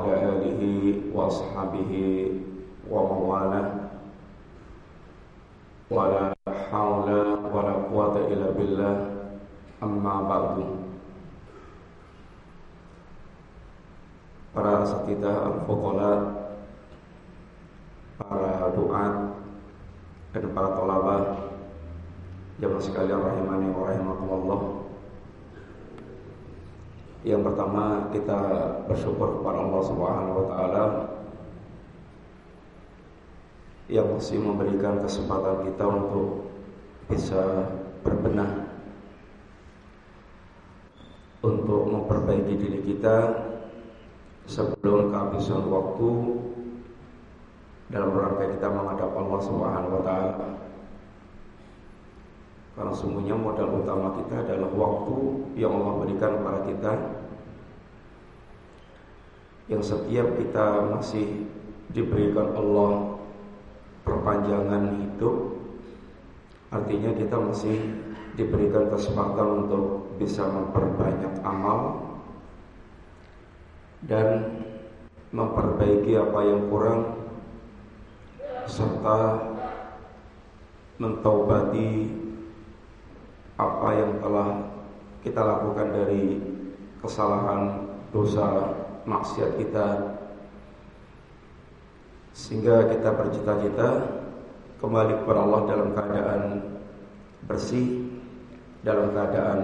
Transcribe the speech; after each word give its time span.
وعلى 0.00 0.12
آله 0.32 0.62
وأصحابه 1.14 1.92
ومواله 2.90 3.64
ولا 5.90 6.34
حول 6.48 7.08
ولا 7.54 7.74
قوة 7.92 8.16
إلا 8.32 8.48
بالله 8.56 8.96
أما 9.82 10.14
بعد 10.24 10.56
para 14.56 14.80
asatidah 14.80 15.52
al-fuqala 15.52 16.32
para 18.16 18.72
duat 18.72 19.36
dan 20.32 20.44
para 20.56 20.72
tolabah 20.72 21.52
jamaah 22.56 22.80
sekalian 22.80 23.20
rahimani 23.20 23.68
wa 23.68 23.84
rahimakumullah 23.84 24.79
yang 27.21 27.45
pertama 27.45 28.09
kita 28.09 28.39
bersyukur 28.89 29.41
kepada 29.41 29.61
Allah 29.61 29.81
Subhanahu 29.85 30.37
wa 30.41 30.45
taala 30.49 30.83
yang 33.91 34.07
masih 34.09 34.41
memberikan 34.41 34.97
kesempatan 35.05 35.69
kita 35.69 35.85
untuk 35.85 36.49
bisa 37.05 37.69
berbenah 38.01 38.71
untuk 41.45 41.85
memperbaiki 41.89 42.53
diri 42.57 42.79
kita 42.85 43.17
sebelum 44.49 45.13
kehabisan 45.13 45.61
waktu 45.69 46.09
dalam 47.91 48.17
rangka 48.17 48.45
kita 48.49 48.67
menghadap 48.71 49.11
Allah 49.13 49.39
Subhanahu 49.45 49.93
wa 49.99 50.03
taala. 50.05 50.70
Karena 52.71 52.93
sungguhnya 52.95 53.35
modal 53.35 53.83
utama 53.83 54.15
kita 54.23 54.47
adalah 54.47 54.71
waktu 54.71 55.15
yang 55.59 55.75
Allah 55.75 55.93
berikan 56.07 56.31
kepada 56.39 56.59
kita. 56.67 56.93
Yang 59.67 59.83
setiap 59.95 60.27
kita 60.35 60.65
masih 60.95 61.47
diberikan 61.91 62.55
Allah 62.55 63.19
perpanjangan 64.03 64.99
hidup 64.99 65.59
Artinya 66.71 67.11
kita 67.15 67.35
masih 67.35 67.77
diberikan 68.39 68.87
kesempatan 68.87 69.67
untuk 69.67 70.15
bisa 70.15 70.47
memperbanyak 70.47 71.35
amal 71.43 71.99
Dan 74.03 74.59
memperbaiki 75.35 76.15
apa 76.15 76.39
yang 76.47 76.61
kurang 76.71 77.01
Serta 78.67 79.51
mentaubati 80.95 82.20
apa 83.61 83.87
yang 83.93 84.11
telah 84.17 84.49
kita 85.21 85.41
lakukan 85.45 85.87
dari 85.93 86.41
kesalahan, 86.97 87.85
dosa, 88.09 88.73
maksiat 89.05 89.51
kita. 89.61 90.17
Sehingga 92.33 92.89
kita 92.89 93.09
bercita-cita 93.13 93.89
kembali 94.81 95.13
kepada 95.21 95.39
Allah 95.45 95.61
dalam 95.69 95.89
keadaan 95.93 96.41
bersih, 97.45 98.09
dalam 98.81 99.13
keadaan 99.13 99.59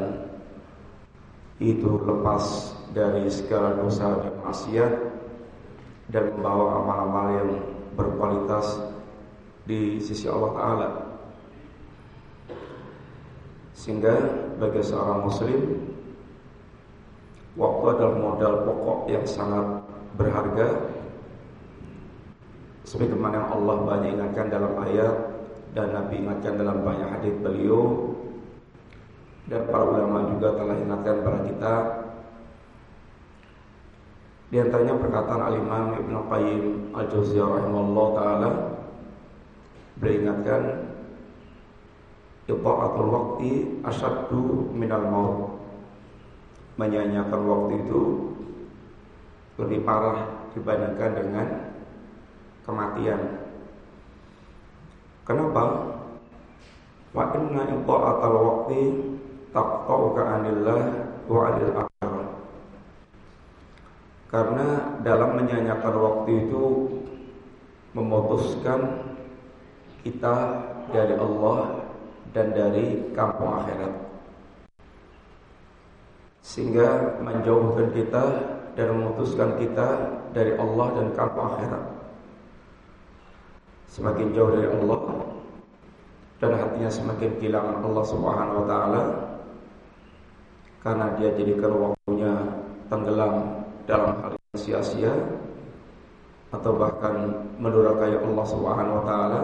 itu 1.57 1.89
lepas 2.05 2.77
dari 2.93 3.25
segala 3.33 3.73
dosa 3.81 4.13
dan 4.21 4.35
maksiat 4.45 4.93
dan 6.13 6.23
membawa 6.37 6.85
amal-amal 6.85 7.27
yang 7.33 7.49
berkualitas 7.97 8.77
di 9.65 9.97
sisi 9.97 10.29
Allah 10.29 10.51
Ta'ala 10.53 11.06
sehingga 13.87 14.19
bagi 14.59 14.83
seorang 14.83 15.23
muslim 15.23 15.79
Waktu 17.57 17.85
adalah 17.89 18.15
modal 18.21 18.53
pokok 18.69 18.99
yang 19.09 19.25
sangat 19.25 19.81
berharga. 20.13 20.93
Sebagaimana 22.85 23.33
yang 23.33 23.49
Allah 23.49 23.75
banyak 23.81 24.09
ingatkan 24.13 24.47
dalam 24.47 24.77
ayat 24.79 25.15
Dan 25.73 25.91
Nabi 25.91 26.21
ingatkan 26.21 26.53
dalam 26.53 26.85
banyak 26.85 27.09
hadis 27.17 27.33
beliau. 27.41 28.13
Dan 29.49 29.65
para 29.73 29.83
ulama 29.89 30.37
juga 30.37 30.53
telah 30.53 30.77
ingatkan 30.77 31.13
kepada 31.17 31.39
kita. 31.49 31.73
Di 34.53 34.57
antaranya 34.61 34.95
perkataan 35.01 35.41
Al-Imam 35.49 35.85
Ibn 35.97 36.13
Qayyim 36.29 36.63
Al-Jawziyah 36.93 37.47
rahimahullah 37.57 38.07
ta'ala. 38.15 38.49
Beliau 39.97 40.17
ingatkan 40.23 40.61
Ita'atul 42.47 43.09
waktu 43.11 43.83
asyaddu 43.83 44.71
minal 44.71 45.03
maut. 45.03 45.39
Menyanyiakan 46.77 47.41
waktu 47.43 47.73
itu 47.83 48.01
Lebih 49.57 49.81
parah 49.81 50.47
dibandingkan 50.55 51.11
dengan 51.17 51.47
Kematian. 52.63 53.21
Kenapa? 55.27 55.63
Wa 57.11 57.35
inna 57.35 57.67
ita'atul 57.67 58.37
waktu 58.39 58.81
Taqta'uka 59.51 60.21
anillah 60.39 60.81
wa 61.27 61.39
anil 61.51 61.71
Karena 64.31 64.67
dalam 65.03 65.35
menyanyiakan 65.35 65.95
waktu 65.99 66.47
itu 66.47 66.63
Memutuskan 67.91 69.03
kita 70.05 70.35
dari 70.95 71.15
Allah 71.19 71.76
dan 72.31 72.51
dari 72.51 73.11
kampung 73.15 73.63
akhirat. 73.63 73.93
Sehingga 76.43 77.19
menjauhkan 77.19 77.91
kita 77.91 78.23
dan 78.79 78.87
memutuskan 78.93 79.59
kita 79.59 79.87
dari 80.31 80.55
Allah 80.55 80.87
dan 80.95 81.07
kampung 81.15 81.55
akhirat. 81.55 81.83
Semakin 83.91 84.31
jauh 84.35 84.51
dari 84.53 84.69
Allah 84.69 84.99
dan 86.37 86.51
hatinya 86.53 86.89
semakin 86.91 87.29
kehilangan 87.41 87.81
Allah 87.81 88.05
Subhanahu 88.05 88.57
wa 88.61 88.65
taala 88.69 89.01
karena 90.85 91.05
dia 91.17 91.29
jadikan 91.33 91.73
waktunya 91.73 92.33
tenggelam 92.87 93.33
dalam 93.89 94.13
hal 94.21 94.33
sia-sia 94.53 95.11
atau 96.53 96.77
bahkan 96.77 97.43
mendurhakai 97.57 98.21
Allah 98.21 98.45
Subhanahu 98.45 98.97
wa 99.01 99.03
taala 99.03 99.39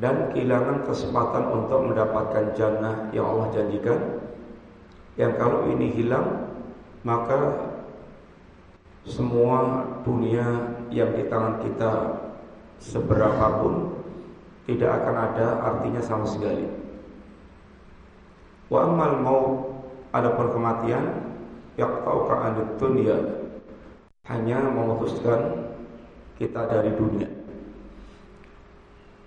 dan 0.00 0.32
kehilangan 0.32 0.88
kesempatan 0.88 1.44
untuk 1.52 1.92
mendapatkan 1.92 2.56
jannah 2.56 3.12
yang 3.12 3.28
Allah 3.28 3.48
janjikan. 3.52 4.00
Yang 5.20 5.32
kalau 5.36 5.68
ini 5.68 5.92
hilang 5.92 6.48
maka 7.04 7.68
semua 9.04 9.84
dunia 10.06 10.78
yang 10.88 11.12
di 11.12 11.26
tangan 11.28 11.60
kita 11.60 11.92
seberapapun 12.80 13.98
tidak 14.64 15.02
akan 15.02 15.16
ada 15.28 15.46
artinya 15.60 16.00
sama 16.00 16.24
sekali. 16.24 16.64
Wa 18.72 18.88
amal 18.88 19.20
mau 19.20 19.40
ada 20.14 20.32
kematian 20.32 21.04
yaqta'uka 21.76 22.34
anid 22.40 22.68
dunia 22.80 23.16
hanya 24.28 24.64
memutuskan 24.64 25.72
kita 26.38 26.68
dari 26.70 26.94
dunia 26.94 27.21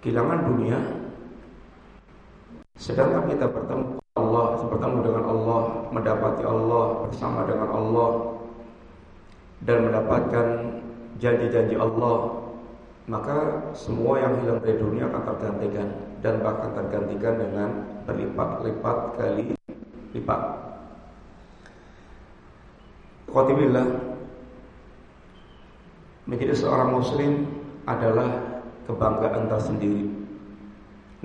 kehilangan 0.06 0.46
dunia 0.46 0.78
sedangkan 2.78 3.26
kita 3.26 3.50
bertemu 3.50 3.98
Allah 4.14 4.62
bertemu 4.70 5.00
dengan 5.02 5.24
Allah 5.26 5.62
mendapati 5.90 6.46
Allah 6.46 6.86
bersama 7.10 7.50
dengan 7.50 7.74
Allah 7.74 8.10
dan 9.66 9.90
mendapatkan 9.90 10.48
janji-janji 11.18 11.74
Allah 11.74 12.38
maka 13.10 13.66
semua 13.74 14.22
yang 14.22 14.46
hilang 14.46 14.62
dari 14.62 14.78
dunia 14.78 15.10
akan 15.10 15.26
tergantikan 15.26 15.90
dan 16.22 16.38
bahkan 16.46 16.70
tergantikan 16.78 17.34
dengan 17.42 17.70
berlipat-lipat 18.06 18.98
kali 19.18 19.46
lipat. 20.14 20.42
Khotibillah 23.30 23.90
menjadi 26.26 26.54
seorang 26.58 26.98
muslim 26.98 27.46
adalah 27.86 28.55
kebanggaan 28.86 29.50
tersendiri. 29.50 30.08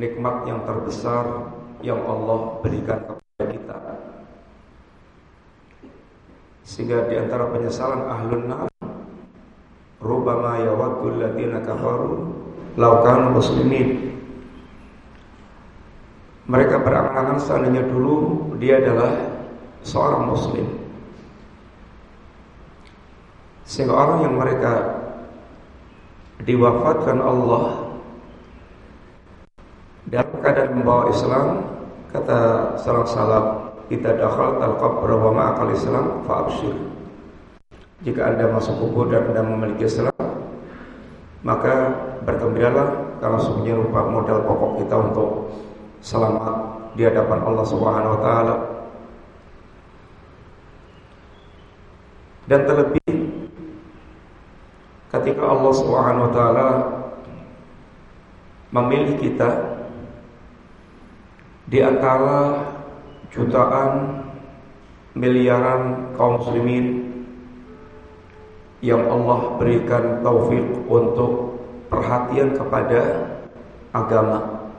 Nikmat 0.01 0.49
yang 0.49 0.65
terbesar 0.65 1.53
yang 1.85 2.01
Allah 2.09 2.61
berikan 2.65 3.01
kepada 3.05 3.45
kita. 3.53 3.77
Sehingga 6.65 7.09
di 7.09 7.21
antara 7.21 7.49
penyesalan 7.53 8.09
ahlun 8.09 8.45
nar 8.49 8.69
rubama 10.01 10.61
yawaddul 10.61 11.21
ladzina 11.21 11.61
kafaru 11.61 12.33
law 12.81 13.05
muslimin. 13.33 14.17
Mereka 16.51 16.83
berangan-angan 16.83 17.39
seandainya 17.39 17.87
dulu 17.87 18.51
dia 18.59 18.83
adalah 18.83 19.13
seorang 19.87 20.27
muslim. 20.27 20.67
Sehingga 23.63 23.95
orang 23.95 24.19
yang 24.27 24.35
mereka 24.35 25.00
diwafatkan 26.45 27.19
Allah 27.21 27.93
dalam 30.09 30.35
keadaan 30.41 30.73
membawa 30.81 31.05
Islam 31.13 31.47
kata 32.11 32.39
salam 32.81 33.07
salam 33.07 33.45
kita 33.87 34.17
dakhal 34.17 34.59
al 34.59 34.75
qabr 34.81 35.09
wa 35.11 35.31
ma'akal 35.31 35.71
Islam 35.75 36.25
fa 36.25 36.47
abshir 36.47 36.75
Jika 38.01 38.33
Anda 38.33 38.49
masuk 38.49 38.81
kubur 38.81 39.13
dan 39.13 39.29
Anda 39.29 39.45
memiliki 39.45 39.85
Islam, 39.85 40.17
maka 41.45 41.93
bergembiralah 42.25 43.21
karena 43.21 43.39
sungguhnya 43.45 43.77
rupa 43.77 44.09
modal 44.09 44.41
pokok 44.49 44.81
kita 44.81 44.97
untuk 44.97 45.53
selamat 46.01 46.81
di 46.97 47.05
hadapan 47.05 47.45
Allah 47.45 47.67
Subhanahu 47.69 48.17
wa 48.17 48.21
taala. 48.25 48.57
Dan 52.49 52.65
terlebih 52.65 53.30
ketika 55.11 55.43
Allah 55.43 55.73
Subhanahu 55.75 56.27
wa 56.31 56.33
taala 56.33 56.69
memilih 58.71 59.19
kita 59.19 59.51
di 61.67 61.83
antara 61.83 62.71
jutaan 63.35 64.23
miliaran 65.15 66.15
kaum 66.15 66.39
muslimin 66.39 67.11
yang 68.81 69.05
Allah 69.11 69.59
berikan 69.59 70.23
taufik 70.25 70.65
untuk 70.89 71.59
perhatian 71.91 72.55
kepada 72.55 73.01
agama. 73.93 74.71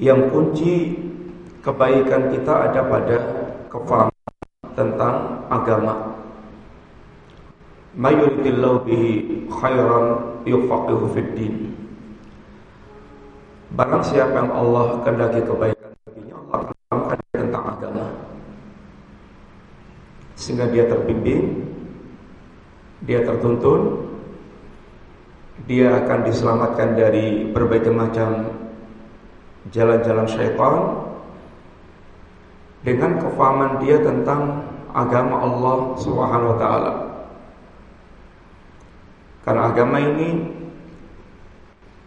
Yang 0.00 0.20
kunci 0.32 0.74
kebaikan 1.62 2.32
kita 2.32 2.70
ada 2.70 2.80
pada 2.86 3.18
kefahaman 3.70 4.26
tentang 4.74 5.16
agama. 5.52 6.11
Mayuridillahu 7.92 8.88
bihi 8.88 9.12
khairan 9.52 10.04
yufaqihu. 10.48 11.06
Barang 13.72 14.04
siapa 14.04 14.36
yang 14.36 14.52
Allah 14.52 15.00
kehendaki 15.00 15.40
kebaikan 15.48 15.90
baginya, 16.04 16.36
Allah 16.52 16.72
akan 16.92 17.18
tentang 17.32 17.64
agama 17.72 18.04
sehingga 20.36 20.68
dia 20.68 20.84
terbimbing, 20.90 21.64
dia 23.08 23.24
tertuntun, 23.24 24.08
dia 25.64 26.02
akan 26.04 26.18
diselamatkan 26.26 26.98
dari 26.98 27.48
berbagai 27.48 27.94
macam 27.94 28.50
jalan-jalan 29.70 30.26
syaitan 30.26 30.74
dengan 32.82 33.22
kefahaman 33.22 33.78
dia 33.78 34.02
tentang 34.02 34.66
agama 34.90 35.46
Allah 35.46 35.76
Subhanahu 35.96 36.52
wa 36.52 36.58
taala. 36.58 36.92
Karena 39.42 39.74
agama 39.74 39.98
ini 39.98 40.38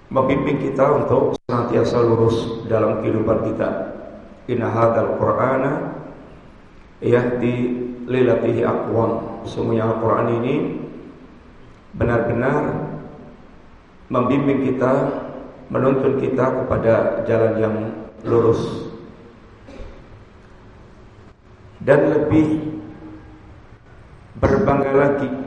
membimbing 0.07 0.71
kita 0.71 1.03
untuk 1.03 1.35
senantiasa 1.43 1.99
lurus 1.99 2.63
dalam 2.71 3.03
kehidupan 3.03 3.51
kita. 3.51 3.69
Inna 4.47 4.71
hadzal 4.71 5.19
Qur'ana 5.19 5.99
yahdi 7.03 7.55
lilatihi 8.07 8.63
aqwam. 8.63 9.43
Semuanya 9.43 9.91
Al-Quran 9.91 10.27
ini 10.41 10.55
benar-benar 11.91 12.87
membimbing 14.07 14.71
kita, 14.71 14.93
menuntun 15.67 16.21
kita 16.23 16.63
kepada 16.63 17.25
jalan 17.27 17.53
yang 17.59 17.75
lurus. 18.23 18.87
Dan 21.83 22.15
lebih 22.15 22.79
berbangga 24.39 24.93
lagi 24.95 25.44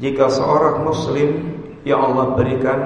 jika 0.00 0.32
seorang 0.32 0.82
muslim 0.82 1.60
yang 1.84 2.00
Allah 2.00 2.34
berikan 2.34 2.78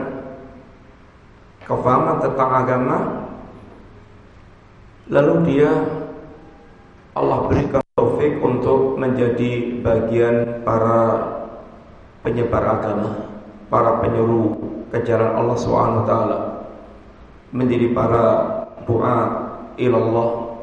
kefahaman 1.65 2.21
tentang 2.21 2.51
agama 2.53 2.99
lalu 5.09 5.35
dia 5.49 5.73
Allah 7.15 7.47
berikan 7.47 7.85
taufik 7.95 8.43
untuk 8.43 8.99
menjadi 8.99 9.79
bagian 9.87 10.67
para 10.67 11.31
penyebar 12.27 12.65
agama, 12.81 13.31
para 13.71 14.03
penyeru 14.03 14.59
ke 14.91 14.99
jalan 15.07 15.31
Allah 15.31 15.55
SWT, 15.55 16.13
menjadi 17.55 17.87
para 17.95 18.25
doa 18.83 19.19
ilallah. 19.79 20.59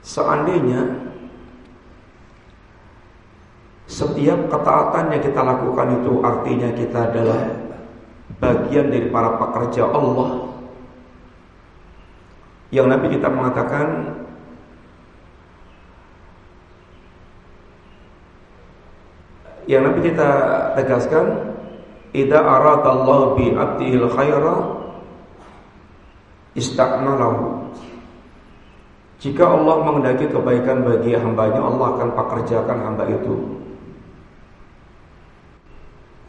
Seandainya 0.00 0.97
setiap 3.88 4.52
ketaatan 4.52 5.16
yang 5.16 5.22
kita 5.24 5.40
lakukan 5.40 5.88
itu 5.96 6.20
artinya 6.20 6.68
kita 6.76 7.08
adalah 7.08 7.40
bagian 8.36 8.92
dari 8.92 9.08
para 9.08 9.40
pekerja 9.40 9.88
Allah. 9.88 10.52
Yang 12.68 12.86
Nabi 12.92 13.06
kita 13.16 13.28
mengatakan 13.32 13.88
Yang 19.68 19.82
Nabi 19.84 20.00
kita 20.00 20.28
tegaskan, 20.80 21.24
"Idza 22.16 22.40
aradallahu 22.40 23.36
bi 23.36 23.52
'abdihil 23.52 24.08
khaira 24.08 24.56
istakmalahu." 26.56 27.68
Jika 29.20 29.44
Allah 29.44 29.76
mengendaki 29.84 30.24
kebaikan 30.32 30.88
bagi 30.88 31.12
hambanya, 31.12 31.60
Allah 31.60 32.00
akan 32.00 32.08
pekerjakan 32.16 32.78
hamba 32.80 33.12
itu. 33.12 33.67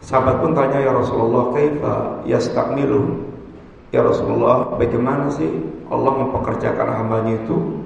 Sahabat 0.09 0.41
pun 0.41 0.57
tanya 0.57 0.81
ya 0.81 0.89
Rasulullah, 0.89 1.53
"Kaifa 1.53 2.25
yastakmilu?" 2.25 3.29
Ya 3.93 4.01
Rasulullah, 4.01 4.73
bagaimana 4.73 5.29
sih 5.29 5.49
Allah 5.85 6.13
mempekerjakan 6.17 6.89
hambanya 6.97 7.45
itu? 7.45 7.85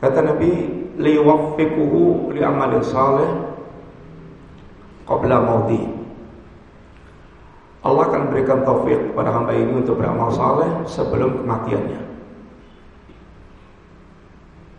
Kata 0.00 0.24
Nabi, 0.24 0.48
liwaffiquhu 0.96 2.32
li 2.32 2.40
amalin 2.40 2.80
salih 2.80 3.52
qabla 5.04 5.36
mauti. 5.44 5.92
Allah 7.84 8.08
akan 8.08 8.32
berikan 8.32 8.64
taufik 8.64 9.12
kepada 9.12 9.28
hamba 9.28 9.52
ini 9.52 9.84
untuk 9.84 10.00
beramal 10.00 10.32
saleh 10.32 10.88
sebelum 10.88 11.44
kematiannya. 11.44 12.00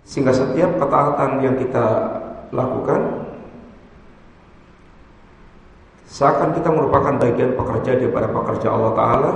Sehingga 0.05 0.33
setiap 0.33 0.81
ketaatan 0.81 1.41
yang 1.45 1.57
kita 1.57 1.85
lakukan 2.49 3.20
seakan 6.11 6.51
kita 6.51 6.67
merupakan 6.67 7.15
bagian 7.15 7.55
pekerja 7.55 7.95
daripada 7.95 8.27
pekerja 8.27 8.67
Allah 8.67 8.91
Ta'ala 8.99 9.31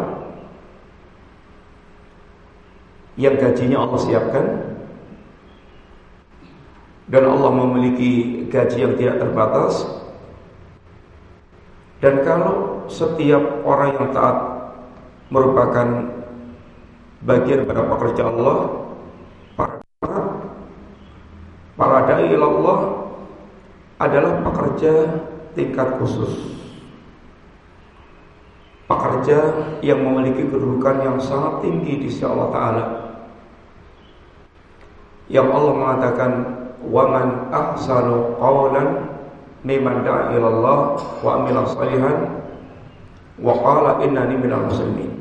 yang 3.16 3.40
gajinya 3.40 3.80
Allah 3.80 4.00
siapkan. 4.04 4.46
Dan 7.06 7.24
Allah 7.30 7.54
memiliki 7.54 8.44
gaji 8.50 8.78
yang 8.82 8.94
tidak 8.98 9.22
terbatas. 9.22 9.86
Dan 12.02 12.26
kalau 12.26 12.84
setiap 12.90 13.62
orang 13.62 13.94
yang 13.94 14.08
taat 14.10 14.38
merupakan 15.30 15.88
bagian 17.24 17.66
pada 17.66 17.82
pekerja 17.94 18.30
Allah 18.30 18.58
para 19.58 19.82
para 21.78 21.98
dai 22.10 22.30
Allah 22.34 22.78
adalah 23.98 24.34
pekerja 24.46 24.94
tingkat 25.58 25.98
khusus 25.98 26.55
pekerja 28.86 29.38
yang 29.82 30.02
memiliki 30.06 30.46
kedudukan 30.46 30.96
yang 31.02 31.18
sangat 31.18 31.66
tinggi 31.66 32.06
di 32.06 32.08
sisi 32.10 32.26
Allah 32.26 32.50
taala. 32.54 32.84
Yang 35.26 35.48
Allah 35.50 35.74
mengatakan 35.74 36.32
waman 36.86 37.50
ahsanu 37.50 38.38
qawlan 38.38 39.10
mimman 39.66 40.06
da'a 40.06 40.38
Allah 40.38 41.02
wa 41.02 41.30
amila 41.42 41.66
salihan 41.66 42.46
wa 43.42 43.54
qala 43.58 44.06
innani 44.06 44.38
minal 44.38 44.70
muslimin. 44.70 45.12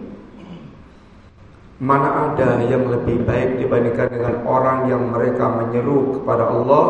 Mana 1.81 2.33
ada 2.33 2.63
yang 2.69 2.87
lebih 2.87 3.25
baik 3.25 3.59
dibandingkan 3.59 4.09
dengan 4.13 4.35
orang 4.47 4.87
yang 4.93 5.11
mereka 5.11 5.49
menyeru 5.49 6.21
kepada 6.21 6.47
Allah 6.47 6.87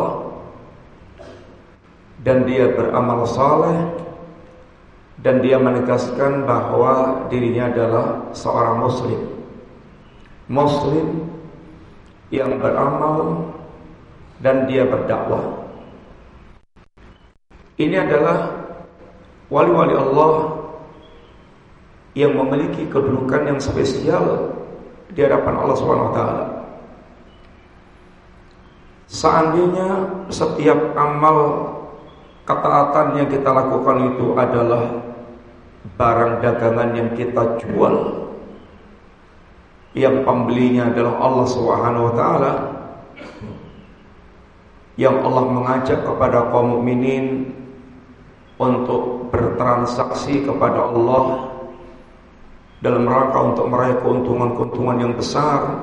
dan 2.20 2.44
dia 2.44 2.72
beramal 2.74 3.24
saleh 3.24 4.03
dan 5.24 5.40
dia 5.40 5.56
menegaskan 5.56 6.44
bahwa 6.44 7.24
dirinya 7.32 7.72
adalah 7.72 8.06
seorang 8.36 8.76
muslim. 8.76 9.20
Muslim 10.52 11.32
yang 12.28 12.60
beramal 12.60 13.48
dan 14.44 14.68
dia 14.68 14.84
berdakwah. 14.84 15.64
Ini 17.80 18.04
adalah 18.04 18.52
wali-wali 19.48 19.96
Allah 19.96 20.32
yang 22.12 22.36
memiliki 22.36 22.84
kedudukan 22.92 23.48
yang 23.48 23.58
spesial 23.58 24.52
di 25.08 25.24
hadapan 25.24 25.56
Allah 25.56 25.76
Subhanahu 25.80 26.08
wa 26.12 26.14
taala. 26.14 26.44
Seandainya 29.08 29.88
setiap 30.28 30.92
amal 31.00 31.38
ketaatan 32.44 33.24
yang 33.24 33.28
kita 33.32 33.48
lakukan 33.48 34.12
itu 34.12 34.36
adalah 34.36 35.13
barang 35.84 36.40
dagangan 36.40 36.90
yang 36.96 37.10
kita 37.12 37.60
jual, 37.60 37.94
yang 39.94 40.26
pembelinya 40.26 40.90
adalah 40.90 41.14
Allah 41.22 41.46
Subhanahu 41.46 42.04
wa 42.10 42.14
taala 42.16 42.52
yang 44.94 45.22
Allah 45.26 45.44
mengajak 45.50 46.06
kepada 46.06 46.54
kaum 46.54 46.78
mukminin 46.78 47.50
untuk 48.58 49.30
bertransaksi 49.34 50.46
kepada 50.46 50.86
Allah 50.94 51.50
dalam 52.78 53.02
rangka 53.08 53.38
untuk 53.42 53.66
meraih 53.66 53.98
keuntungan-keuntungan 53.98 54.96
yang 55.02 55.12
besar. 55.18 55.82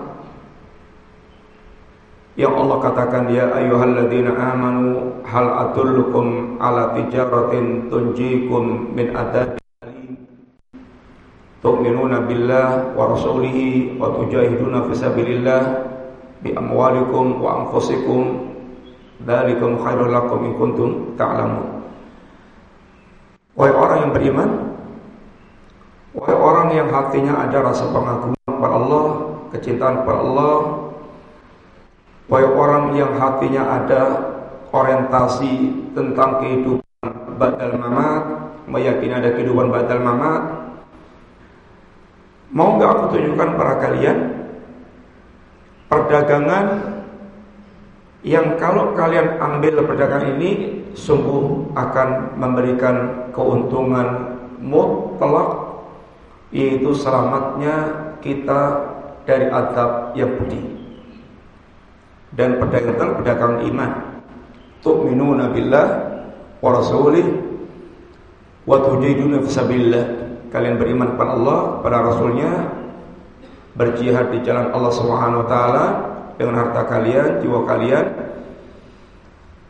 Yang 2.39 2.53
Allah 2.55 2.77
katakan 2.79 3.23
ya 3.27 3.51
ayyuhalladzina 3.51 4.31
amanu 4.31 5.19
hal 5.27 5.47
adullukum 5.67 6.55
ala 6.63 6.95
tijaratin 6.95 7.91
tunjikum 7.91 8.95
min 8.95 9.11
adzabin 9.11 9.60
tu'minuna 11.61 12.25
billah 12.25 12.97
wa 12.97 13.13
rasulihi 13.13 13.97
wa 14.01 14.17
tujahiduna 14.17 14.89
fi 14.89 14.93
sabilillah 14.97 15.61
bi 16.41 16.53
amwalikum 16.57 17.41
wa 17.41 17.65
anfusikum 17.65 18.53
dzalikum 19.21 19.77
khairul 19.81 20.09
lakum 20.09 20.39
in 20.45 20.53
kuntum 20.57 20.89
ta'lamun 21.15 21.81
Wahai 23.51 23.75
orang 23.75 23.97
yang 24.07 24.11
beriman 24.15 24.49
Wahai 26.15 26.35
orang 26.39 26.67
yang 26.71 26.87
hatinya 26.87 27.45
ada 27.45 27.59
rasa 27.59 27.83
pengagungan 27.91 28.47
kepada 28.47 28.73
Allah 28.79 29.05
Kecintaan 29.51 29.95
kepada 30.01 30.19
Allah 30.23 30.55
Wahai 32.31 32.47
orang 32.47 32.95
yang 32.95 33.11
hatinya 33.19 33.63
ada 33.75 34.01
orientasi 34.71 35.53
tentang 35.91 36.39
kehidupan 36.39 37.11
badal 37.35 37.75
mamat, 37.75 38.23
meyakini 38.71 39.13
ada 39.19 39.35
kehidupan 39.35 39.67
badal 39.67 39.99
mamat. 39.99 40.60
Mau 42.51 42.75
nggak 42.75 42.91
aku 42.91 43.03
tunjukkan 43.15 43.49
para 43.55 43.75
kalian 43.79 44.17
perdagangan 45.87 46.65
yang 48.27 48.59
kalau 48.59 48.91
kalian 48.93 49.39
ambil 49.39 49.87
perdagangan 49.87 50.35
ini 50.37 50.83
sungguh 50.91 51.71
akan 51.73 52.35
memberikan 52.35 53.27
keuntungan 53.31 54.35
mutlak 54.59 55.79
yaitu 56.51 56.91
selamatnya 56.91 57.75
kita 58.19 58.91
dari 59.23 59.47
adab 59.47 60.11
yang 60.13 60.35
pedih 60.35 60.81
dan 62.35 62.59
pedagang 62.59 63.15
pedagang 63.19 63.55
iman. 63.67 63.91
Tu'minuna 64.81 65.53
billah 65.53 65.87
wa 66.59 66.69
rasulih 66.73 67.27
wa 68.65 68.77
tujiduna 68.81 69.39
fisabilillah. 69.45 70.20
Kalian 70.51 70.75
beriman 70.75 71.15
kepada 71.15 71.31
Allah, 71.39 71.59
pada 71.79 71.97
Rasulnya, 72.03 72.51
berjihad 73.79 74.35
di 74.35 74.43
jalan 74.43 74.67
Allah 74.75 74.91
Subhanahu 74.91 75.43
taala 75.47 75.85
dengan 76.35 76.67
harta 76.67 76.83
kalian, 76.91 77.39
jiwa 77.39 77.63
kalian. 77.63 78.05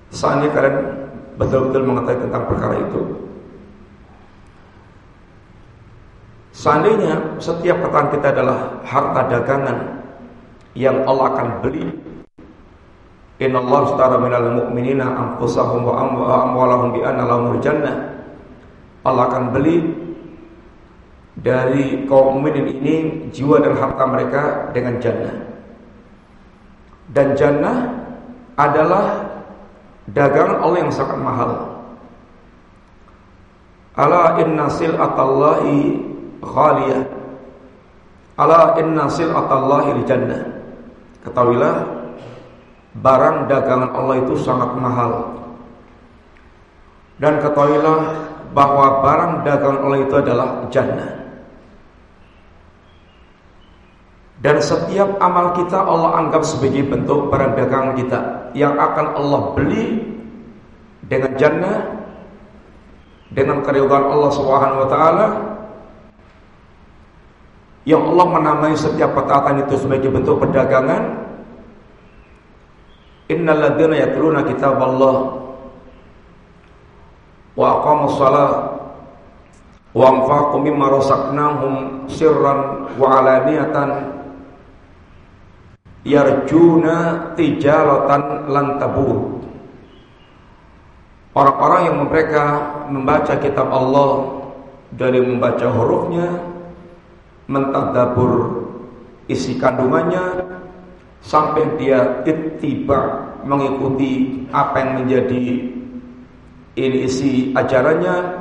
Saatnya 0.09 0.49
kalian 0.51 0.77
betul-betul 1.37 1.85
mengetahui 1.85 2.21
tentang 2.27 2.43
perkara 2.49 2.75
itu. 2.81 3.01
Seandainya 6.51 7.39
setiap 7.39 7.79
perkataan 7.79 8.09
kita 8.11 8.27
adalah 8.35 8.57
harta 8.83 9.21
dagangan 9.31 9.77
yang 10.75 11.01
Allah 11.07 11.25
akan 11.33 11.47
beli 11.63 11.89
Inna 13.41 13.57
Allah 13.57 13.79
astara 13.89 14.21
minal 14.21 14.47
mu'minina 14.53 15.01
anfusahum 15.01 15.81
wa 15.81 15.97
amwalahum 16.45 16.93
bi 16.93 17.01
anna 17.01 17.25
lahumul 17.25 17.57
jannah. 17.57 18.13
Allah 19.01 19.33
akan 19.33 19.49
beli 19.49 19.81
dari 21.41 22.05
kaum 22.05 22.37
mukminin 22.37 22.69
ini 22.69 22.95
jiwa 23.33 23.57
dan 23.57 23.73
harta 23.73 24.03
mereka 24.05 24.41
dengan 24.77 25.01
jannah. 25.01 25.35
Dan 27.11 27.33
jannah 27.33 27.77
adalah 28.55 29.25
dagangan 30.13 30.61
Allah 30.61 30.79
yang 30.85 30.93
sangat 30.93 31.17
mahal. 31.17 31.51
Ala 33.97 34.37
inna 34.39 34.69
sil'atallahi 34.69 35.77
ghaliyah. 36.39 37.03
Ala 38.39 38.77
inna 38.79 39.09
sil'atallahi 39.09 40.05
jannah. 40.07 40.41
Ketahuilah 41.25 41.75
barang 43.01 43.37
dagangan 43.49 43.91
Allah 43.97 44.15
itu 44.23 44.33
sangat 44.39 44.71
mahal. 44.77 45.41
Dan 47.17 47.37
ketahuilah 47.41 48.29
bahwa 48.53 49.03
barang 49.03 49.33
dagangan 49.45 49.79
Allah 49.83 49.99
itu 50.05 50.15
adalah 50.15 50.47
jannah. 50.69 51.20
Dan 54.41 54.57
setiap 54.57 55.21
amal 55.21 55.53
kita 55.53 55.77
Allah 55.77 56.17
anggap 56.17 56.41
sebagai 56.41 56.89
bentuk 56.89 57.29
barang 57.29 57.53
dagangan 57.61 57.93
kita 57.93 58.19
yang 58.57 58.73
akan 58.73 59.13
Allah 59.13 59.41
beli 59.53 60.01
dengan 61.05 61.37
jannah 61.37 61.77
dengan 63.29 63.61
keridhaan 63.61 64.09
Allah 64.09 64.31
Subhanahu 64.33 64.81
wa 64.81 64.89
taala. 64.89 65.27
Yang 67.85 68.01
Allah 68.13 68.27
menamai 68.33 68.73
setiap 68.73 69.13
petaatan 69.13 69.61
itu 69.61 69.77
sebagai 69.77 70.09
bentuk 70.09 70.41
perdagangan. 70.41 71.21
Innal 73.29 73.61
ladzina 73.61 73.93
yatluna 73.93 74.41
kitaballah 74.41 75.15
wa 77.53 77.67
aqamus 77.77 78.17
shalah 78.17 78.51
wa 79.91 80.03
anfaqu 80.07 80.55
mimma 80.65 80.85
razaqnahum 80.97 81.73
sirran 82.09 82.89
wa 82.95 83.07
alaniyatan 83.21 84.20
yarjuna 86.07 87.31
tijaratan 87.37 88.49
lan 88.49 88.67
tabur. 88.81 89.41
Orang-orang 91.31 91.81
yang 91.87 91.97
mereka 92.11 92.45
membaca 92.91 93.39
kitab 93.39 93.71
Allah 93.71 94.43
dari 94.91 95.23
membaca 95.23 95.63
hurufnya, 95.71 96.27
mentadabur 97.47 98.67
isi 99.31 99.55
kandungannya, 99.55 100.43
sampai 101.23 101.79
dia 101.79 102.25
ittiba 102.27 103.31
mengikuti 103.47 104.43
apa 104.51 104.75
yang 104.81 104.91
menjadi 105.01 105.71
ini 106.75 106.97
isi 107.05 107.51
ajarannya 107.53 108.40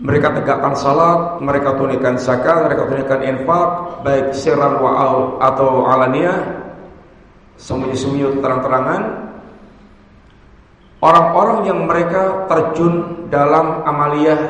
mereka 0.00 0.32
tegakkan 0.32 0.72
salat, 0.72 1.44
mereka 1.44 1.76
tunaikan 1.76 2.16
zakat, 2.16 2.64
mereka 2.64 2.88
tunaikan 2.88 3.20
infak, 3.20 3.68
baik 4.00 4.32
siran 4.32 4.80
wa'al 4.80 5.36
atau 5.44 5.84
alania, 5.92 6.34
sembunyi-sembunyi 7.60 8.40
terang-terangan. 8.40 9.02
Orang-orang 11.00 11.68
yang 11.68 11.84
mereka 11.84 12.48
terjun 12.48 13.24
dalam 13.28 13.84
amaliyah 13.84 14.40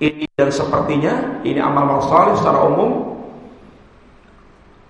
ini 0.00 0.28
dan 0.36 0.48
sepertinya, 0.52 1.40
ini 1.44 1.60
amal 1.60 2.04
salih 2.04 2.36
secara 2.40 2.68
umum, 2.68 3.16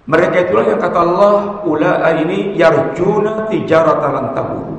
mereka 0.07 0.47
itulah 0.47 0.71
yang 0.71 0.79
kata 0.79 0.99
Allah, 1.03 1.35
ulaa 1.67 2.11
ini 2.23 2.55
yarjuna 2.55 3.51
tijaratan 3.51 4.35
tabu. 4.39 4.76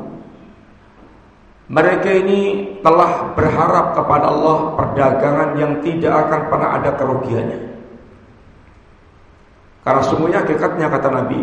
Mereka 1.67 2.09
ini 2.23 2.41
telah 2.79 3.35
berharap 3.35 3.91
kepada 3.91 4.31
Allah 4.31 4.57
perdagangan 4.79 5.49
yang 5.59 5.83
tidak 5.83 6.15
akan 6.15 6.41
pernah 6.47 6.69
ada 6.79 6.91
kerugiannya. 6.95 7.59
Karena 9.83 10.01
semuanya 10.03 10.43
hakikatnya 10.43 10.87
kata 10.87 11.09
Nabi, 11.11 11.39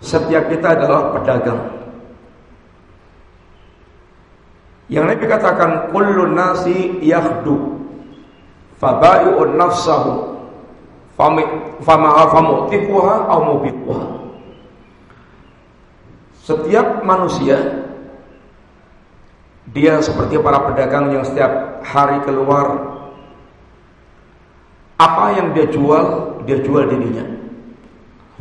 setiap 0.00 0.48
kita 0.48 0.80
adalah 0.80 1.12
pedagang. 1.12 1.60
Yang 4.88 5.04
Nabi 5.12 5.24
katakan, 5.28 5.70
kullu 5.92 6.32
nasi 6.32 6.96
yakhdu 7.04 7.76
nafsahu 9.56 10.36
setiap 16.46 16.86
manusia 17.02 17.56
dia 19.76 20.00
seperti 20.00 20.40
para 20.40 20.64
pedagang 20.72 21.12
yang 21.12 21.20
setiap 21.20 21.84
hari 21.84 22.16
keluar. 22.24 22.96
Apa 24.96 25.36
yang 25.36 25.52
dia 25.52 25.68
jual 25.68 26.40
dia 26.48 26.56
jual 26.64 26.88
dirinya. 26.88 27.28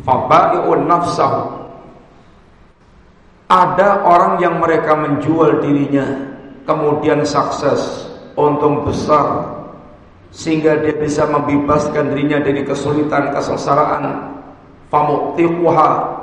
Fabai'un 0.08 0.88
nafsahu. 0.88 1.68
Ada 3.52 4.08
orang 4.08 4.40
yang 4.40 4.64
mereka 4.64 4.96
menjual 4.96 5.60
dirinya 5.60 6.08
kemudian 6.64 7.28
sukses 7.28 8.08
untung 8.40 8.88
besar 8.88 9.54
sehingga 10.32 10.80
dia 10.82 10.96
bisa 10.96 11.28
membebaskan 11.28 12.16
dirinya 12.16 12.40
dari 12.40 12.64
kesulitan 12.64 13.36
kesengsaraan. 13.36 14.32
Famuktiquha 14.88 16.15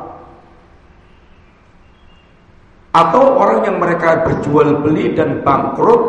atau 2.92 3.40
orang 3.40 3.64
yang 3.64 3.76
mereka 3.80 4.20
berjual 4.20 4.84
beli 4.84 5.16
dan 5.16 5.40
bangkrut 5.40 6.02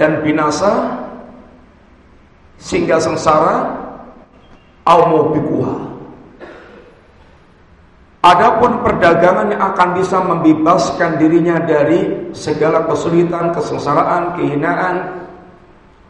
dan 0.00 0.24
binasa 0.24 0.98
sehingga 2.56 2.96
sengsara 2.96 3.76
au 4.88 5.36
Adapun 8.22 8.86
perdagangan 8.86 9.50
yang 9.50 9.74
akan 9.74 9.98
bisa 9.98 10.22
membebaskan 10.22 11.18
dirinya 11.18 11.58
dari 11.58 12.30
segala 12.30 12.86
kesulitan, 12.86 13.50
kesengsaraan, 13.50 14.38
kehinaan 14.38 15.26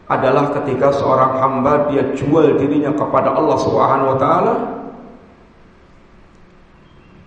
adalah 0.05 0.53
ketika 0.61 0.93
seorang 0.93 1.41
hamba 1.41 1.89
dia 1.89 2.13
jual 2.13 2.53
dirinya 2.61 2.93
kepada 2.93 3.33
Allah 3.33 3.57
Subhanahu 3.57 4.13
wa 4.13 4.17
taala 4.21 4.53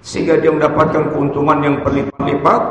sehingga 0.07 0.39
dia 0.39 0.55
mendapatkan 0.55 1.11
keuntungan 1.11 1.59
yang 1.67 1.83
berlipat-lipat. 1.83 2.63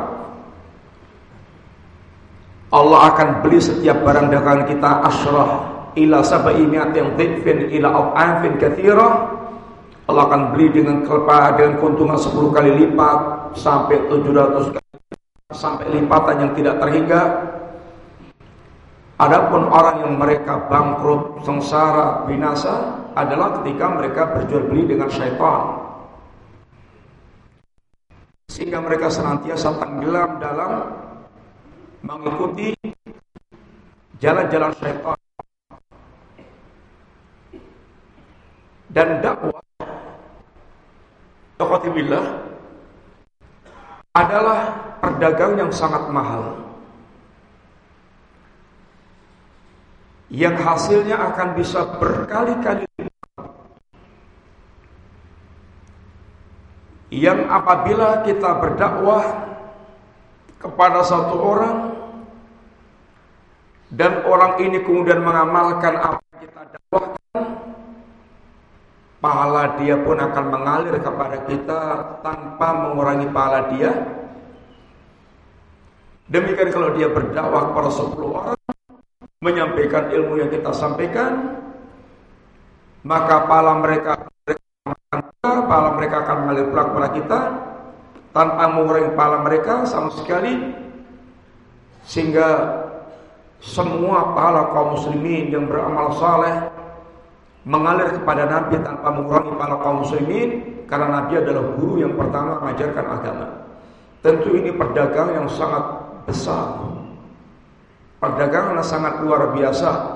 Allah 2.72 3.00
akan 3.12 3.28
beli 3.44 3.60
setiap 3.60 4.00
barang 4.00 4.32
dagangan 4.32 4.64
kita 4.64 4.90
asrah 5.04 5.50
ila 6.00 6.24
sabai 6.24 6.64
mi'atin 6.64 7.14
dhifin 7.14 7.68
ila 7.78 7.88
af'afin 7.94 8.58
kathira 8.58 9.08
Allah 10.06 10.22
akan 10.30 10.54
beli 10.54 10.70
dengan 10.70 11.02
kelapa 11.02 11.58
dengan 11.58 11.82
keuntungan 11.82 12.18
10 12.18 12.56
kali 12.56 12.70
lipat 12.84 13.18
sampai 13.58 13.96
700 14.06 14.74
kali 14.74 14.86
sampai 15.54 15.86
lipatan 15.94 16.36
yang 16.42 16.52
tidak 16.58 16.74
terhingga. 16.82 17.22
Adapun 19.16 19.72
orang 19.72 20.04
yang 20.04 20.14
mereka 20.20 20.68
bangkrut, 20.68 21.40
sengsara, 21.42 22.28
binasa 22.28 23.00
adalah 23.16 23.58
ketika 23.60 23.88
mereka 23.88 24.22
berjual 24.36 24.68
beli 24.68 24.92
dengan 24.92 25.08
syaitan 25.08 25.75
sehingga 28.56 28.80
mereka 28.80 29.12
senantiasa 29.12 29.68
tenggelam 29.76 30.40
dalam 30.40 30.88
mengikuti 32.00 32.72
jalan-jalan 34.16 34.72
syaitan. 34.80 35.20
Dan 38.88 39.20
dakwah 39.20 39.60
Taqatibillah 41.60 42.24
adalah 44.16 44.72
perdagang 45.04 45.60
yang 45.60 45.68
sangat 45.68 46.08
mahal 46.08 46.56
yang 50.32 50.56
hasilnya 50.56 51.16
akan 51.32 51.48
bisa 51.60 51.84
berkali-kali 52.00 52.88
yang 57.12 57.46
apabila 57.46 58.26
kita 58.26 58.50
berdakwah 58.58 59.24
kepada 60.58 61.06
satu 61.06 61.36
orang 61.38 61.76
dan 63.94 64.26
orang 64.26 64.58
ini 64.58 64.82
kemudian 64.82 65.22
mengamalkan 65.22 65.94
apa 65.94 66.18
yang 66.18 66.38
kita 66.42 66.60
dakwahkan 66.74 67.44
pahala 69.22 69.62
dia 69.78 69.94
pun 70.02 70.18
akan 70.18 70.44
mengalir 70.50 70.96
kepada 70.98 71.36
kita 71.46 71.80
tanpa 72.26 72.68
mengurangi 72.74 73.28
pahala 73.30 73.70
dia. 73.70 73.90
Demikian 76.26 76.74
kalau 76.74 76.90
dia 76.98 77.06
berdakwah 77.06 77.70
kepada 77.70 77.90
10 77.94 78.18
orang 78.26 78.58
menyampaikan 79.38 80.10
ilmu 80.10 80.42
yang 80.42 80.50
kita 80.50 80.74
sampaikan 80.74 81.62
maka 83.06 83.46
pahala 83.46 83.78
mereka 83.78 84.26
pahala 85.66 85.90
mereka 85.98 86.22
akan 86.22 86.36
mengalir 86.46 86.66
pulang 86.70 86.88
kepada 86.94 87.08
kita 87.14 87.40
tanpa 88.36 88.64
mengurangi 88.68 89.10
pahala 89.16 89.38
mereka 89.42 89.74
sama 89.88 90.10
sekali 90.14 90.76
sehingga 92.06 92.48
semua 93.58 94.36
pahala 94.36 94.70
kaum 94.70 94.94
muslimin 94.94 95.50
yang 95.50 95.66
beramal 95.66 96.14
saleh 96.14 96.54
mengalir 97.66 98.14
kepada 98.14 98.46
Nabi 98.46 98.78
tanpa 98.78 99.08
mengurangi 99.10 99.52
pahala 99.58 99.76
kaum 99.82 99.98
muslimin 100.06 100.48
karena 100.86 101.06
Nabi 101.18 101.34
adalah 101.42 101.64
guru 101.74 101.94
yang 101.98 102.14
pertama 102.14 102.62
mengajarkan 102.62 103.06
agama. 103.10 103.46
Tentu 104.22 104.50
ini 104.54 104.70
perdagangan 104.74 105.34
yang 105.44 105.50
sangat 105.50 105.84
besar. 106.26 106.78
Perdagangan 108.22 108.78
yang 108.80 108.86
sangat 108.86 109.14
luar 109.22 109.50
biasa. 109.54 110.15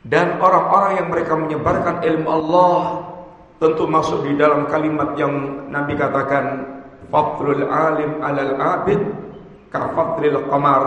Dan 0.00 0.40
orang-orang 0.40 0.92
yang 0.96 1.08
mereka 1.12 1.36
menyebarkan 1.36 2.00
ilmu 2.00 2.28
Allah 2.28 2.80
tentu 3.60 3.84
masuk 3.84 4.24
di 4.24 4.32
dalam 4.40 4.64
kalimat 4.72 5.12
yang 5.20 5.68
Nabi 5.68 5.92
katakan 5.92 6.44
fadlul 7.12 7.68
alim 7.68 8.24
alal 8.24 8.56
abid 8.56 9.00
ka 9.68 9.92
fadlil 9.92 10.48
qamar 10.48 10.82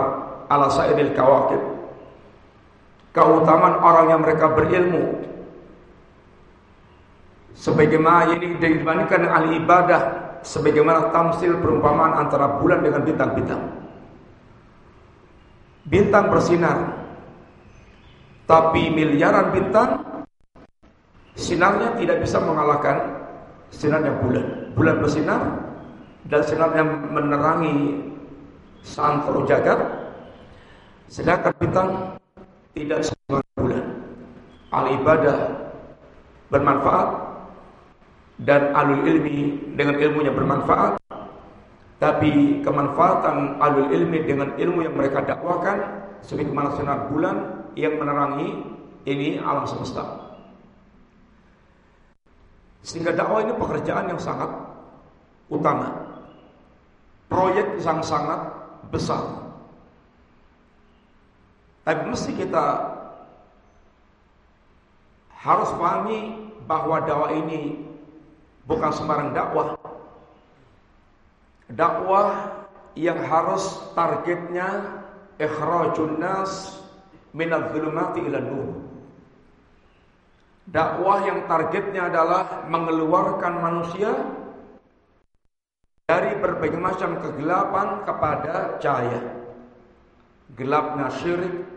ala 0.50 0.66
sairil 0.66 1.14
kawakib. 1.14 1.62
Keutamaan 3.14 3.78
orang 3.78 4.06
yang 4.10 4.20
mereka 4.26 4.50
berilmu. 4.50 5.22
Sebagaimana 7.54 8.34
ini 8.34 8.58
dibandingkan 8.58 9.30
ahli 9.30 9.62
ibadah 9.62 10.02
sebagaimana 10.42 11.14
tamsil 11.14 11.62
perumpamaan 11.62 12.18
antara 12.18 12.58
bulan 12.58 12.82
dengan 12.82 13.06
bintang-bintang. 13.06 13.62
Bintang 15.86 16.34
bersinar 16.34 17.03
tapi 18.44 18.92
miliaran 18.92 19.52
bintang 19.52 20.14
Sinarnya 21.34 21.98
tidak 21.98 22.22
bisa 22.22 22.38
mengalahkan 22.38 23.26
sinarnya 23.74 24.14
bulan. 24.22 24.46
Bulan 24.74 24.96
bersinar 25.02 25.42
dan 26.30 26.40
sinarnya 26.46 26.84
menerangi 26.86 27.74
santro 28.86 29.42
jagat. 29.42 29.82
Sedangkan 31.10 31.52
bintang 31.58 31.88
tidak 32.70 33.02
sebagai 33.02 33.50
bulan. 33.58 33.84
Al 34.70 34.86
ibadah 34.94 35.38
bermanfaat 36.54 37.08
dan 38.46 38.70
alul 38.78 39.02
ilmi 39.02 39.74
dengan 39.74 39.98
ilmunya 39.98 40.30
bermanfaat. 40.30 41.02
Tapi 41.98 42.62
kemanfaatan 42.62 43.58
alul 43.58 43.90
ilmi 43.90 44.22
dengan 44.22 44.54
ilmu 44.54 44.86
yang 44.86 44.94
mereka 44.94 45.18
dakwakan 45.26 45.82
sebagaimana 46.22 46.78
sinar 46.78 47.10
bulan 47.10 47.63
yang 47.74 47.98
menerangi 47.98 48.62
ini 49.04 49.38
alam 49.38 49.68
semesta. 49.68 50.02
Sehingga 52.84 53.16
dakwah 53.16 53.40
ini 53.44 53.56
pekerjaan 53.56 54.12
yang 54.12 54.20
sangat 54.20 54.50
utama. 55.48 55.88
Proyek 57.32 57.80
yang 57.80 58.04
sangat 58.04 58.40
besar. 58.92 59.24
Tapi 61.84 62.02
mesti 62.08 62.32
kita 62.36 62.64
harus 65.32 65.68
pahami 65.76 66.48
bahwa 66.64 67.04
dakwah 67.04 67.32
ini 67.32 67.76
bukan 68.64 68.92
sembarang 68.92 69.36
dakwah. 69.36 69.76
Dakwah 71.68 72.28
yang 72.94 73.18
harus 73.24 73.80
targetnya 73.96 75.00
ikhrajun 75.40 76.20
nas 76.20 76.83
minadz 77.34 77.74
zulumati 77.74 78.22
ila 78.24 78.40
nur. 78.40 78.68
Dakwah 80.64 81.28
yang 81.28 81.44
targetnya 81.44 82.08
adalah 82.08 82.64
mengeluarkan 82.64 83.54
manusia 83.60 84.16
dari 86.08 86.40
berbagai 86.40 86.80
macam 86.80 87.20
kegelapan 87.20 88.00
kepada 88.08 88.80
cahaya. 88.80 89.20
Gelapnya 90.56 91.12
syirik, 91.20 91.68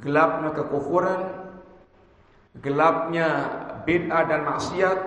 gelapnya 0.00 0.56
kekufuran, 0.56 1.20
gelapnya 2.64 3.28
bid'ah 3.84 4.24
dan 4.24 4.40
maksiat, 4.48 4.98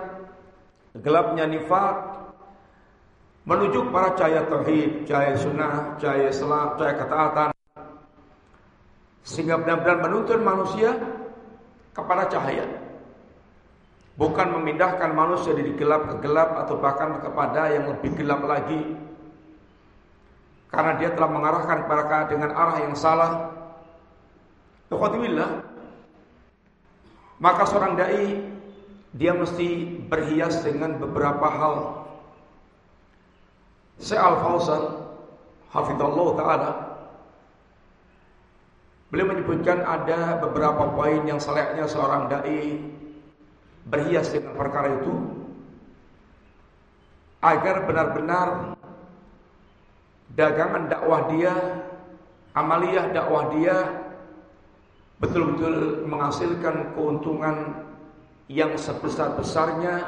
gelapnya 1.02 1.50
nifak, 1.50 1.96
menuju 3.50 3.90
para 3.90 4.14
cahaya 4.14 4.46
tauhid, 4.46 5.10
cahaya 5.10 5.34
sunnah, 5.38 5.98
cahaya 5.98 6.30
salat, 6.30 6.78
cahaya 6.78 6.96
ketaatan, 7.02 7.50
sehingga 9.24 9.60
benar-benar 9.60 9.98
menuntun 10.08 10.42
manusia 10.42 10.96
kepada 11.94 12.28
cahaya. 12.32 12.66
Bukan 14.20 14.52
memindahkan 14.52 15.16
manusia 15.16 15.56
dari 15.56 15.72
gelap 15.80 16.12
ke 16.12 16.16
gelap 16.28 16.52
atau 16.66 16.76
bahkan 16.76 17.24
kepada 17.24 17.72
yang 17.72 17.88
lebih 17.88 18.20
gelap 18.20 18.44
lagi. 18.44 19.00
Karena 20.70 21.00
dia 21.00 21.16
telah 21.16 21.32
mengarahkan 21.32 21.88
mereka 21.88 22.18
dengan 22.28 22.52
arah 22.52 22.78
yang 22.84 22.96
salah. 23.00 23.32
Tuhatimillah. 24.92 25.64
Maka 27.40 27.64
seorang 27.64 27.96
dai 27.96 28.44
dia 29.16 29.32
mesti 29.32 29.98
berhias 30.12 30.62
dengan 30.68 31.00
beberapa 31.00 31.48
hal. 31.48 31.76
Al-Fauzan 34.00 34.84
hafizallah 35.72 36.28
taala 36.36 36.89
Beliau 39.10 39.34
menyebutkan 39.34 39.82
ada 39.82 40.38
beberapa 40.38 40.94
poin 40.94 41.26
yang 41.26 41.42
selayaknya 41.42 41.90
seorang 41.90 42.30
dai 42.30 42.78
berhias 43.90 44.30
dengan 44.30 44.54
perkara 44.54 45.02
itu 45.02 45.14
agar 47.42 47.90
benar-benar 47.90 48.48
dagangan 50.38 50.86
dakwah 50.86 51.26
dia, 51.34 51.54
amaliyah 52.54 53.10
dakwah 53.10 53.50
dia 53.58 53.78
betul-betul 55.18 56.06
menghasilkan 56.06 56.94
keuntungan 56.94 57.90
yang 58.46 58.78
sebesar-besarnya 58.78 60.06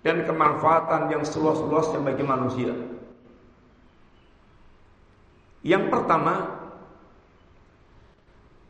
dan 0.00 0.24
kemanfaatan 0.24 1.12
yang 1.12 1.20
seluas-luasnya 1.20 2.00
bagi 2.00 2.24
manusia. 2.24 2.72
Yang 5.64 5.84
pertama, 5.88 6.63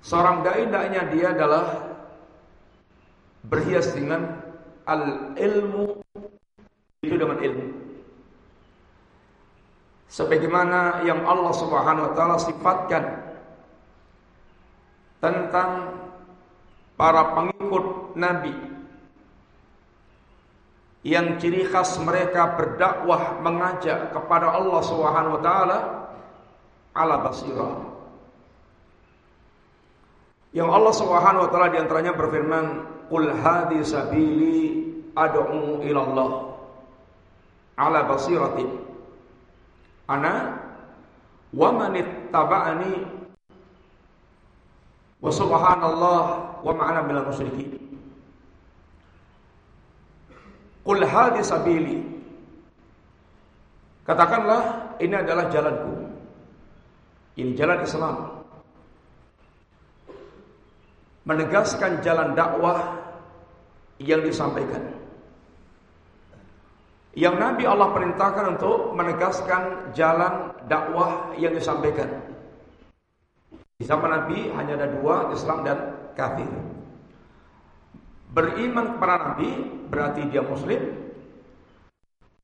seorang 0.04 0.44
dai 0.44 0.68
dia 1.10 1.32
adalah 1.32 1.96
berhias 3.48 3.88
dengan 3.96 4.40
al-ilmu 4.84 6.04
itu 7.04 7.16
dengan 7.16 7.40
ilmu. 7.40 7.66
Sebagaimana 10.08 11.02
yang 11.02 11.26
Allah 11.26 11.52
Subhanahu 11.52 12.06
wa 12.08 12.12
taala 12.14 12.36
sifatkan 12.38 13.04
tentang 15.18 15.90
para 16.94 17.34
pengikut 17.34 18.14
Nabi 18.14 18.54
yang 21.04 21.36
ciri 21.36 21.68
khas 21.68 22.00
mereka 22.00 22.56
berdakwah 22.56 23.42
mengajak 23.42 24.14
kepada 24.14 24.54
Allah 24.54 24.80
Subhanahu 24.80 25.36
wa 25.36 25.42
taala 25.42 25.78
ala 26.94 27.16
basirah. 27.20 27.93
Yang 30.54 30.70
Allah 30.70 30.94
Subhanahu 30.94 31.44
wa 31.44 31.50
taala 31.50 31.68
di 31.74 31.78
antaranya 31.82 32.14
berfirman, 32.14 32.64
"Qul 33.10 33.26
hadhi 33.42 33.82
sabili 33.82 34.86
ad'u 35.18 35.82
ila 35.82 36.00
Allah 36.06 36.30
ala 37.74 38.06
basiratin 38.06 38.70
ana 40.06 40.54
wa 41.50 41.68
man 41.74 41.98
ittaba'ani 41.98 42.94
wa 45.18 45.30
subhanallah 45.34 46.22
wa 46.62 46.70
ma'ana 46.70 47.02
minal 47.02 47.26
musyrikin." 47.26 47.74
Qul 50.86 51.02
hadhi 51.02 51.42
sabili 51.42 52.14
Katakanlah 54.04 54.94
ini 55.00 55.16
adalah 55.16 55.48
jalanku 55.48 56.04
ini 57.40 57.56
jalan 57.56 57.80
Islam. 57.82 58.33
Menegaskan 61.24 62.04
jalan 62.04 62.36
dakwah 62.36 63.00
yang 63.96 64.20
disampaikan. 64.20 64.94
Yang 67.14 67.34
Nabi 67.38 67.64
Allah 67.64 67.88
perintahkan 67.94 68.58
untuk 68.58 68.92
menegaskan 68.92 69.94
jalan 69.94 70.50
dakwah 70.66 71.30
yang 71.38 71.54
disampaikan. 71.54 72.10
Di 73.78 73.86
zaman 73.86 74.10
Nabi 74.10 74.50
hanya 74.54 74.74
ada 74.82 74.88
dua, 74.90 75.30
Islam 75.30 75.62
dan 75.62 75.78
kafir. 76.18 76.50
Beriman 78.34 78.98
kepada 78.98 79.14
Nabi 79.30 79.50
berarti 79.86 80.26
dia 80.26 80.42
muslim. 80.42 80.82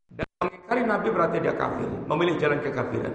Dan 0.07 0.27
mengingkari 0.39 0.83
Nabi 0.87 1.09
berarti 1.11 1.37
dia 1.43 1.55
kafir, 1.59 1.91
memilih 2.07 2.39
jalan 2.39 2.63
kekafiran. 2.63 3.15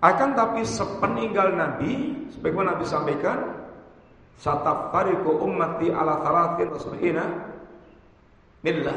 Akan 0.00 0.32
tapi 0.32 0.64
sepeninggal 0.64 1.60
Nabi, 1.60 2.24
sebagaimana 2.32 2.76
Nabi 2.76 2.84
sampaikan, 2.88 3.38
satafariku 4.40 5.44
ummati 5.44 5.92
ala 5.92 6.24
thalathin 6.24 6.72
wasbihina 6.72 7.24
millah. 8.64 8.96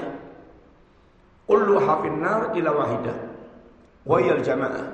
Kullu 1.44 1.76
hafin 1.84 2.24
nar 2.24 2.56
ila 2.56 2.72
wahidah. 2.72 3.18
Wa 4.08 4.20
jama'ah. 4.24 4.86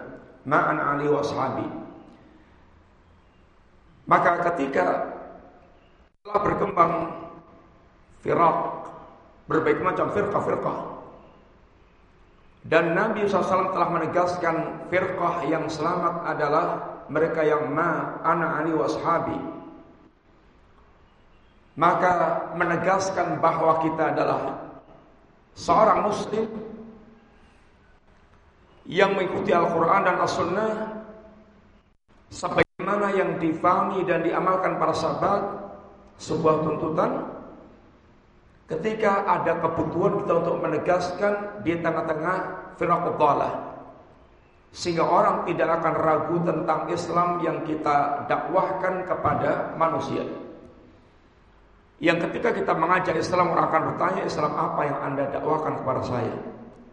Ma'an 0.49 0.77
ali 0.81 1.05
wa 1.05 1.21
sahabi. 1.21 1.67
Maka 4.09 4.41
ketika 4.49 5.13
telah 6.25 6.41
berkembang 6.41 6.93
firak, 8.25 8.57
berbagai 9.45 9.85
macam 9.85 10.09
firqah-firqah, 10.09 10.77
dan 12.69 12.93
Nabi 12.93 13.25
SAW 13.25 13.73
telah 13.73 13.89
menegaskan 13.89 14.85
firqah 14.93 15.41
yang 15.49 15.65
selamat 15.65 16.21
adalah 16.21 16.65
mereka 17.09 17.41
yang 17.41 17.73
ma 17.73 18.21
ana 18.21 18.61
ani 18.61 18.77
washabi. 18.77 19.41
Maka 21.73 22.45
menegaskan 22.53 23.41
bahwa 23.41 23.81
kita 23.81 24.13
adalah 24.13 24.69
seorang 25.57 26.05
muslim 26.05 26.45
yang 28.85 29.17
mengikuti 29.17 29.49
Al-Quran 29.49 30.01
dan 30.05 30.17
As-Sunnah 30.21 30.71
sebagaimana 32.29 33.17
yang 33.17 33.41
difahami 33.41 34.05
dan 34.05 34.21
diamalkan 34.21 34.77
para 34.77 34.93
sahabat 34.93 35.41
sebuah 36.21 36.61
tuntutan 36.61 37.38
Ketika 38.69 39.25
ada 39.25 39.57
kebutuhan 39.65 40.21
kita 40.21 40.33
untuk 40.45 40.55
menegaskan 40.61 41.65
di 41.65 41.73
tengah-tengah 41.81 42.37
firaqah 42.77 43.69
sehingga 44.69 45.01
orang 45.01 45.49
tidak 45.49 45.81
akan 45.81 45.93
ragu 45.97 46.37
tentang 46.45 46.85
Islam 46.93 47.41
yang 47.41 47.65
kita 47.65 48.29
dakwahkan 48.29 49.09
kepada 49.09 49.73
manusia. 49.73 50.21
Yang 51.99 52.29
ketika 52.29 52.55
kita 52.55 52.73
mengajak 52.77 53.17
Islam 53.17 53.51
orang 53.57 53.65
akan 53.73 53.81
bertanya 53.91 54.21
Islam 54.23 54.53
apa 54.55 54.81
yang 54.85 54.97
anda 55.03 55.23
dakwahkan 55.33 55.73
kepada 55.83 56.01
saya? 56.05 56.35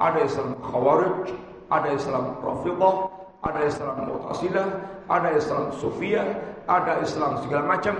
Ada 0.00 0.18
Islam 0.24 0.56
Khawarij, 0.64 1.30
ada 1.70 1.88
Islam 1.92 2.24
Rafidah, 2.42 2.96
ada 3.46 3.60
Islam 3.62 3.94
Mu'tazilah, 4.02 4.68
ada 5.06 5.28
Islam 5.36 5.62
Sufiyah, 5.78 6.26
ada 6.66 6.92
Islam 7.04 7.38
segala 7.44 7.64
macam. 7.78 7.94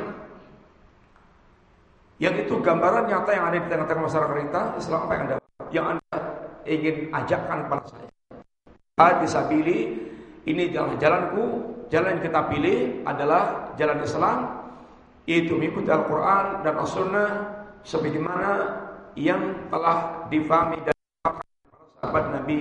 Yang 2.16 2.48
itu 2.48 2.54
gambaran 2.64 3.12
nyata 3.12 3.30
yang 3.36 3.44
ada 3.52 3.56
di 3.60 3.68
tengah-tengah 3.68 4.04
masyarakat 4.08 4.36
kita, 4.48 4.62
Islam 4.80 4.98
apa 5.04 5.12
yang 5.12 5.22
Anda 5.22 5.36
yang 5.68 5.86
Anda 5.92 6.18
ingin 6.64 6.96
ajakkan 7.12 7.58
kepada 7.68 7.84
saya. 7.92 8.08
Hati 8.96 9.26
sabili 9.28 9.78
ini 10.48 10.72
jalan 10.72 10.96
jalanku, 10.96 11.44
jalan 11.92 12.16
yang 12.16 12.24
kita 12.24 12.40
pilih 12.48 12.78
adalah 13.04 13.68
jalan 13.76 14.00
Islam, 14.00 14.38
yaitu 15.28 15.60
mengikuti 15.60 15.92
Al-Quran 15.92 16.64
dan 16.64 16.74
As-Sunnah 16.80 17.30
sebagaimana 17.84 18.50
yang 19.12 19.68
telah 19.68 20.24
difahami 20.32 20.80
dan 20.88 20.96
para 21.20 21.40
sahabat 22.00 22.24
Nabi 22.32 22.58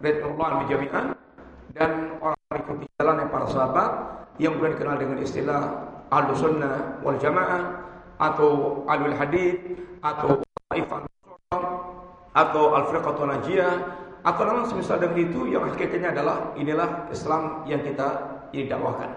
Ridwanullah 0.00 0.64
Jami'an 0.64 1.06
dan 1.76 2.16
orang 2.24 2.40
mengikuti 2.48 2.88
jalan 2.96 3.20
yang 3.20 3.28
para 3.28 3.46
sahabat 3.52 3.90
yang 4.40 4.56
kemudian 4.56 4.72
dikenal 4.80 4.96
dengan 4.96 5.18
istilah 5.20 5.62
Al-Sunnah 6.08 7.04
wal 7.04 7.20
Jamaah 7.20 7.83
atau 8.18 8.82
alul 8.86 9.14
hadid 9.16 9.78
atau 10.00 10.40
taifah 10.70 11.06
atau 12.34 12.64
al-firqatul 12.74 13.30
najiyah 13.30 13.74
atau 14.24 14.42
nama 14.42 14.64
semisal 14.66 14.98
dengan 14.98 15.20
itu 15.20 15.40
yang 15.52 15.68
hakikatnya 15.68 16.16
adalah 16.16 16.56
inilah 16.56 17.06
Islam 17.12 17.62
yang 17.68 17.84
kita 17.84 18.40
ini 18.56 18.66
dakwahkan. 18.66 19.10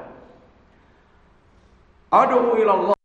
Adu 2.11 2.55
Allah. 2.67 2.95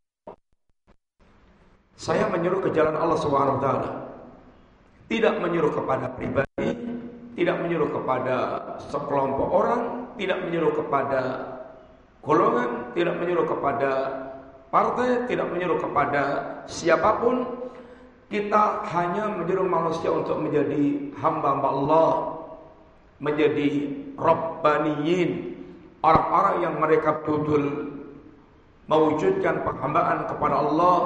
Saya 1.95 2.27
menyuruh 2.27 2.59
ke 2.67 2.75
jalan 2.75 2.99
Allah 2.99 3.19
Subhanahu 3.23 3.59
wa 3.59 3.63
taala. 3.63 3.91
Tidak 5.07 5.39
menyuruh 5.39 5.71
kepada 5.71 6.11
pribadi, 6.19 6.71
tidak 7.39 7.57
menyuruh 7.63 7.91
kepada 7.95 8.37
sekelompok 8.91 9.49
orang, 9.55 9.83
tidak 10.19 10.43
menyuruh 10.43 10.73
kepada 10.75 11.21
golongan, 12.27 12.91
tidak 12.97 13.15
menyuruh 13.23 13.47
kepada 13.47 13.91
Partai 14.73 15.29
tidak 15.29 15.53
menyuruh 15.53 15.77
kepada 15.85 16.23
siapa 16.65 17.21
pun. 17.21 17.45
Kita 18.33 18.81
hanya 18.89 19.29
menyuruh 19.29 19.69
manusia 19.69 20.09
untuk 20.09 20.41
menjadi 20.41 21.13
hamba-hamba 21.21 21.69
Allah. 21.69 22.11
Menjadi 23.21 23.93
Rabbaniyin. 24.17 25.53
Orang-orang 26.01 26.57
yang 26.65 26.75
mereka 26.81 27.21
betul 27.21 27.93
mewujudkan 28.89 29.61
penghambaan 29.61 30.25
kepada 30.25 30.57
Allah. 30.65 30.99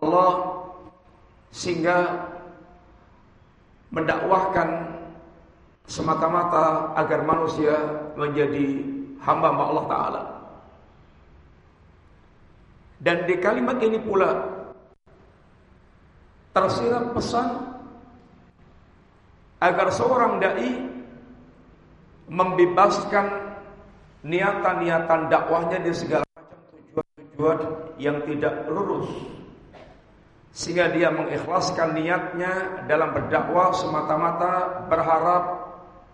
Allah 0.00 0.32
sehingga 1.50 2.30
mendakwahkan 3.90 4.86
semata-mata 5.90 6.94
agar 6.94 7.26
manusia 7.26 7.74
menjadi 8.14 8.86
hamba-hamba 9.18 9.64
Allah 9.66 9.86
Ta'ala. 9.90 10.39
Dan 13.00 13.24
di 13.24 13.40
kalimat 13.40 13.80
ini 13.80 13.96
pula 13.96 14.28
tersirat 16.52 17.16
pesan 17.16 17.48
agar 19.60 19.88
seorang 19.88 20.36
dai 20.36 20.72
membebaskan 22.28 23.56
niatan-niatan 24.20 25.32
dakwahnya 25.32 25.80
di 25.80 25.92
segala 25.96 26.26
macam 26.36 26.60
tujuan-tujuan 26.76 27.58
yang 27.96 28.18
tidak 28.28 28.54
lurus 28.68 29.08
sehingga 30.50 30.90
dia 30.90 31.08
mengikhlaskan 31.14 31.94
niatnya 31.94 32.84
dalam 32.90 33.14
berdakwah 33.14 33.70
semata-mata 33.70 34.84
berharap 34.90 35.44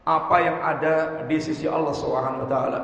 apa 0.06 0.36
yang 0.38 0.58
ada 0.62 0.94
di 1.26 1.38
sisi 1.40 1.66
Allah 1.66 1.96
Subhanahu 1.96 2.44
wa 2.46 2.48
taala. 2.48 2.80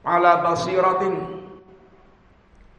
ala 0.00 0.32
basiratin 0.44 1.39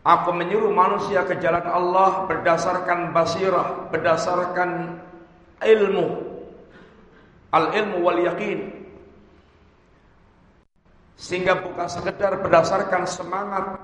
Aku 0.01 0.33
menyuruh 0.33 0.73
manusia 0.73 1.21
ke 1.29 1.37
jalan 1.37 1.61
Allah 1.61 2.25
berdasarkan 2.25 3.13
basirah, 3.13 3.85
berdasarkan 3.93 4.97
ilmu. 5.61 6.07
Al-ilmu 7.53 7.97
wal 8.01 8.19
yakin. 8.25 8.59
Sehingga 11.21 11.61
bukan 11.61 11.85
sekedar 11.85 12.41
berdasarkan 12.41 13.05
semangat 13.05 13.77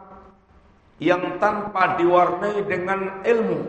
yang 0.97 1.37
tanpa 1.37 2.01
diwarnai 2.01 2.65
dengan 2.65 3.21
ilmu. 3.21 3.59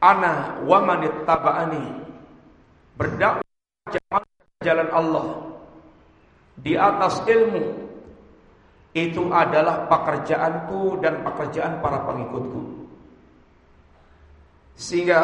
Ana 0.00 0.62
wa 0.64 0.78
manittaba'ani 0.80 1.84
berdakwah 2.96 4.24
jalan 4.64 4.88
Allah 4.88 5.26
di 6.56 6.78
atas 6.78 7.20
ilmu 7.28 7.87
itu 9.06 9.30
adalah 9.30 9.86
pekerjaanku 9.86 10.98
dan 10.98 11.22
pekerjaan 11.22 11.78
para 11.78 12.02
pengikutku. 12.02 12.88
Sehingga 14.74 15.20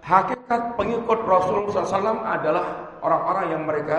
hakikat 0.00 0.76
pengikut 0.80 1.20
Rasulullah 1.26 1.84
SAW 1.84 2.24
adalah 2.24 2.64
orang-orang 3.04 3.46
yang 3.52 3.62
mereka 3.68 3.98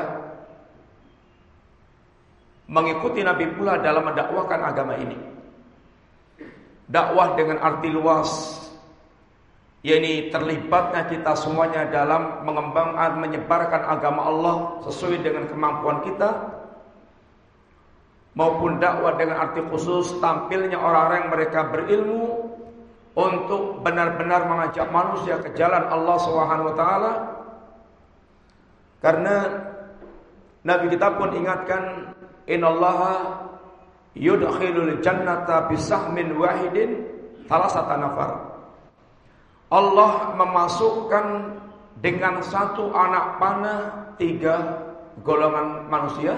mengikuti 2.67 3.21
Nabi 3.21 3.45
pula 3.53 3.79
dalam 3.79 4.05
mendakwakan 4.05 4.61
agama 4.65 4.93
ini. 4.97 5.17
Dakwah 6.87 7.35
dengan 7.35 7.59
arti 7.59 7.89
luas, 7.91 8.31
yakni 9.83 10.31
terlibatnya 10.31 11.03
kita 11.11 11.35
semuanya 11.35 11.87
dalam 11.91 12.47
mengembangkan 12.47 13.19
menyebarkan 13.19 13.83
agama 13.91 14.21
Allah 14.23 14.55
sesuai 14.87 15.19
dengan 15.19 15.51
kemampuan 15.51 15.99
kita 16.07 16.56
maupun 18.37 18.77
dakwah 18.77 19.17
dengan 19.17 19.49
arti 19.49 19.65
khusus 19.65 20.13
tampilnya 20.21 20.77
orang-orang 20.77 21.25
yang 21.25 21.31
mereka 21.33 21.59
berilmu 21.73 22.53
untuk 23.17 23.81
benar-benar 23.81 24.45
mengajak 24.45 24.85
manusia 24.93 25.41
ke 25.41 25.57
jalan 25.57 25.81
Allah 25.89 26.17
Subhanahu 26.21 26.69
wa 26.69 26.75
taala. 26.77 27.13
Karena 29.01 29.35
Nabi 30.61 30.85
kita 30.93 31.17
pun 31.17 31.33
ingatkan 31.33 32.13
innallaha 32.45 33.41
yudkhilul 34.13 35.01
jannata 35.01 35.65
bisahmin 35.73 36.37
wahidin 36.37 37.09
salasata 37.49 37.97
nafar. 37.97 38.31
Allah 39.73 40.37
memasukkan 40.37 41.25
dengan 42.05 42.45
satu 42.45 42.93
anak 42.93 43.41
panah 43.41 44.13
tiga 44.21 44.85
golongan 45.25 45.89
manusia 45.89 46.37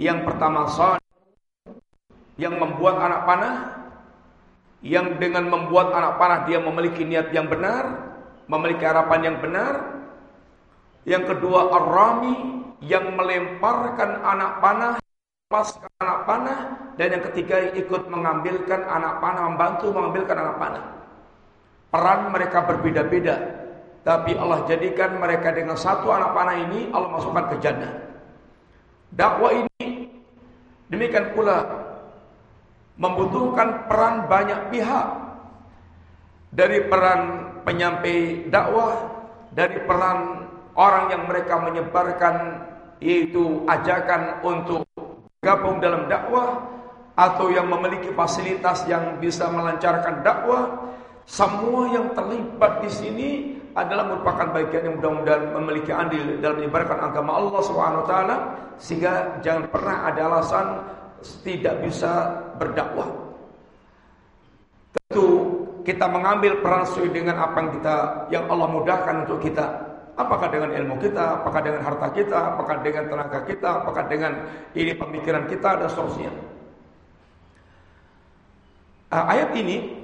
yang 0.00 0.24
pertama 0.24 0.64
son 0.72 0.96
yang 2.40 2.56
membuat 2.56 2.96
anak 2.96 3.20
panah 3.28 3.56
yang 4.80 5.20
dengan 5.20 5.44
membuat 5.52 5.92
anak 5.92 6.16
panah 6.16 6.48
dia 6.48 6.56
memiliki 6.56 7.04
niat 7.04 7.28
yang 7.36 7.52
benar, 7.52 8.16
memiliki 8.48 8.80
harapan 8.80 9.20
yang 9.28 9.36
benar. 9.44 9.74
Yang 11.04 11.36
kedua 11.36 11.68
ar-rami 11.68 12.64
yang 12.84 13.12
melemparkan 13.12 14.24
anak 14.24 14.52
panah 14.64 14.92
pas 15.52 15.68
anak 16.00 16.18
panah 16.24 16.60
dan 16.96 17.08
yang 17.18 17.24
ketiga 17.32 17.74
ikut 17.76 18.08
mengambilkan 18.08 18.80
anak 18.88 19.20
panah, 19.20 19.42
membantu 19.52 19.92
mengambilkan 19.92 20.36
anak 20.36 20.56
panah. 20.56 20.84
Peran 21.90 22.20
mereka 22.30 22.58
berbeda-beda, 22.64 23.36
tapi 24.06 24.38
Allah 24.38 24.64
jadikan 24.64 25.18
mereka 25.18 25.50
dengan 25.50 25.74
satu 25.76 26.08
anak 26.08 26.30
panah 26.32 26.56
ini 26.56 26.88
Allah 26.94 27.10
masukkan 27.20 27.50
ke 27.52 27.56
jannah. 27.60 27.92
Dakwah 29.10 29.50
ini 29.66 29.89
demikian 30.90 31.32
pula 31.32 31.64
membutuhkan 33.00 33.88
peran 33.88 34.28
banyak 34.28 34.60
pihak. 34.74 35.06
Dari 36.50 36.90
peran 36.90 37.20
penyampai 37.62 38.50
dakwah, 38.50 39.06
dari 39.54 39.78
peran 39.86 40.50
orang 40.74 41.14
yang 41.14 41.22
mereka 41.30 41.62
menyebarkan 41.62 42.34
yaitu 43.00 43.64
ajakan 43.64 44.42
untuk 44.44 44.84
gabung 45.40 45.80
dalam 45.80 46.10
dakwah 46.10 46.68
atau 47.16 47.48
yang 47.48 47.70
memiliki 47.70 48.12
fasilitas 48.12 48.84
yang 48.90 49.16
bisa 49.22 49.48
melancarkan 49.48 50.20
dakwah, 50.26 50.90
semua 51.24 51.88
yang 51.94 52.12
terlibat 52.12 52.82
di 52.82 52.90
sini 52.90 53.30
adalah 53.74 54.04
merupakan 54.10 54.50
bagian 54.50 54.82
yang 54.82 54.94
mudah-mudahan 54.98 55.42
memiliki 55.54 55.92
andil 55.94 56.22
dalam 56.42 56.58
menyebarkan 56.58 56.98
agama 56.98 57.30
Allah 57.38 57.60
SWT 57.62 58.14
sehingga 58.82 59.38
jangan 59.44 59.64
pernah 59.70 59.96
ada 60.10 60.20
alasan 60.26 60.66
tidak 61.44 61.74
bisa 61.84 62.12
berdakwah. 62.56 63.06
Tentu 64.96 65.26
kita 65.86 66.06
mengambil 66.10 66.58
peran 66.64 66.82
sesuai 66.88 67.10
dengan 67.14 67.36
apa 67.38 67.56
yang 67.60 67.70
kita 67.78 67.96
yang 68.32 68.44
Allah 68.50 68.68
mudahkan 68.72 69.14
untuk 69.28 69.38
kita. 69.44 69.66
Apakah 70.18 70.52
dengan 70.52 70.74
ilmu 70.76 71.00
kita, 71.00 71.40
apakah 71.40 71.60
dengan 71.64 71.80
harta 71.86 72.08
kita, 72.12 72.38
apakah 72.52 72.76
dengan 72.84 73.04
tenaga 73.08 73.40
kita, 73.46 73.68
apakah 73.80 74.04
dengan 74.04 74.32
ini 74.76 74.92
pemikiran 74.92 75.48
kita 75.48 75.80
dan 75.80 75.88
seterusnya. 75.88 76.32
Uh, 79.10 79.24
ayat 79.26 79.50
ini 79.58 79.99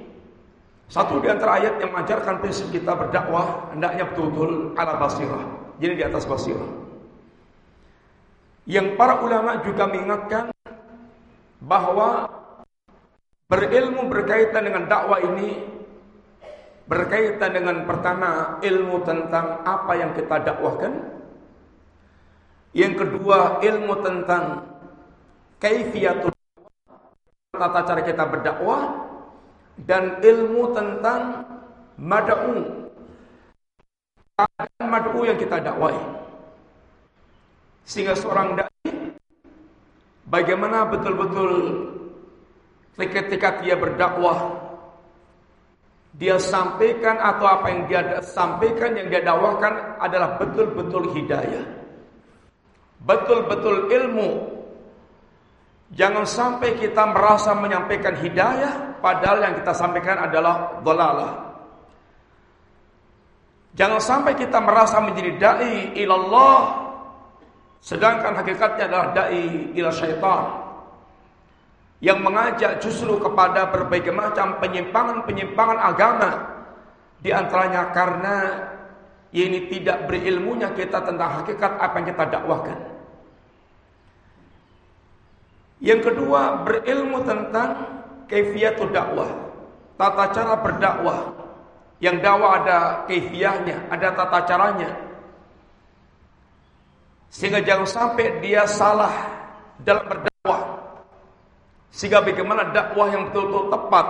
satu 0.86 1.18
di 1.18 1.26
antara 1.26 1.58
ayat 1.58 1.82
yang 1.82 1.90
mengajarkan 1.90 2.38
prinsip 2.38 2.70
kita 2.70 2.94
berdakwah 2.94 3.74
hendaknya 3.74 4.06
betul-betul 4.06 4.78
ala 4.78 4.94
basirah. 5.02 5.42
Jadi 5.82 5.92
di 5.98 6.04
atas 6.06 6.22
basirah. 6.24 6.70
Yang 8.66 8.94
para 8.94 9.22
ulama 9.22 9.62
juga 9.66 9.90
mengingatkan 9.90 10.44
bahwa 11.58 12.30
berilmu 13.50 14.06
berkaitan 14.10 14.62
dengan 14.62 14.86
dakwah 14.86 15.22
ini 15.22 15.62
berkaitan 16.86 17.50
dengan 17.50 17.82
pertama 17.82 18.62
ilmu 18.62 19.02
tentang 19.02 19.66
apa 19.66 19.92
yang 19.98 20.14
kita 20.14 20.38
dakwahkan. 20.38 21.18
Yang 22.70 22.94
kedua 23.02 23.58
ilmu 23.58 23.94
tentang 24.06 24.70
kaifiatul 25.58 26.30
tata 27.56 27.80
cara 27.82 28.02
kita 28.06 28.22
berdakwah 28.22 28.82
dan 29.84 30.24
ilmu 30.24 30.72
tentang 30.72 31.44
mad'u. 32.00 32.88
Keadaan 34.36 34.86
mad'u 34.88 35.20
yang 35.28 35.36
kita 35.36 35.60
dakwai. 35.60 35.96
Sehingga 37.84 38.16
seorang 38.16 38.56
dai 38.56 38.92
bagaimana 40.26 40.88
betul-betul 40.88 41.52
ketika 42.96 43.60
dia 43.60 43.76
berdakwah 43.76 44.66
dia 46.16 46.40
sampaikan 46.40 47.20
atau 47.20 47.44
apa 47.44 47.66
yang 47.68 47.80
dia 47.84 48.00
sampaikan 48.24 48.96
yang 48.96 49.12
dia 49.12 49.20
dakwakan 49.20 50.00
adalah 50.00 50.40
betul-betul 50.40 51.12
hidayah. 51.12 51.64
Betul-betul 53.04 53.92
ilmu 53.92 54.55
Jangan 55.94 56.26
sampai 56.26 56.74
kita 56.82 57.06
merasa 57.14 57.54
menyampaikan 57.54 58.18
hidayah 58.18 58.98
padahal 58.98 59.38
yang 59.38 59.54
kita 59.62 59.70
sampaikan 59.70 60.26
adalah 60.26 60.82
dolalah. 60.82 61.32
Jangan 63.76 64.00
sampai 64.00 64.34
kita 64.34 64.58
merasa 64.58 64.98
menjadi 64.98 65.36
dai 65.36 65.94
ilallah 66.00 66.88
sedangkan 67.78 68.34
hakikatnya 68.40 68.88
adalah 68.90 69.08
dai 69.14 69.70
ila 69.76 69.92
syaitan 69.92 70.64
yang 72.00 72.18
mengajak 72.24 72.82
justru 72.82 73.20
kepada 73.20 73.68
berbagai 73.70 74.10
macam 74.10 74.58
penyimpangan-penyimpangan 74.58 75.78
agama 75.78 76.30
di 77.20 77.30
antaranya 77.30 77.92
karena 77.92 78.36
ini 79.36 79.68
tidak 79.68 80.08
berilmunya 80.08 80.72
kita 80.72 81.04
tentang 81.04 81.40
hakikat 81.40 81.72
apa 81.76 81.94
yang 82.00 82.06
kita 82.16 82.24
dakwahkan. 82.32 82.95
Yang 85.80 86.12
kedua, 86.12 86.64
berilmu 86.64 87.20
tentang 87.28 87.84
kaifiatul 88.32 88.90
dakwah, 88.92 89.28
tata 90.00 90.24
cara 90.32 90.54
berdakwah. 90.60 91.20
Yang 92.00 92.16
dakwah 92.24 92.50
ada 92.60 92.78
kaifiahnya, 93.08 93.88
ada 93.92 94.08
tata 94.12 94.38
caranya. 94.48 94.90
Sehingga 97.28 97.60
jangan 97.60 97.88
sampai 97.88 98.40
dia 98.40 98.64
salah 98.64 99.12
dalam 99.84 100.04
berdakwah. 100.08 100.60
Sehingga 101.92 102.24
bagaimana 102.24 102.72
dakwah 102.72 103.08
yang 103.12 103.28
betul-betul 103.32 103.72
tepat, 103.72 104.06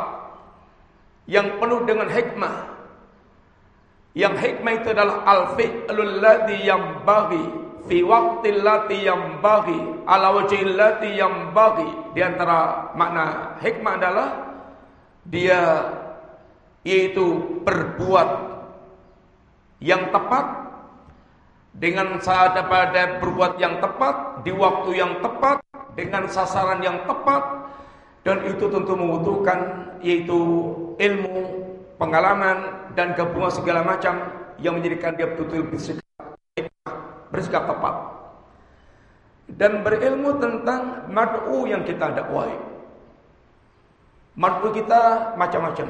yang 1.26 1.46
penuh 1.58 1.82
dengan 1.86 2.08
hikmah. 2.10 2.56
Yang 4.14 4.34
hikmah 4.38 4.72
itu 4.80 4.88
adalah 4.94 5.16
al-fi'lul 5.26 6.14
ladzi 6.22 6.58
yang 6.62 7.02
bagi 7.02 7.65
fi 7.86 8.02
waqtil 8.02 8.60
lati 8.66 9.06
yang 9.06 9.38
bagi 9.38 9.78
ala 10.06 10.34
wajhil 10.34 10.74
lati 10.74 11.18
yang 11.18 11.54
bagi. 11.54 11.86
Di 12.14 12.20
antara 12.22 12.90
makna 12.98 13.56
hikmah 13.62 13.94
adalah 13.98 14.28
dia 15.26 15.60
yaitu 16.86 17.58
berbuat 17.66 18.28
yang 19.82 20.10
tepat 20.14 20.46
dengan 21.76 22.16
saat 22.22 22.56
pada 22.56 23.20
berbuat 23.20 23.58
yang 23.58 23.82
tepat 23.82 24.46
di 24.46 24.54
waktu 24.54 24.90
yang 24.96 25.18
tepat 25.22 25.58
dengan 25.98 26.26
sasaran 26.30 26.82
yang 26.82 27.02
tepat. 27.06 27.68
Dan 28.26 28.42
itu 28.42 28.66
tentu 28.66 28.98
membutuhkan 28.98 29.86
yaitu 30.02 30.34
ilmu, 30.98 31.62
pengalaman 31.94 32.90
dan 32.98 33.14
gabungan 33.14 33.54
segala 33.54 33.86
macam 33.86 34.18
yang 34.58 34.82
menjadikan 34.82 35.14
dia 35.14 35.30
betul-betul 35.30 36.02
bersikap, 37.32 37.66
tepat 37.66 38.16
dan 39.54 39.86
berilmu 39.86 40.42
tentang 40.42 41.06
mad'u 41.06 41.70
yang 41.70 41.86
kita 41.86 42.10
dakwai. 42.18 42.50
Mad'u 44.34 44.74
kita 44.74 45.32
macam-macam. 45.38 45.86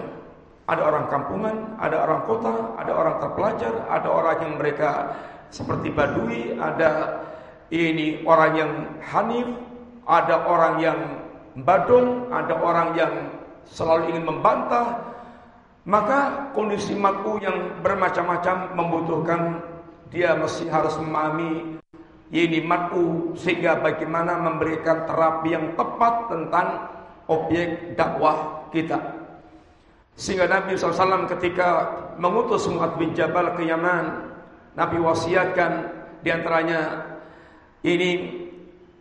Ada 0.66 0.83
orang 0.83 1.07
kampungan, 1.09 1.57
ada 1.79 1.96
orang 2.03 2.20
kota, 2.27 2.55
ada 2.77 2.92
orang 2.92 3.16
terpelajar, 3.22 3.75
ada 3.87 4.09
orang 4.11 4.37
yang 4.42 4.53
mereka 4.59 5.14
seperti 5.49 5.94
badui, 5.94 6.59
ada 6.59 7.22
ini 7.70 8.20
orang 8.27 8.53
yang 8.59 8.72
hanif, 8.99 9.46
ada 10.05 10.42
orang 10.42 10.75
yang 10.83 10.99
badung, 11.62 12.29
ada 12.35 12.55
orang 12.61 12.99
yang 12.99 13.12
selalu 13.66 14.14
ingin 14.14 14.27
membantah. 14.27 15.14
Maka 15.87 16.51
kondisi 16.51 16.99
mad'u 16.99 17.38
yang 17.38 17.79
bermacam-macam 17.79 18.75
membutuhkan 18.75 19.40
dia 20.11 20.38
mesti 20.38 20.71
harus 20.71 20.95
memahami 20.99 21.79
ini 22.35 22.59
matu 22.62 23.35
sehingga 23.38 23.79
bagaimana 23.79 24.38
memberikan 24.42 25.07
terapi 25.07 25.55
yang 25.55 25.79
tepat 25.79 26.14
tentang 26.27 26.69
objek 27.31 27.95
dakwah 27.95 28.66
kita. 28.75 28.99
Sehingga 30.16 30.49
Nabi 30.49 30.75
SAW 30.75 31.29
ketika 31.29 31.92
mengutus 32.16 32.64
Mu'ad 32.66 32.97
bin 32.97 33.12
Jabal 33.12 33.53
ke 33.53 33.69
Yaman, 33.69 34.33
Nabi 34.75 34.97
wasiatkan 34.97 35.92
di 36.25 36.29
antaranya 36.33 37.05
ini 37.85 38.42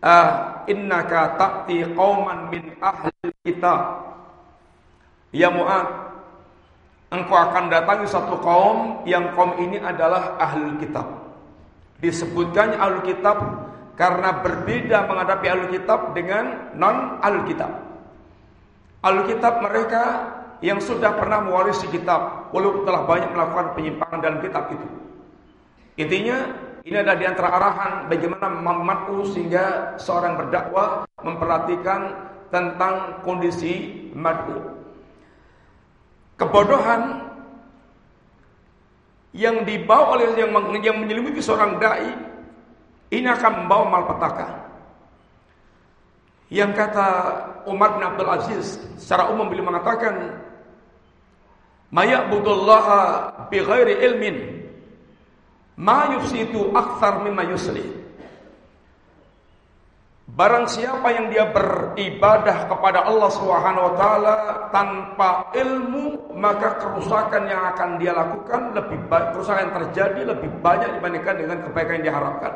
ah 0.03 0.61
innaka 0.67 1.39
ta'ti 1.39 1.81
qauman 1.95 2.51
min 2.51 2.77
ahli 2.83 3.31
kitab. 3.41 4.05
Ya 5.31 5.49
Mu'ad, 5.49 6.04
engkau 7.13 7.37
akan 7.37 7.69
datangi 7.69 8.07
satu 8.09 8.39
kaum 8.41 9.05
yang 9.05 9.33
kaum 9.37 9.57
ini 9.61 9.77
adalah 9.81 10.37
ahli 10.41 10.77
kitab. 10.81 11.05
Disebutkan 12.01 12.75
Alkitab 12.75 13.37
karena 13.95 14.43
berbeda 14.43 15.07
menghadapi 15.07 15.47
Alkitab 15.47 16.11
dengan 16.11 16.75
non 16.75 17.17
Alkitab. 17.23 17.71
Alkitab 19.05 19.53
mereka 19.63 20.03
yang 20.59 20.81
sudah 20.81 21.15
pernah 21.15 21.39
mewarisi 21.45 21.87
kitab 21.87 22.51
walaupun 22.51 22.83
telah 22.83 23.05
banyak 23.07 23.31
melakukan 23.31 23.67
penyimpangan 23.77 24.19
dalam 24.19 24.39
kitab 24.43 24.71
itu. 24.73 24.87
Intinya 25.95 26.37
ini 26.83 26.95
adalah 26.99 27.17
di 27.17 27.25
antara 27.25 27.49
arahan 27.55 27.93
bagaimana 28.11 28.47
mematu 28.51 29.23
sehingga 29.31 29.95
seorang 29.95 30.35
berdakwah 30.35 31.07
memperhatikan 31.23 32.13
tentang 32.51 33.23
kondisi 33.23 34.05
madu. 34.11 34.74
Kebodohan 36.35 37.31
yang 39.35 39.63
dibawa 39.67 40.19
oleh 40.19 40.35
yang, 40.35 40.51
yang 40.83 40.97
menyelimuti 40.99 41.39
seorang 41.43 41.79
dai 41.79 42.11
ini 43.11 43.27
akan 43.27 43.63
membawa 43.63 43.85
malpetaka. 43.91 44.47
Yang 46.51 46.71
kata 46.77 47.07
Umar 47.67 47.97
bin 47.97 48.03
Abdul 48.05 48.29
Aziz 48.31 48.79
secara 48.99 49.31
umum 49.33 49.49
beliau 49.49 49.67
mengatakan 49.67 50.39
Maya'budullaha 51.89 53.01
bi 53.47 53.63
ghairi 53.63 54.03
ilmin 54.03 54.37
ma 55.79 56.11
yufsitu 56.15 56.75
akthar 56.75 57.23
mimma 57.23 57.47
yuslih. 57.49 58.04
Barang 60.25 60.65
siapa 60.65 61.05
yang 61.13 61.29
dia 61.29 61.45
beribadah 61.53 62.65
kepada 62.65 63.05
Allah 63.05 63.29
Subhanahu 63.29 63.85
wa 63.85 63.93
taala 63.93 64.35
tanpa 64.73 65.53
ilmu, 65.53 66.33
maka 66.33 66.81
kerusakan 66.81 67.45
yang 67.45 67.61
akan 67.69 68.01
dia 68.01 68.09
lakukan 68.09 68.73
lebih 68.73 69.05
banyak, 69.05 69.37
kerusakan 69.37 69.69
yang 69.69 69.75
terjadi 69.85 70.21
lebih 70.33 70.49
banyak 70.65 70.89
dibandingkan 70.97 71.35
dengan 71.37 71.57
kebaikan 71.69 71.93
yang 72.01 72.05
diharapkan. 72.09 72.53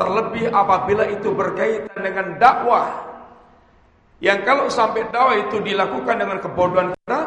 Terlebih 0.00 0.44
apabila 0.56 1.04
itu 1.04 1.28
berkaitan 1.36 2.00
dengan 2.00 2.26
dakwah. 2.40 2.88
Yang 4.24 4.40
kalau 4.48 4.66
sampai 4.72 5.04
dakwah 5.12 5.36
itu 5.36 5.60
dilakukan 5.60 6.16
dengan 6.16 6.40
kebodohan 6.40 6.88
kita, 6.96 7.20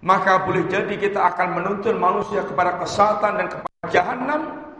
maka 0.00 0.48
boleh 0.48 0.64
jadi 0.64 0.96
kita 0.96 1.20
akan 1.36 1.60
menuntun 1.60 2.00
manusia 2.00 2.40
kepada 2.40 2.80
kesatan 2.80 3.36
dan 3.36 3.46
kepada 3.52 3.84
jahanam 3.92 4.71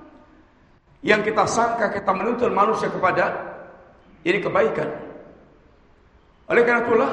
yang 1.02 1.20
kita 1.26 1.42
sangka 1.50 1.90
kita 1.90 2.10
menuntun 2.14 2.54
manusia 2.54 2.86
kepada 2.86 3.52
ini 4.22 4.38
kebaikan. 4.38 4.88
Oleh 6.46 6.62
karena 6.62 6.82
itulah 6.86 7.12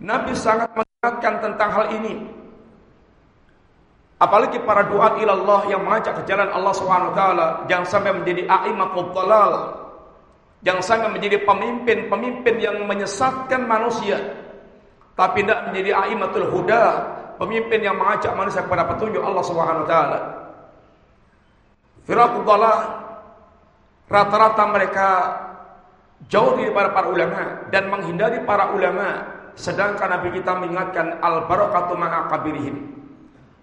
Nabi 0.00 0.32
sangat 0.32 0.72
mengingatkan 0.72 1.34
tentang 1.44 1.70
hal 1.70 1.86
ini. 2.00 2.14
Apalagi 4.22 4.62
para 4.62 4.86
doa 4.86 5.18
ilallah 5.18 5.66
yang 5.66 5.82
mengajak 5.82 6.22
ke 6.22 6.30
jalan 6.30 6.46
Allah 6.54 6.74
Subhanahu 6.78 7.10
wa 7.10 7.16
taala 7.16 7.46
jangan 7.66 7.86
sampai 7.86 8.12
menjadi 8.16 8.48
aimatul 8.48 9.12
dalal. 9.12 9.82
Jangan 10.62 10.82
sampai 10.82 11.08
menjadi 11.10 11.42
pemimpin-pemimpin 11.42 12.54
yang 12.62 12.86
menyesatkan 12.86 13.66
manusia. 13.66 14.14
Tapi 15.18 15.42
tidak 15.42 15.68
menjadi 15.68 15.90
aimatul 16.06 16.46
huda, 16.54 16.84
pemimpin 17.36 17.82
yang 17.82 17.98
mengajak 17.98 18.30
manusia 18.38 18.62
kepada 18.62 18.86
petunjuk 18.94 19.20
Allah 19.20 19.42
Subhanahu 19.42 19.84
wa 19.84 19.90
taala. 19.90 20.41
Firaqul 22.02 22.42
rata-rata 24.10 24.64
mereka 24.68 25.08
jauh 26.26 26.58
daripada 26.58 26.92
para 26.92 27.08
ulama 27.08 27.42
dan 27.72 27.88
menghindari 27.88 28.42
para 28.44 28.74
ulama 28.74 29.26
sedangkan 29.54 30.18
Nabi 30.18 30.40
kita 30.40 30.52
mengingatkan 30.58 31.20
al 31.22 31.46
barakatu 31.46 31.94
ma'a 31.96 32.28
kabirihim. 32.28 32.76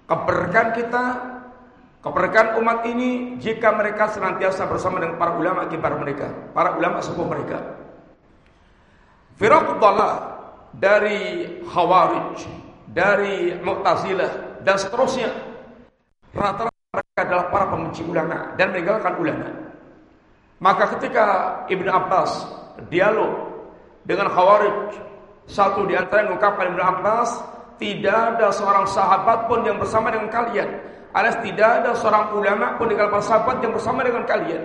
Keberkahan 0.10 0.70
kita 0.74 1.04
keberkahan 2.02 2.58
umat 2.64 2.88
ini 2.88 3.38
jika 3.38 3.76
mereka 3.76 4.10
senantiasa 4.10 4.66
bersama 4.66 5.04
dengan 5.04 5.20
para 5.20 5.36
ulama 5.36 5.68
kibar 5.68 6.00
mereka 6.00 6.32
para 6.56 6.80
ulama 6.80 7.04
sepuh 7.04 7.28
mereka. 7.28 7.60
Firaqul 9.38 9.80
dari 10.76 11.20
Khawarij 11.66 12.40
dari 12.90 13.54
Mu'tazilah 13.62 14.62
dan 14.66 14.76
seterusnya 14.78 15.30
rata-rata 16.34 16.69
mereka 16.90 17.22
adalah 17.22 17.46
para 17.54 17.66
pembenci 17.70 18.02
ulama 18.02 18.58
dan 18.58 18.74
meninggalkan 18.74 19.14
ulama. 19.22 19.50
Maka 20.58 20.98
ketika 20.98 21.26
Ibnu 21.70 21.86
Abbas 21.86 22.50
dialog 22.90 23.30
dengan 24.10 24.26
Khawarij, 24.34 24.98
satu 25.46 25.86
di 25.86 25.94
antara 25.94 26.26
yang 26.26 26.34
mengungkapkan 26.34 26.74
Ibnu 26.74 26.82
Abbas, 26.82 27.30
tidak 27.78 28.18
ada 28.36 28.50
seorang 28.50 28.90
sahabat 28.90 29.46
pun 29.46 29.62
yang 29.64 29.78
bersama 29.78 30.10
dengan 30.10 30.34
kalian. 30.34 30.70
Alias 31.14 31.38
tidak 31.46 31.70
ada 31.82 31.92
seorang 31.94 32.34
ulama 32.34 32.74
pun 32.82 32.90
dengan 32.90 33.14
para 33.14 33.22
sahabat 33.22 33.62
yang 33.62 33.74
bersama 33.74 34.02
dengan 34.02 34.26
kalian. 34.26 34.64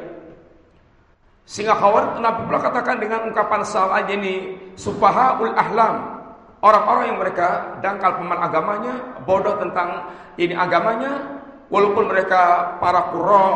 Sehingga 1.45 1.77
Khawarij 1.77 2.25
Nabi 2.25 2.41
pula 2.49 2.61
katakan 2.65 2.97
dengan 3.05 3.29
ungkapan 3.29 3.61
sahabat 3.69 4.09
ini 4.09 4.57
sufahaul 4.81 5.53
ahlam. 5.53 6.25
Orang-orang 6.65 7.13
yang 7.13 7.21
mereka 7.21 7.77
dangkal 7.85 8.17
peman 8.17 8.41
agamanya, 8.41 8.97
bodoh 9.29 9.61
tentang 9.61 10.09
ini 10.41 10.57
agamanya, 10.57 11.34
Walaupun 11.75 12.07
mereka 12.07 12.79
para 12.79 13.11
qurra, 13.11 13.47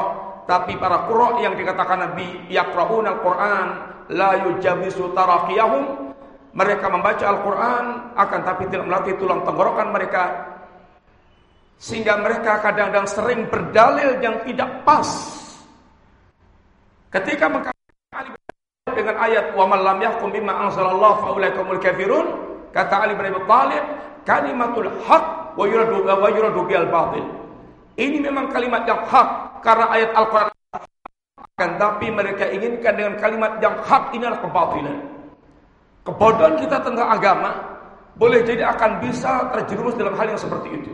tapi 0.43 0.75
para 0.75 1.07
qurra 1.07 1.39
yang 1.39 1.55
dikatakan 1.55 2.11
Nabi 2.11 2.51
yaqraun 2.51 3.07
al-Qur'an 3.07 3.67
la 4.11 4.43
yujabisu 4.43 5.15
taraqiyahum. 5.15 6.11
Mereka 6.51 6.91
membaca 6.91 7.23
Al-Qur'an 7.23 7.85
akan 8.19 8.41
tapi 8.43 8.67
tidak 8.67 8.91
melatih 8.91 9.15
tulang 9.23 9.47
tenggorokan 9.47 9.95
mereka. 9.95 10.25
Sehingga 11.79 12.19
mereka 12.19 12.59
kadang-kadang 12.59 13.07
sering 13.07 13.47
berdalil 13.47 14.19
yang 14.19 14.43
tidak 14.43 14.83
pas. 14.83 15.07
Ketika 17.15 17.47
mengkaitkan 17.47 18.35
dengan 18.99 19.15
ayat 19.15 19.55
wa 19.55 19.71
man 19.71 19.81
lam 19.87 19.99
yahkum 20.03 20.35
bima 20.35 20.67
anzalallahu 20.67 21.23
fa 21.23 21.29
ulaikumul 21.39 21.79
kafirun 21.79 22.27
kata 22.75 23.07
Ali 23.07 23.15
bin 23.15 23.31
Abi 23.31 23.41
Thalib 23.47 23.85
kalimatul 24.27 24.91
haq 25.07 25.55
wa 25.55 25.65
yuradu 25.71 26.03
wa 26.03 26.29
yuradu 26.35 26.61
bil 26.67 26.89
batil 26.91 27.48
ini 27.99 28.23
memang 28.23 28.47
kalimat 28.55 28.87
yang 28.87 29.03
hak 29.03 29.59
karena 29.59 29.91
ayat 29.91 30.11
Al-Quran 30.15 30.49
akan 31.59 31.71
tapi 31.75 32.07
mereka 32.15 32.47
inginkan 32.47 32.95
dengan 32.95 33.15
kalimat 33.19 33.59
yang 33.59 33.75
hak 33.83 34.15
ini 34.15 34.23
adalah 34.23 34.39
kebatilan. 34.47 34.99
Kebodohan 36.07 36.55
kita 36.63 36.79
tentang 36.87 37.11
agama 37.11 37.51
boleh 38.15 38.47
jadi 38.47 38.71
akan 38.71 39.03
bisa 39.03 39.51
terjerumus 39.51 39.99
dalam 39.99 40.15
hal 40.15 40.31
yang 40.31 40.39
seperti 40.39 40.69
itu. 40.71 40.93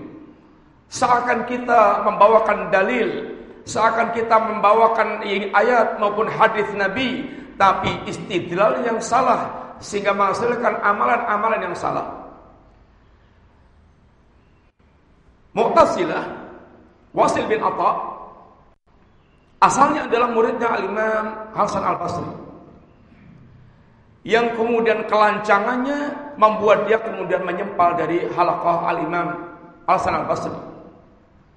Seakan 0.88 1.44
kita 1.44 2.08
membawakan 2.08 2.72
dalil, 2.72 3.36
seakan 3.68 4.16
kita 4.16 4.40
membawakan 4.40 5.20
ayat 5.52 6.00
maupun 6.00 6.24
hadis 6.32 6.64
Nabi, 6.72 7.28
tapi 7.60 7.92
istidlal 8.08 8.80
yang 8.80 8.96
salah 9.04 9.76
sehingga 9.76 10.16
menghasilkan 10.16 10.80
amalan-amalan 10.80 11.60
yang 11.68 11.76
salah. 11.76 12.08
Mu'tazilah 15.52 16.43
Wasil 17.14 17.46
bin 17.46 17.62
Atta 17.62 18.14
Asalnya 19.64 20.04
adalah 20.04 20.28
muridnya 20.28 20.68
Al-Imam 20.76 21.24
Hasan 21.56 21.80
Al-Basri. 21.80 22.28
Yang 24.24 24.60
kemudian 24.60 25.08
kelancangannya 25.08 26.32
membuat 26.36 26.84
dia 26.84 27.00
kemudian 27.00 27.40
menyempal 27.48 27.96
dari 27.96 28.28
halaqah 28.28 28.92
Al-Imam 28.92 29.28
Hasan 29.88 30.20
Al-Basri. 30.20 30.52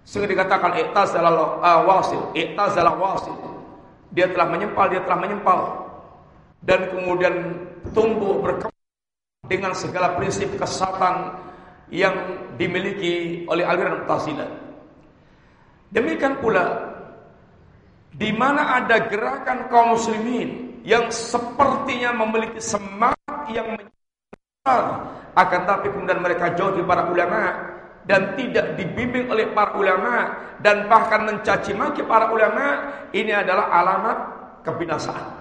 Sehingga 0.08 0.40
dikatakan 0.40 0.80
i'tazalah 0.80 1.60
uh, 1.60 1.82
wasil, 1.84 2.32
i'tazalah 2.32 2.96
wasil. 2.96 3.36
Dia 4.16 4.32
telah 4.32 4.48
menyempal, 4.56 4.88
dia 4.88 5.04
telah 5.04 5.20
menyempal. 5.20 5.60
Dan 6.64 6.88
kemudian 6.96 7.36
tumbuh 7.92 8.40
berkembang 8.40 8.88
dengan 9.52 9.76
segala 9.76 10.16
prinsip 10.16 10.48
kesatan 10.56 11.36
yang 11.92 12.16
dimiliki 12.56 13.44
oleh 13.52 13.68
aliran 13.68 14.04
Mu'tazilah. 14.04 14.67
Demikian 15.94 16.44
pula 16.44 16.96
di 18.18 18.34
mana 18.34 18.82
ada 18.82 19.08
gerakan 19.08 19.70
kaum 19.72 19.96
muslimin 19.96 20.82
yang 20.84 21.08
sepertinya 21.14 22.12
memiliki 22.18 22.60
semangat 22.60 23.40
yang 23.52 23.78
besar 23.78 24.84
akan 25.38 25.62
tapi 25.70 25.88
kemudian 25.94 26.20
mereka 26.20 26.52
jauh 26.58 26.74
dari 26.74 26.84
para 26.84 27.08
ulama 27.08 27.42
dan 28.10 28.34
tidak 28.40 28.74
dibimbing 28.80 29.30
oleh 29.30 29.52
para 29.54 29.78
ulama 29.78 30.34
dan 30.64 30.90
bahkan 30.90 31.30
mencaci 31.30 31.76
maki 31.78 32.02
para 32.08 32.34
ulama 32.34 32.90
ini 33.14 33.36
adalah 33.36 33.70
alamat 33.70 34.18
kebinasaan 34.66 35.38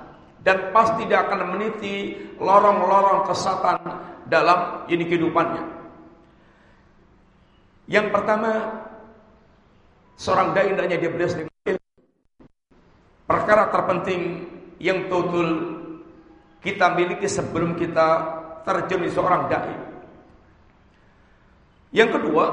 dan 0.46 0.70
pasti 0.70 1.02
dia 1.10 1.26
akan 1.26 1.58
meniti 1.58 2.14
lorong-lorong 2.38 3.26
kesatan 3.26 3.82
dalam 4.30 4.86
ini 4.86 5.02
kehidupannya. 5.02 5.64
Yang 7.90 8.06
pertama, 8.14 8.50
seorang 10.16 10.56
dai 10.56 10.72
hendaknya 10.72 10.96
dia 10.96 11.10
berdasar 11.12 11.44
dengan. 11.44 11.76
Perkara 13.26 13.68
terpenting 13.70 14.48
yang 14.80 15.08
total 15.12 15.48
kita 16.64 16.96
miliki 16.96 17.28
sebelum 17.30 17.78
kita 17.78 18.08
terjun 18.66 19.06
di 19.06 19.10
seorang 19.12 19.46
dai. 19.46 19.74
Yang 21.94 22.18
kedua, 22.18 22.44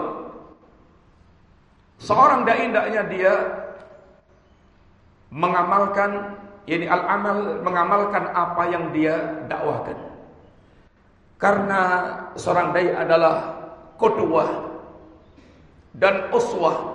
seorang 1.98 2.46
dai 2.46 2.70
hendaknya 2.70 3.02
dia 3.10 3.34
mengamalkan 5.34 6.38
ini 6.70 6.88
al-amal 6.88 7.60
mengamalkan 7.60 8.24
apa 8.32 8.64
yang 8.72 8.94
dia 8.96 9.44
dakwahkan. 9.52 9.98
Karena 11.42 11.82
seorang 12.40 12.72
dai 12.72 12.88
adalah 12.96 13.36
kodwah 14.00 14.48
dan 15.98 16.32
uswah. 16.32 16.93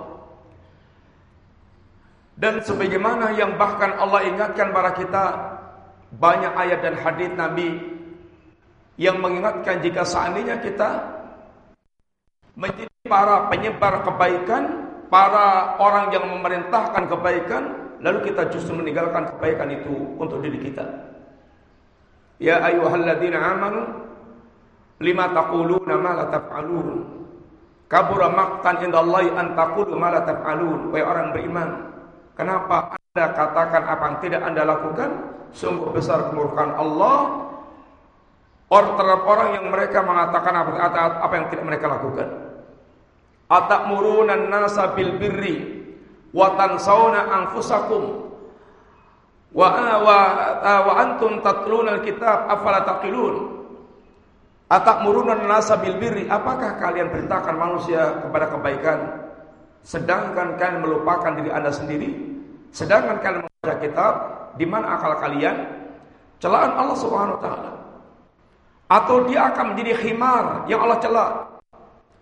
Dan 2.39 2.63
sebagaimana 2.63 3.35
yang 3.35 3.59
bahkan 3.59 3.99
Allah 3.99 4.23
ingatkan 4.23 4.71
para 4.71 4.95
kita 4.95 5.23
banyak 6.15 6.55
ayat 6.55 6.79
dan 6.79 6.95
hadis 6.95 7.29
Nabi 7.35 7.69
yang 8.95 9.19
mengingatkan 9.19 9.83
jika 9.83 10.07
seandainya 10.07 10.63
kita 10.63 11.03
menjadi 12.55 12.87
para 13.07 13.51
penyebar 13.51 14.07
kebaikan, 14.07 14.63
para 15.11 15.75
orang 15.83 16.15
yang 16.15 16.31
memerintahkan 16.31 17.11
kebaikan, 17.11 17.63
lalu 17.99 18.31
kita 18.31 18.47
justru 18.55 18.71
meninggalkan 18.75 19.27
kebaikan 19.35 19.67
itu 19.75 19.95
untuk 20.15 20.39
diri 20.39 20.63
kita. 20.63 20.87
Ya 22.39 22.63
ayyuhalladzina 22.63 23.35
amanu 23.35 23.81
lima 25.03 25.35
taquluna 25.35 25.95
ma 25.99 26.11
la 26.23 26.25
taf'alun. 26.31 26.87
Kabura 27.89 28.31
maqtan 28.31 28.87
indallahi 28.87 29.27
an 29.35 29.59
taqulu 29.59 29.95
ma 29.99 30.07
la 30.07 30.23
taf'alun. 30.23 30.91
Wahai 30.91 31.03
orang 31.03 31.27
beriman, 31.35 31.69
kenapa 32.39 32.95
Anda 32.95 33.25
katakan 33.35 33.83
apa 33.83 34.03
yang 34.07 34.17
tidak 34.23 34.41
Anda 34.47 34.63
lakukan? 34.63 35.09
Sungguh 35.51 35.91
besar 35.91 36.31
kemurkaan 36.31 36.77
Allah 36.77 37.49
Orang 38.69 39.01
terhadap 39.01 39.25
orang 39.25 39.49
yang 39.57 39.65
mereka 39.73 40.05
mengatakan 40.05 40.53
apa, 40.53 40.69
apa 41.25 41.33
yang 41.33 41.49
tidak 41.49 41.65
mereka 41.65 41.89
lakukan. 41.89 42.27
Atakmurunan 43.49 44.45
nasa 44.45 44.93
bil 44.93 45.17
birri 45.17 45.81
wa 46.29 46.53
tansawna 46.53 47.33
anfusakum 47.33 48.29
wa 49.49 49.69
wa 50.05 50.17
wa 50.61 50.93
antum 51.01 51.41
tatluna 51.41 51.97
alkitab 51.97 52.45
afala 52.45 52.85
taqilun 52.85 53.65
atakmuruna 54.69 55.33
nasa 55.49 55.81
bil 55.81 55.97
birri 55.97 56.29
apakah 56.29 56.77
kalian 56.77 57.09
perintahkan 57.09 57.57
manusia 57.57 58.21
kepada 58.21 58.53
kebaikan 58.53 58.99
sedangkan 59.81 60.61
kalian 60.61 60.85
melupakan 60.85 61.33
diri 61.33 61.49
Anda 61.49 61.73
sendiri 61.73 62.28
sedangkan 62.73 63.17
kalian 63.21 63.41
membaca 63.45 63.75
kitab 63.81 64.13
di 64.55 64.65
mana 64.65 64.97
akal 64.97 65.13
kalian? 65.21 65.55
Celaan 66.39 66.71
Allah 66.75 66.97
Subhanahu 66.97 67.35
wa 67.37 67.41
taala. 67.43 67.71
Atau 68.89 69.27
dia 69.29 69.51
akan 69.53 69.75
menjadi 69.75 69.93
khimar 70.01 70.65
yang 70.65 70.81
Allah 70.81 70.99
cela. 71.03 71.25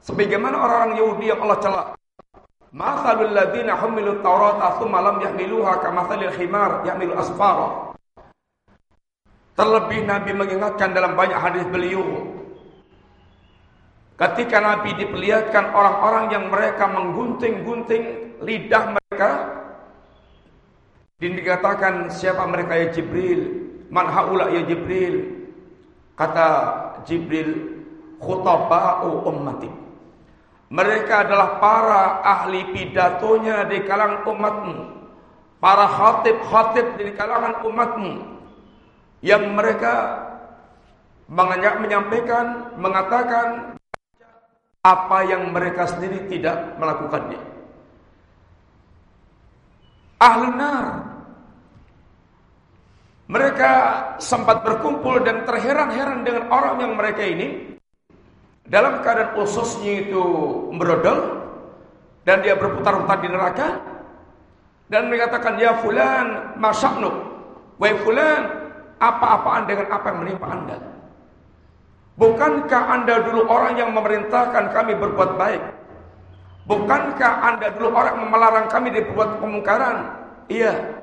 Sebagaimana 0.03 0.55
orang-orang 0.57 0.93
Yahudi 0.99 1.25
yang 1.31 1.39
Allah 1.45 1.59
cela. 1.63 1.83
Mathalul 2.75 3.31
ladzina 3.31 3.79
humilu 3.79 4.19
Taurata 4.19 4.75
tsumma 4.75 4.99
lam 4.99 5.23
yahmiluha 5.23 5.79
kamathalil 5.79 6.33
khimar 6.35 6.83
yahmilu 6.83 7.15
asfara. 7.15 7.95
Terlebih 9.57 10.05
Nabi 10.05 10.31
mengingatkan 10.37 10.93
dalam 10.93 11.17
banyak 11.17 11.39
hadis 11.39 11.65
beliau. 11.71 12.03
Ketika 14.17 14.57
Nabi 14.57 14.97
diperlihatkan 14.97 15.77
orang-orang 15.77 16.25
yang 16.33 16.43
mereka 16.49 16.89
menggunting-gunting 16.89 18.03
lidah 18.41 18.97
mereka 18.97 19.29
dikatakan 21.17 22.13
siapa 22.13 22.45
mereka 22.45 22.77
ya 22.77 22.87
Jibril 22.93 23.41
man 23.89 24.05
haula 24.05 24.53
ya 24.53 24.61
Jibril 24.69 25.49
kata 26.13 26.47
Jibril 27.09 27.81
khutaba'u 28.21 29.25
ummati 29.25 29.87
mereka 30.67 31.23
adalah 31.23 31.63
para 31.63 32.19
ahli 32.27 32.75
pidatonya 32.75 33.71
di 33.71 33.87
kalangan 33.87 34.27
umatmu. 34.27 34.77
Para 35.63 35.87
khatib-khatib 35.87 36.99
di 36.99 37.15
kalangan 37.15 37.63
umatmu. 37.63 38.13
Yang 39.23 39.43
mereka 39.55 39.93
menyampaikan, 41.31 42.75
mengatakan 42.75 43.79
apa 44.83 45.17
yang 45.23 45.55
mereka 45.55 45.87
sendiri 45.87 46.27
tidak 46.27 46.75
melakukannya. 46.75 47.56
Ahli 50.17 50.49
nar. 50.57 50.85
Mereka 53.27 53.71
sempat 54.17 54.65
berkumpul 54.65 55.21
dan 55.21 55.45
terheran-heran 55.45 56.25
dengan 56.25 56.49
orang 56.49 56.81
yang 56.81 56.93
mereka 56.97 57.21
ini. 57.21 57.77
Dalam 58.67 58.99
keadaan 58.99 59.39
ususnya 59.39 60.03
itu 60.03 60.23
merodol 60.75 61.39
dan 62.27 62.43
dia 62.43 62.57
berputar-putar 62.59 63.23
di 63.23 63.29
neraka 63.31 63.79
dan 64.91 65.07
mengatakan 65.07 65.55
ya 65.55 65.79
fulan 65.79 66.51
masyaknuk 66.59 67.15
wahai 67.79 67.95
fulan 68.03 68.43
apa-apaan 68.99 69.63
dengan 69.71 69.87
apa 69.87 70.05
yang 70.11 70.19
menimpa 70.19 70.47
anda? 70.51 70.77
Bukankah 72.19 72.83
anda 72.91 73.15
dulu 73.23 73.47
orang 73.47 73.79
yang 73.79 73.95
memerintahkan 73.95 74.75
kami 74.75 74.99
berbuat 74.99 75.39
baik 75.39 75.63
bukankah 76.67 77.33
anda 77.47 77.71
dulu 77.79 77.95
orang 77.95 78.27
melarang 78.27 78.67
kami 78.67 78.91
dari 78.91 79.07
berbuat 79.07 79.39
kemungkaran 79.39 79.97
iya 80.51 81.01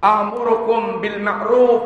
amurukum 0.00 1.02
bil 1.02 1.18
ma'ruf 1.18 1.82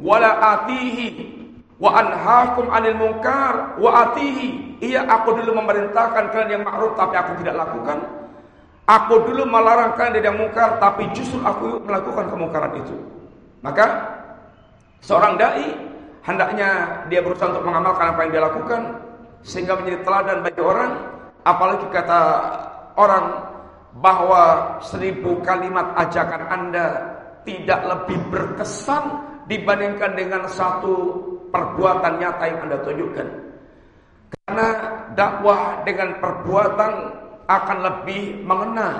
wala 0.00 0.58
atihi 0.58 1.36
Wa 1.76 1.92
anhaakum 1.92 2.72
'anil 2.72 2.96
munkar 2.96 3.76
wa 3.76 4.08
atihi. 4.08 4.80
Iya, 4.80 5.04
aku 5.08 5.36
dulu 5.40 5.60
memerintahkan 5.60 6.32
kalian 6.32 6.60
yang 6.60 6.64
ma'ruf 6.64 6.96
tapi 6.96 7.16
aku 7.16 7.36
tidak 7.44 7.56
lakukan. 7.56 8.00
Aku 8.86 9.14
dulu 9.28 9.44
melarang 9.44 9.98
kalian 9.98 10.14
dari 10.16 10.24
yang 10.24 10.38
mungkar 10.40 10.78
tapi 10.80 11.10
justru 11.12 11.42
aku 11.42 11.84
melakukan 11.84 12.32
kemungkaran 12.32 12.72
itu. 12.80 12.96
Maka 13.60 14.08
seorang 15.04 15.36
dai 15.36 15.74
hendaknya 16.24 17.02
dia 17.12 17.20
berusaha 17.20 17.50
untuk 17.50 17.66
mengamalkan 17.66 18.14
apa 18.14 18.20
yang 18.24 18.30
dia 18.32 18.42
lakukan 18.46 18.80
sehingga 19.42 19.74
menjadi 19.76 19.98
teladan 20.06 20.38
bagi 20.46 20.62
orang 20.62 20.90
apalagi 21.46 21.86
kata 21.94 22.20
orang 22.98 23.26
bahwa 24.02 24.76
seribu 24.82 25.38
kalimat 25.46 25.94
ajakan 25.94 26.42
Anda 26.50 26.86
tidak 27.46 27.80
lebih 27.86 28.18
berkesan 28.34 29.04
dibandingkan 29.46 30.18
dengan 30.18 30.42
satu 30.50 31.22
perbuatan 31.54 32.18
nyata 32.18 32.44
yang 32.50 32.60
Anda 32.66 32.78
tunjukkan. 32.82 33.28
Karena 34.26 34.68
dakwah 35.14 35.86
dengan 35.86 36.18
perbuatan 36.18 36.92
akan 37.46 37.78
lebih 37.78 38.42
mengena, 38.42 38.90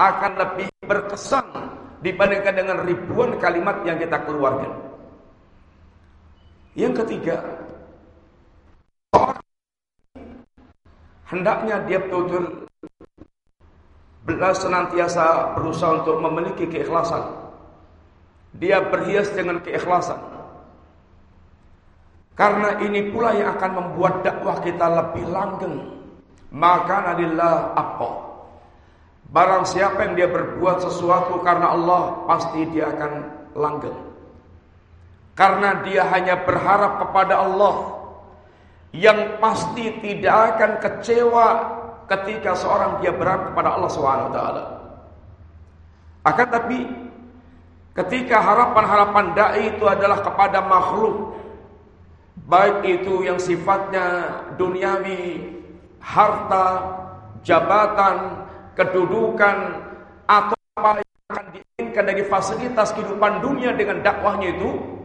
akan 0.00 0.32
lebih 0.40 0.72
berkesan 0.88 1.44
dibandingkan 2.00 2.54
dengan 2.56 2.76
ribuan 2.88 3.36
kalimat 3.36 3.84
yang 3.84 4.00
kita 4.00 4.24
keluarkan. 4.24 4.72
Yang 6.72 7.04
ketiga, 7.04 7.44
hendaknya 11.30 11.80
dia 11.86 11.98
betul-betul 12.02 12.68
senantiasa 14.54 15.56
berusaha 15.56 16.04
untuk 16.04 16.20
memiliki 16.20 16.66
keikhlasan. 16.68 17.22
Dia 18.58 18.82
berhias 18.82 19.30
dengan 19.30 19.62
keikhlasan. 19.62 20.18
Karena 22.34 22.80
ini 22.82 23.12
pula 23.12 23.36
yang 23.36 23.54
akan 23.58 23.72
membuat 23.78 24.24
dakwah 24.26 24.58
kita 24.64 24.86
lebih 24.86 25.28
langgeng. 25.28 25.76
Maka 26.50 27.12
nalillah 27.12 27.78
apa? 27.78 28.10
Barang 29.30 29.62
siapa 29.62 30.02
yang 30.08 30.18
dia 30.18 30.26
berbuat 30.26 30.82
sesuatu 30.82 31.38
karena 31.46 31.70
Allah, 31.70 32.26
pasti 32.26 32.66
dia 32.74 32.90
akan 32.90 33.12
langgeng. 33.54 33.94
Karena 35.38 35.86
dia 35.86 36.02
hanya 36.10 36.42
berharap 36.42 36.98
kepada 37.06 37.38
Allah 37.38 37.99
yang 38.90 39.38
pasti 39.38 40.02
tidak 40.02 40.36
akan 40.56 40.70
kecewa 40.82 41.46
ketika 42.10 42.58
seorang 42.58 42.98
dia 42.98 43.14
berharap 43.14 43.54
kepada 43.54 43.68
Allah 43.78 43.90
taala. 44.34 44.64
Akan 46.26 46.48
tapi 46.50 46.78
ketika 47.94 48.42
harapan-harapan 48.42 49.26
dai 49.32 49.62
itu 49.78 49.84
adalah 49.86 50.18
kepada 50.20 50.58
makhluk 50.66 51.38
baik 52.50 52.82
itu 52.82 53.22
yang 53.22 53.38
sifatnya 53.38 54.40
duniawi, 54.58 55.54
harta, 56.02 56.98
jabatan, 57.46 58.42
kedudukan 58.74 59.86
atau 60.26 60.58
apa 60.78 60.98
yang 60.98 61.26
akan 61.30 61.46
diinginkan 61.54 62.04
dari 62.10 62.22
fasilitas 62.26 62.90
kehidupan 62.96 63.38
dunia 63.38 63.70
dengan 63.78 64.02
dakwahnya 64.02 64.56
itu 64.56 64.99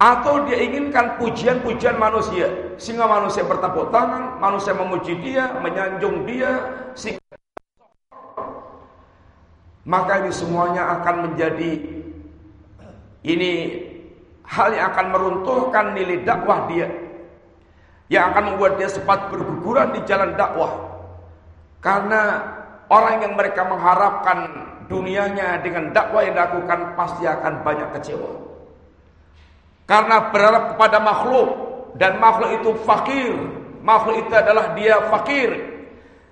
atau 0.00 0.48
dia 0.48 0.56
inginkan 0.64 1.20
pujian-pujian 1.20 2.00
manusia. 2.00 2.48
Sehingga 2.80 3.04
manusia 3.04 3.44
bertepuk 3.44 3.92
tangan, 3.92 4.40
manusia 4.40 4.72
memuji 4.72 5.20
dia, 5.20 5.52
menyanjung 5.60 6.24
dia 6.24 6.50
sehingga 6.96 7.20
maka 9.84 10.24
ini 10.24 10.32
semuanya 10.32 11.00
akan 11.00 11.16
menjadi 11.28 11.72
ini 13.20 13.52
hal 14.48 14.72
yang 14.72 14.88
akan 14.96 15.06
meruntuhkan 15.12 15.92
nilai 15.92 16.24
dakwah 16.24 16.64
dia. 16.72 16.88
Yang 18.10 18.24
akan 18.34 18.44
membuat 18.50 18.72
dia 18.80 18.88
sempat 18.90 19.30
berguguran 19.30 19.94
di 19.94 20.00
jalan 20.08 20.34
dakwah. 20.34 20.72
Karena 21.84 22.42
orang 22.90 23.22
yang 23.22 23.38
mereka 23.38 23.68
mengharapkan 23.68 24.38
dunianya 24.90 25.62
dengan 25.62 25.94
dakwah 25.94 26.24
yang 26.26 26.34
dilakukan 26.34 26.98
pasti 26.98 27.22
akan 27.28 27.62
banyak 27.62 27.88
kecewa 27.94 28.49
karena 29.90 30.30
berharap 30.30 30.78
kepada 30.78 31.02
makhluk 31.02 31.48
dan 31.98 32.22
makhluk 32.22 32.62
itu 32.62 32.70
fakir. 32.86 33.34
Makhluk 33.82 34.22
itu 34.22 34.32
adalah 34.38 34.70
dia 34.78 35.02
fakir. 35.10 35.50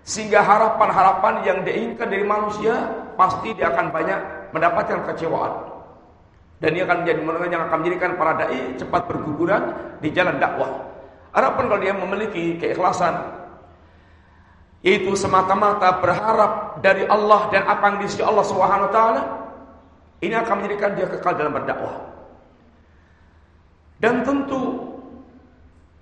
Sehingga 0.06 0.46
harapan-harapan 0.46 1.42
yang 1.42 1.58
diinginkan 1.66 2.06
dari 2.06 2.22
manusia 2.22 2.86
pasti 3.18 3.50
dia 3.58 3.74
akan 3.74 3.90
banyak 3.90 4.20
mendapatkan 4.54 5.02
kecewaan. 5.10 5.74
Dan 6.62 6.70
dia 6.78 6.86
akan 6.86 7.02
menjadi 7.02 7.20
menengah 7.26 7.48
yang 7.50 7.62
akan 7.66 7.76
menjadikan 7.82 8.10
para 8.14 8.32
dai 8.38 8.62
cepat 8.78 9.02
berguguran 9.10 9.62
di 9.98 10.14
jalan 10.14 10.38
dakwah. 10.38 10.70
Adapun 11.34 11.66
kalau 11.66 11.82
dia 11.82 11.94
memiliki 11.98 12.62
keikhlasan 12.62 13.38
yaitu 14.86 15.10
semata-mata 15.18 15.98
berharap 15.98 16.78
dari 16.78 17.02
Allah 17.10 17.50
dan 17.50 17.66
apa 17.66 17.82
yang 17.90 17.96
diisi 17.98 18.22
Allah 18.22 18.46
Subhanahu 18.46 18.94
taala 18.94 19.22
ini 20.22 20.38
akan 20.38 20.62
menjadikan 20.62 20.94
dia 20.94 21.10
kekal 21.10 21.34
dalam 21.34 21.50
berdakwah. 21.50 22.17
Dan 23.98 24.22
tentu 24.22 24.78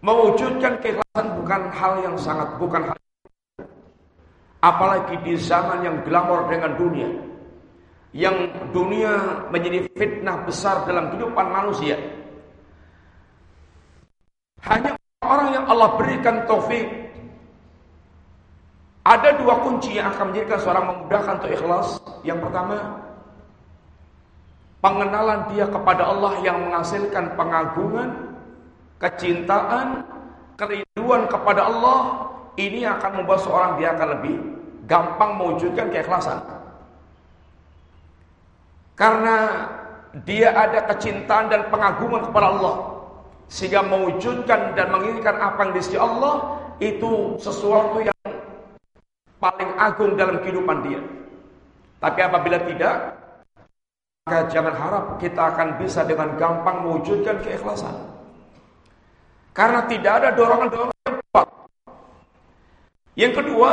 mewujudkan 0.04 0.76
keikhlasan 0.84 1.26
bukan 1.40 1.60
hal 1.72 1.92
yang 2.04 2.16
sangat 2.20 2.52
bukan 2.60 2.92
hal 2.92 2.98
apalagi 4.60 5.16
di 5.22 5.34
zaman 5.38 5.86
yang 5.86 5.96
glamor 6.04 6.50
dengan 6.50 6.76
dunia. 6.76 7.10
Yang 8.16 8.52
dunia 8.72 9.44
menjadi 9.52 9.86
fitnah 9.92 10.44
besar 10.48 10.88
dalam 10.88 11.12
kehidupan 11.12 11.46
manusia. 11.52 12.00
Hanya 14.64 14.96
orang 15.20 15.48
yang 15.52 15.64
Allah 15.68 15.90
berikan 16.00 16.48
taufik. 16.48 16.88
Ada 19.06 19.38
dua 19.38 19.62
kunci 19.62 19.94
yang 19.94 20.10
akan 20.10 20.34
menjadikan 20.34 20.58
seorang 20.58 20.84
memudahkan 20.90 21.34
untuk 21.38 21.52
ikhlas. 21.54 21.88
Yang 22.26 22.38
pertama 22.48 22.76
Pengenalan 24.84 25.50
dia 25.50 25.66
kepada 25.66 26.04
Allah 26.04 26.32
yang 26.44 26.68
menghasilkan 26.68 27.34
pengagungan, 27.34 28.36
kecintaan, 29.00 30.04
kerinduan 30.60 31.26
kepada 31.26 31.66
Allah, 31.66 32.00
ini 32.60 32.84
akan 32.84 33.22
membuat 33.22 33.40
seorang 33.44 33.80
dia 33.80 33.96
akan 33.96 34.08
lebih 34.20 34.36
gampang 34.84 35.30
mewujudkan 35.40 35.88
keikhlasan. 35.92 36.38
Karena 38.96 39.68
dia 40.24 40.56
ada 40.56 40.88
kecintaan 40.88 41.52
dan 41.52 41.68
pengagungan 41.68 42.32
kepada 42.32 42.46
Allah 42.56 42.76
sehingga 43.52 43.84
mewujudkan 43.84 44.72
dan 44.72 44.88
menginginkan 44.88 45.36
apa 45.36 45.68
yang 45.68 45.72
di 45.76 45.82
sini 45.84 45.98
Allah 46.00 46.34
itu 46.80 47.36
sesuatu 47.36 48.00
yang 48.00 48.16
paling 49.36 49.70
agung 49.76 50.16
dalam 50.16 50.40
kehidupan 50.40 50.80
dia. 50.88 51.00
Tapi 52.00 52.20
apabila 52.24 52.58
tidak, 52.64 52.96
maka 54.26 54.50
jangan 54.50 54.74
harap 54.74 55.04
kita 55.22 55.38
akan 55.38 55.78
bisa 55.78 56.02
dengan 56.02 56.34
gampang 56.34 56.82
mewujudkan 56.82 57.38
keikhlasan. 57.46 57.94
Karena 59.54 59.86
tidak 59.86 60.18
ada 60.18 60.28
dorongan-dorongan 60.34 60.98
yang 61.06 61.16
kuat. 61.30 61.48
Yang 63.14 63.32
kedua, 63.38 63.70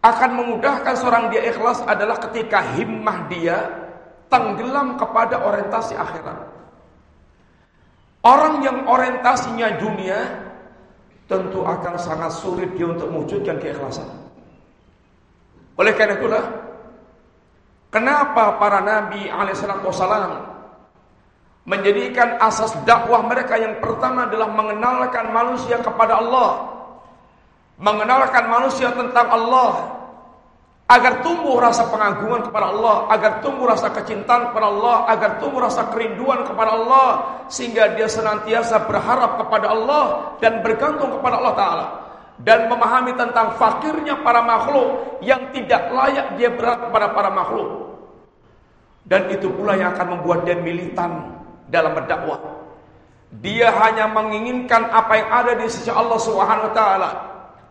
akan 0.00 0.30
memudahkan 0.32 0.96
seorang 0.96 1.28
dia 1.28 1.44
ikhlas 1.52 1.84
adalah 1.84 2.16
ketika 2.24 2.64
himmah 2.72 3.28
dia 3.28 3.68
tenggelam 4.32 4.96
kepada 4.96 5.44
orientasi 5.44 6.00
akhirat. 6.00 6.48
Orang 8.24 8.64
yang 8.64 8.88
orientasinya 8.88 9.76
dunia 9.76 10.40
tentu 11.28 11.68
akan 11.68 12.00
sangat 12.00 12.32
sulit 12.32 12.72
dia 12.80 12.88
untuk 12.88 13.12
mewujudkan 13.12 13.60
keikhlasan. 13.60 14.08
Oleh 15.76 15.92
karena 15.92 16.16
itulah 16.16 16.63
Kenapa 17.94 18.58
para 18.58 18.82
nabi 18.82 19.30
alaihissalam 19.30 20.50
menjadikan 21.62 22.42
asas 22.42 22.74
dakwah 22.82 23.22
mereka 23.22 23.54
yang 23.54 23.78
pertama 23.78 24.26
adalah 24.26 24.50
mengenalkan 24.50 25.30
manusia 25.30 25.78
kepada 25.78 26.18
Allah, 26.18 26.74
mengenalkan 27.78 28.50
manusia 28.50 28.90
tentang 28.90 29.30
Allah, 29.30 29.94
agar 30.90 31.22
tumbuh 31.22 31.54
rasa 31.62 31.86
pengagungan 31.86 32.50
kepada 32.50 32.74
Allah, 32.74 32.96
agar 33.14 33.32
tumbuh 33.46 33.70
rasa 33.70 33.86
kecintaan 33.94 34.50
kepada 34.50 34.66
Allah, 34.74 34.96
agar 35.14 35.30
tumbuh 35.38 35.62
rasa 35.62 35.86
kerinduan 35.94 36.42
kepada 36.42 36.74
Allah, 36.74 37.08
sehingga 37.46 37.94
dia 37.94 38.10
senantiasa 38.10 38.90
berharap 38.90 39.38
kepada 39.38 39.70
Allah 39.70 40.34
dan 40.42 40.66
bergantung 40.66 41.14
kepada 41.14 41.38
Allah 41.38 41.54
Taala 41.54 41.86
dan 42.42 42.66
memahami 42.66 43.14
tentang 43.14 43.54
fakirnya 43.54 44.18
para 44.26 44.42
makhluk 44.42 45.22
yang 45.22 45.54
tidak 45.54 45.86
layak 45.94 46.34
dia 46.34 46.50
berharap 46.50 46.90
kepada 46.90 47.06
para 47.14 47.30
makhluk. 47.30 47.83
Dan 49.04 49.28
itu 49.28 49.52
pula 49.52 49.76
yang 49.76 49.92
akan 49.92 50.18
membuat 50.18 50.48
dia 50.48 50.56
militan 50.56 51.36
dalam 51.68 51.92
berdakwah. 51.92 52.40
Dia 53.42 53.68
hanya 53.68 54.08
menginginkan 54.08 54.88
apa 54.88 55.12
yang 55.18 55.28
ada 55.28 55.52
di 55.58 55.66
sisi 55.68 55.90
Allah 55.90 56.16
Subhanahu 56.16 56.70
wa 56.70 56.74
taala. 56.74 57.10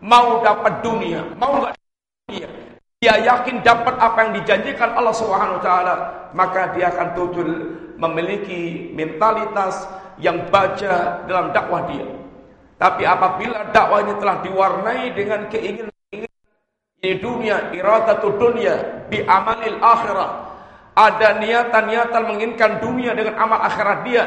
Mau 0.03 0.43
dapat 0.43 0.83
dunia, 0.83 1.23
mau 1.39 1.63
enggak 1.63 1.73
dunia. 2.27 2.47
Dia 2.99 3.15
yakin 3.19 3.63
dapat 3.63 3.95
apa 3.99 4.17
yang 4.27 4.31
dijanjikan 4.43 4.91
Allah 4.95 5.15
Subhanahu 5.15 5.59
wa 5.59 5.63
taala, 5.63 5.95
maka 6.35 6.75
dia 6.75 6.91
akan 6.91 7.07
tutul 7.15 7.49
memiliki 7.95 8.91
mentalitas 8.91 9.87
yang 10.19 10.43
baca 10.51 11.23
dalam 11.25 11.55
dakwah 11.55 11.87
dia. 11.87 12.05
Tapi 12.75 13.07
apabila 13.07 13.71
dakwah 13.71 14.03
ini 14.03 14.13
telah 14.19 14.37
diwarnai 14.43 15.03
dengan 15.15 15.47
keinginan 15.47 15.91
di 16.99 17.11
dunia, 17.19 17.71
iradatu 17.71 18.35
dunia 18.35 19.07
bi 19.07 19.23
amalil 19.23 19.79
akhirah, 19.79 20.29
ada 20.93 21.41
niatan-niatan 21.41 22.23
menginginkan 22.29 22.77
dunia 22.77 23.17
dengan 23.17 23.33
amal 23.41 23.59
akhirat 23.65 23.99
dia, 24.05 24.23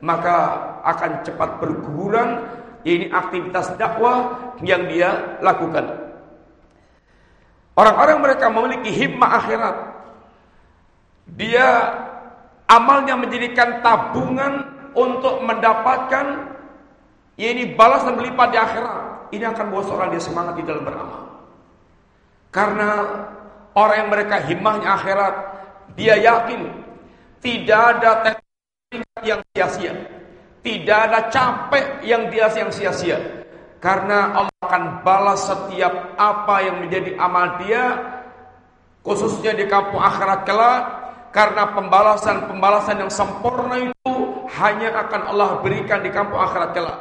maka 0.00 0.36
akan 0.80 1.20
cepat 1.24 1.60
berguguran 1.60 2.40
ini 2.88 3.12
aktivitas 3.12 3.76
dakwah 3.76 4.56
yang 4.64 4.88
dia 4.88 5.36
lakukan. 5.44 6.10
Orang-orang 7.76 8.18
mereka 8.20 8.48
memiliki 8.48 8.90
hikmah 8.92 9.30
akhirat. 9.44 9.76
Dia 11.36 11.68
amalnya 12.66 13.14
menjadikan 13.16 13.84
tabungan 13.84 14.52
untuk 14.96 15.44
mendapatkan 15.44 16.26
ini 17.40 17.72
balasan 17.76 18.20
berlipat 18.20 18.48
di 18.52 18.58
akhirat. 18.58 19.02
Ini 19.30 19.44
akan 19.54 19.64
membuat 19.70 19.86
seorang 19.86 20.08
dia 20.12 20.22
semangat 20.22 20.54
di 20.58 20.64
dalam 20.66 20.82
beramal. 20.82 21.22
Karena 22.50 22.90
orang 23.78 23.96
yang 24.04 24.10
mereka 24.10 24.36
himmahnya 24.42 24.88
akhirat, 24.98 25.34
dia 26.00 26.16
yakin 26.16 26.64
tidak 27.44 27.80
ada 28.00 28.10
teknik 28.24 29.20
yang 29.20 29.40
sia-sia. 29.52 29.92
Tidak 30.60 30.98
ada 31.08 31.28
capek 31.28 32.04
yang 32.04 32.32
dia 32.32 32.48
yang 32.52 32.72
sia-sia. 32.72 33.20
Karena 33.80 34.32
Allah 34.32 34.60
akan 34.64 35.04
balas 35.04 35.44
setiap 35.44 36.16
apa 36.16 36.56
yang 36.64 36.84
menjadi 36.84 37.16
amal 37.16 37.60
dia 37.64 37.96
khususnya 39.00 39.56
di 39.56 39.64
kampung 39.64 40.00
akhirat 40.04 40.44
kelak 40.44 40.82
karena 41.32 41.72
pembalasan-pembalasan 41.72 43.00
yang 43.00 43.12
sempurna 43.12 43.80
itu 43.80 44.12
hanya 44.60 44.92
akan 45.00 45.32
Allah 45.32 45.48
berikan 45.64 46.04
di 46.04 46.12
kampung 46.12 46.44
akhirat 46.44 46.76
kelak. 46.76 46.98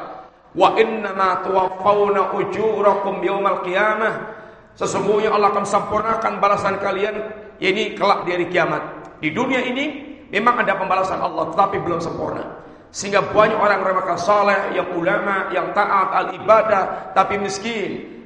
Wa 0.55 0.75
inna 0.79 1.11
ma 1.15 1.43
tuwaffawna 1.43 2.35
ujurakum 2.35 3.19
yaumal 3.27 3.59
qiyamah. 3.63 4.39
Sesungguhnya 4.79 5.35
Allah 5.35 5.51
akan 5.51 5.67
sempurnakan 5.67 6.33
balasan 6.39 6.79
kalian 6.79 7.15
ini 7.59 7.95
kelak 7.95 8.23
di 8.23 8.35
hari 8.35 8.47
kiamat. 8.47 8.83
Di 9.19 9.29
dunia 9.35 9.59
ini 9.59 9.85
memang 10.31 10.63
ada 10.63 10.79
pembalasan 10.79 11.19
Allah 11.19 11.51
tetapi 11.51 11.77
belum 11.83 11.99
sempurna. 11.99 12.59
Sehingga 12.89 13.21
banyak 13.21 13.59
orang 13.59 13.85
mereka 13.85 14.17
saleh, 14.17 14.73
yang 14.73 14.89
ulama, 14.97 15.53
yang 15.53 15.69
taat, 15.77 16.09
al 16.09 16.27
ibadah, 16.33 17.13
tapi 17.13 17.37
miskin. 17.37 18.17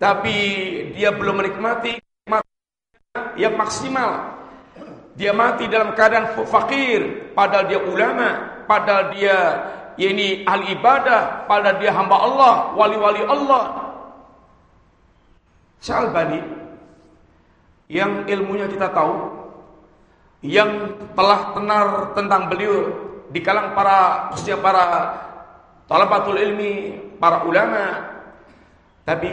Tapi 0.00 0.36
dia 0.98 1.14
belum 1.14 1.38
menikmati 1.38 1.94
yang 3.38 3.54
maksimal. 3.54 4.34
Dia 5.14 5.34
mati 5.34 5.66
dalam 5.66 5.94
keadaan 5.98 6.46
fakir, 6.46 7.34
padahal 7.34 7.66
dia 7.66 7.80
ulama, 7.82 8.62
padahal 8.70 9.14
dia 9.14 9.36
ini 9.98 10.46
ahli 10.46 10.78
ibadah, 10.78 11.46
padahal 11.50 11.82
dia 11.82 11.90
hamba 11.90 12.16
Allah, 12.22 12.54
wali-wali 12.78 13.22
Allah. 13.26 13.64
Syalbani 15.82 16.57
yang 17.88 18.28
ilmunya 18.28 18.68
kita 18.68 18.92
tahu, 18.92 19.16
yang 20.44 20.94
telah 21.16 21.56
tenar 21.56 21.86
tentang 22.12 22.52
beliau 22.52 22.76
di 23.32 23.40
kalangan 23.40 23.72
para 23.72 23.98
khususnya 24.32 24.60
para 24.60 24.84
talabatul 25.88 26.36
ilmi, 26.36 27.00
para 27.16 27.42
ulama. 27.48 28.12
Tapi 29.08 29.30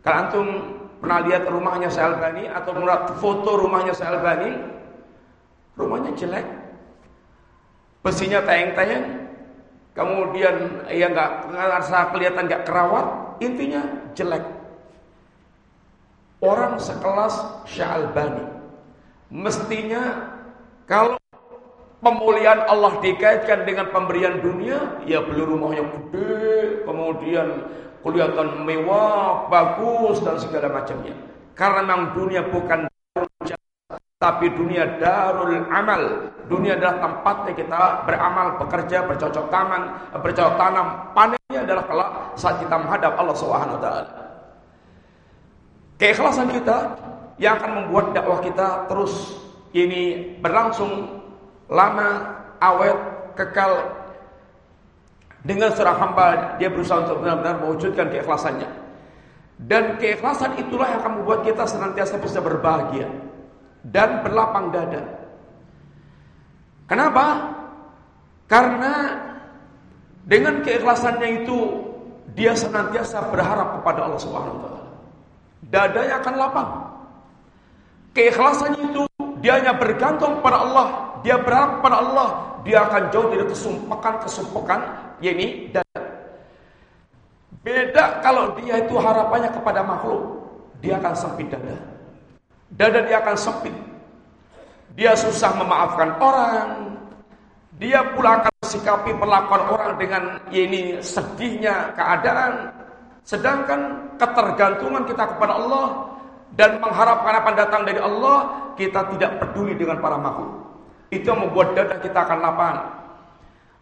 kalau 0.00 0.16
antum 0.16 0.46
pernah 0.98 1.20
lihat 1.28 1.44
rumahnya 1.44 1.92
Syalbani 1.92 2.48
atau 2.48 2.72
melihat 2.72 3.20
foto 3.20 3.60
rumahnya 3.60 3.92
Syalbani, 3.92 4.56
rumahnya 5.76 6.16
jelek. 6.16 6.46
Besinya 8.02 8.42
tayang-tayang, 8.42 9.30
kemudian 9.94 10.88
ya 10.90 11.06
nggak 11.06 11.52
ngerasa 11.52 12.10
kelihatan 12.10 12.48
nggak 12.48 12.64
kerawat, 12.66 13.06
intinya 13.38 13.84
jelek. 14.16 14.61
Orang 16.42 16.74
sekelas 16.82 17.62
Syalbani 17.70 18.42
mestinya 19.30 20.26
kalau 20.90 21.14
pemulihan 22.02 22.66
Allah 22.66 22.98
dikaitkan 22.98 23.62
dengan 23.62 23.94
pemberian 23.94 24.42
dunia, 24.42 24.98
ya 25.06 25.22
beli 25.22 25.46
rumahnya 25.46 25.86
gede, 25.86 26.82
kemudian 26.82 27.70
kelihatan 28.02 28.66
mewah, 28.66 29.46
bagus 29.46 30.18
dan 30.26 30.34
segala 30.42 30.82
macamnya. 30.82 31.14
Karena 31.54 31.80
memang 31.86 32.10
dunia 32.18 32.42
bukan 32.50 32.90
tapi 34.18 34.50
dunia 34.54 34.98
darul 35.02 35.62
amal. 35.70 36.30
Dunia 36.50 36.74
adalah 36.78 36.98
tempatnya 37.02 37.52
kita 37.54 37.80
beramal, 38.06 38.58
bekerja, 38.58 39.06
bercocok 39.06 39.46
tanam, 39.50 39.94
bercocok 40.14 40.54
tanam. 40.58 40.86
Panennya 41.14 41.60
adalah 41.66 41.84
kelak 41.86 42.10
saat 42.34 42.58
kita 42.62 42.74
menghadap 42.82 43.14
Allah 43.14 43.34
taala. 43.78 44.31
Keikhlasan 46.02 46.50
kita 46.50 46.98
yang 47.38 47.62
akan 47.62 47.86
membuat 47.86 48.10
dakwah 48.10 48.42
kita 48.42 48.90
terus 48.90 49.38
ini 49.70 50.34
berlangsung 50.42 51.22
lama, 51.70 52.26
awet, 52.58 52.98
kekal 53.38 53.86
dengan 55.46 55.70
seorang 55.70 56.02
hamba 56.02 56.58
dia 56.58 56.74
berusaha 56.74 57.06
untuk 57.06 57.22
benar-benar 57.22 57.62
mewujudkan 57.62 58.10
keikhlasannya. 58.10 58.66
Dan 59.62 59.94
keikhlasan 60.02 60.58
itulah 60.58 60.90
yang 60.90 61.06
akan 61.06 61.22
membuat 61.22 61.46
kita 61.46 61.70
senantiasa 61.70 62.18
bisa 62.18 62.42
berbahagia 62.42 63.06
dan 63.86 64.26
berlapang 64.26 64.74
dada. 64.74 65.06
Kenapa? 66.90 67.46
Karena 68.50 69.22
dengan 70.26 70.66
keikhlasannya 70.66 71.46
itu 71.46 71.58
dia 72.34 72.58
senantiasa 72.58 73.30
berharap 73.30 73.78
kepada 73.78 74.10
Allah 74.10 74.18
Subhanahu 74.18 74.58
wa 74.58 74.62
taala. 74.66 74.81
Dadanya 75.70 76.18
akan 76.18 76.34
lapang. 76.34 76.70
Keikhlasannya 78.12 78.82
itu 78.92 79.02
dia 79.40 79.58
hanya 79.58 79.74
bergantung 79.74 80.42
pada 80.44 80.62
Allah, 80.62 80.86
dia 81.24 81.38
berharap 81.40 81.80
pada 81.80 81.96
Allah, 82.02 82.28
dia 82.62 82.78
akan 82.86 83.02
jauh 83.10 83.26
dari 83.32 83.44
kesumpekan-kesumpekan 83.48 84.80
yakni 85.22 85.70
dada. 85.72 86.02
Beda 87.62 88.18
kalau 88.20 88.58
dia 88.58 88.82
itu 88.82 88.94
harapannya 88.98 89.50
kepada 89.54 89.80
makhluk, 89.86 90.22
dia 90.82 90.98
akan 90.98 91.14
sempit 91.14 91.46
dada. 91.50 91.78
Dada 92.74 93.00
dia 93.06 93.22
akan 93.22 93.36
sempit. 93.38 93.74
Dia 94.92 95.16
susah 95.16 95.56
memaafkan 95.56 96.20
orang. 96.20 96.68
Dia 97.80 98.04
pula 98.12 98.44
akan 98.44 98.52
sikapi 98.62 99.16
perlakuan 99.16 99.62
orang 99.72 99.92
dengan 99.96 100.22
ini 100.52 101.00
sedihnya 101.00 101.96
keadaan. 101.96 102.81
Sedangkan 103.22 104.12
ketergantungan 104.18 105.06
kita 105.06 105.24
kepada 105.36 105.54
Allah 105.54 105.86
dan 106.58 106.82
mengharapkan 106.82 107.34
apa 107.38 107.50
datang 107.54 107.82
dari 107.86 108.02
Allah, 108.02 108.50
kita 108.74 109.08
tidak 109.14 109.38
peduli 109.40 109.78
dengan 109.78 110.02
para 110.02 110.18
makhluk. 110.18 110.52
Itu 111.12 111.32
yang 111.32 111.48
membuat 111.48 111.76
dada 111.78 111.96
kita 112.02 112.18
akan 112.24 112.38
lapang. 112.42 112.76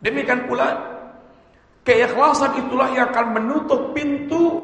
Demikian 0.05 0.45
pula 0.45 0.77
keikhlasan 1.85 2.57
itulah 2.67 2.89
yang 2.93 3.09
akan 3.13 3.27
menutup 3.37 3.97
pintu 3.97 4.61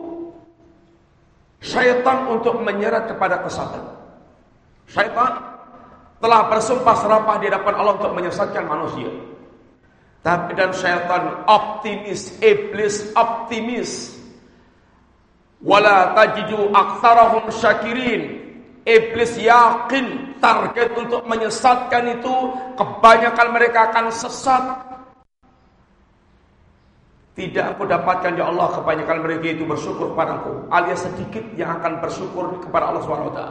syaitan 1.60 2.28
untuk 2.28 2.60
menyeret 2.60 3.08
kepada 3.08 3.40
kesatan. 3.44 3.84
Syaitan 4.86 5.40
telah 6.20 6.48
bersumpah 6.48 6.96
serapah 7.00 7.36
di 7.40 7.48
hadapan 7.48 7.74
Allah 7.80 7.94
untuk 7.96 8.12
menyesatkan 8.16 8.64
manusia. 8.64 9.08
Tapi 10.24 10.58
dan 10.58 10.74
syaitan 10.74 11.46
optimis, 11.46 12.34
iblis 12.42 13.14
optimis 13.14 14.15
Wala 15.66 16.14
tajidu 16.14 16.70
aktsarahum 16.70 17.50
syakirin. 17.50 18.46
Iblis 18.86 19.34
yakin 19.42 20.38
target 20.38 20.94
untuk 20.94 21.26
menyesatkan 21.26 22.22
itu 22.22 22.34
kebanyakan 22.78 23.48
mereka 23.50 23.90
akan 23.90 24.14
sesat. 24.14 24.62
Tidak 27.34 27.76
aku 27.76 27.82
dapatkan 27.82 28.38
ya 28.38 28.46
Allah 28.46 28.78
kebanyakan 28.78 29.26
mereka 29.26 29.58
itu 29.58 29.66
bersyukur 29.68 30.16
padaku 30.16 30.70
alias 30.72 31.04
sedikit 31.04 31.44
yang 31.58 31.82
akan 31.82 31.98
bersyukur 31.98 32.62
kepada 32.62 32.94
Allah 32.94 33.02
SWT. 33.02 33.42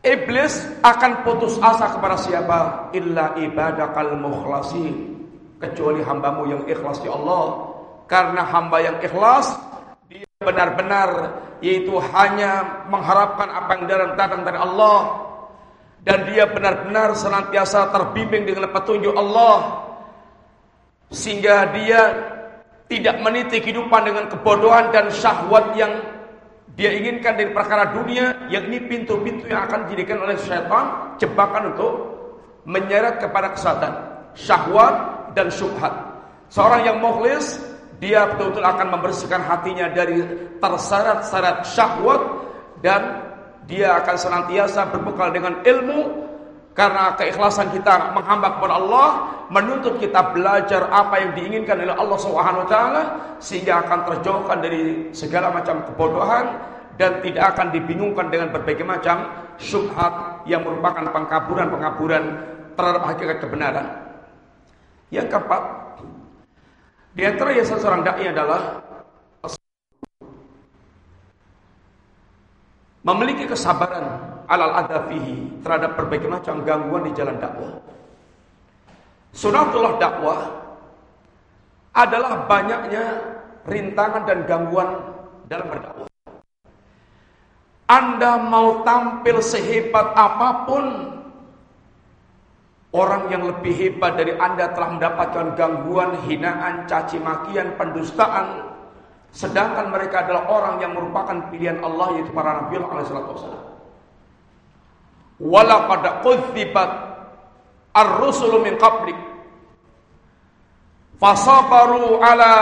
Iblis 0.00 0.52
akan 0.84 1.24
putus 1.24 1.56
asa 1.60 1.88
kepada 1.96 2.20
siapa? 2.20 2.92
Illa 2.92 3.32
ibadakal 3.40 4.12
mukhlasin. 4.20 5.24
Kecuali 5.56 6.04
hambamu 6.04 6.52
yang 6.52 6.62
ikhlas 6.68 7.00
ya 7.00 7.16
Allah. 7.16 7.72
Karena 8.08 8.44
hamba 8.44 8.80
yang 8.84 8.96
ikhlas 9.00 9.69
benar-benar 10.40 11.36
yaitu 11.60 12.00
hanya 12.00 12.80
mengharapkan 12.88 13.44
apa 13.52 13.76
yang 13.76 14.16
datang 14.16 14.40
dari 14.40 14.56
Allah. 14.56 15.28
Dan 16.00 16.32
dia 16.32 16.48
benar-benar 16.48 17.12
senantiasa 17.12 17.92
terbimbing 17.92 18.48
dengan 18.48 18.72
petunjuk 18.72 19.12
Allah. 19.12 19.84
Sehingga 21.12 21.76
dia 21.76 22.00
tidak 22.88 23.20
meniti 23.20 23.60
kehidupan 23.60 24.08
dengan 24.08 24.32
kebodohan 24.32 24.88
dan 24.88 25.12
syahwat 25.12 25.76
yang 25.76 25.92
dia 26.72 26.88
inginkan 26.96 27.36
dari 27.36 27.52
perkara 27.52 27.92
dunia 27.92 28.48
yang 28.48 28.64
ini 28.72 28.80
pintu-pintu 28.88 29.44
yang 29.44 29.68
akan 29.68 29.92
dijadikan 29.92 30.24
oleh 30.24 30.40
syaitan 30.40 31.20
jebakan 31.20 31.76
untuk 31.76 31.92
menyeret 32.64 33.20
kepada 33.20 33.52
kesatan 33.52 33.92
syahwat 34.32 35.28
dan 35.36 35.52
syubhat. 35.52 35.92
Seorang 36.48 36.88
yang 36.88 36.96
mukhlis 36.96 37.60
dia 38.00 38.24
betul-betul 38.32 38.64
akan 38.64 38.88
membersihkan 38.96 39.44
hatinya 39.44 39.92
dari 39.92 40.24
terseret-seret 40.56 41.68
syahwat 41.68 42.22
dan 42.80 43.28
dia 43.68 44.00
akan 44.00 44.16
senantiasa 44.16 44.88
berbekal 44.88 45.28
dengan 45.30 45.60
ilmu 45.62 46.30
karena 46.72 47.12
keikhlasan 47.20 47.68
kita 47.76 48.16
menghamba 48.16 48.56
kepada 48.56 48.74
Allah 48.80 49.08
menuntut 49.52 50.00
kita 50.00 50.32
belajar 50.32 50.88
apa 50.88 51.20
yang 51.20 51.30
diinginkan 51.36 51.76
oleh 51.76 51.92
Allah 51.92 52.18
Subhanahu 52.18 52.64
wa 52.64 52.68
taala 52.72 53.02
sehingga 53.36 53.84
akan 53.84 53.98
terjauhkan 54.08 54.58
dari 54.64 55.12
segala 55.12 55.52
macam 55.52 55.84
kebodohan 55.92 56.56
dan 56.96 57.20
tidak 57.20 57.52
akan 57.56 57.68
dibingungkan 57.68 58.32
dengan 58.32 58.48
berbagai 58.48 58.84
macam 58.84 59.28
syubhat 59.60 60.44
yang 60.48 60.64
merupakan 60.64 61.04
pengkaburan-pengkaburan 61.12 62.24
terhadap 62.76 63.02
hakikat 63.12 63.36
kebenaran. 63.44 63.86
Yang 65.12 65.36
keempat, 65.36 65.62
di 67.14 67.22
antara 67.26 67.50
yang 67.50 67.66
seorang 67.66 68.02
dai 68.06 68.26
adalah 68.30 68.62
memiliki 73.02 73.48
kesabaran 73.48 74.06
alal 74.46 74.74
adafihi 74.84 75.62
terhadap 75.64 75.96
berbagai 75.96 76.28
macam 76.28 76.62
gangguan 76.62 77.06
di 77.08 77.12
jalan 77.16 77.36
dakwah. 77.40 77.80
Sunatullah 79.30 79.94
dakwah 80.02 80.40
adalah 81.94 82.46
banyaknya 82.50 83.04
rintangan 83.66 84.22
dan 84.26 84.38
gangguan 84.46 84.88
dalam 85.46 85.66
berdakwah. 85.70 86.08
Anda 87.90 88.38
mau 88.38 88.86
tampil 88.86 89.42
sehebat 89.42 90.14
apa 90.14 90.62
pun, 90.62 90.84
orang 92.90 93.30
yang 93.30 93.46
lebih 93.46 93.74
hebat 93.74 94.18
dari 94.18 94.34
Anda 94.34 94.74
telah 94.74 94.98
mendapatkan 94.98 95.54
gangguan, 95.54 96.18
hinaan, 96.26 96.90
caci 96.90 97.22
makian, 97.22 97.78
pendustaan, 97.78 98.74
sedangkan 99.30 99.94
mereka 99.94 100.26
adalah 100.26 100.50
orang 100.50 100.82
yang 100.82 100.92
merupakan 100.98 101.50
pilihan 101.54 101.78
Allah 101.86 102.18
yaitu 102.18 102.34
para 102.34 102.66
nabi 102.66 102.82
Allah 102.82 102.90
alaihi 102.98 103.30
wasallam. 103.30 103.64
Wala 105.40 105.76
pada 105.88 106.10
kudzibat 106.20 106.90
ar-rusulu 107.94 108.60
min 108.60 108.74
qablik. 108.76 109.16
Fasabaru 111.16 112.20
ala 112.20 112.52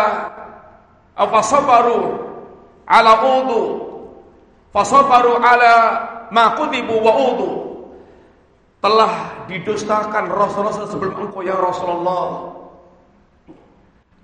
fasabaru 1.17 1.99
ala 2.87 3.13
udu. 3.25 3.63
Fasabaru 4.71 5.41
ala 5.41 5.75
ma 6.31 6.55
kudibu 6.55 7.01
wa 7.01 7.13
udu 7.33 7.68
telah 8.79 9.45
didustakan 9.51 10.31
rasul-rasul 10.31 10.87
sebelum 10.87 11.15
engkau 11.29 11.43
ya 11.43 11.59
Rasulullah 11.59 12.59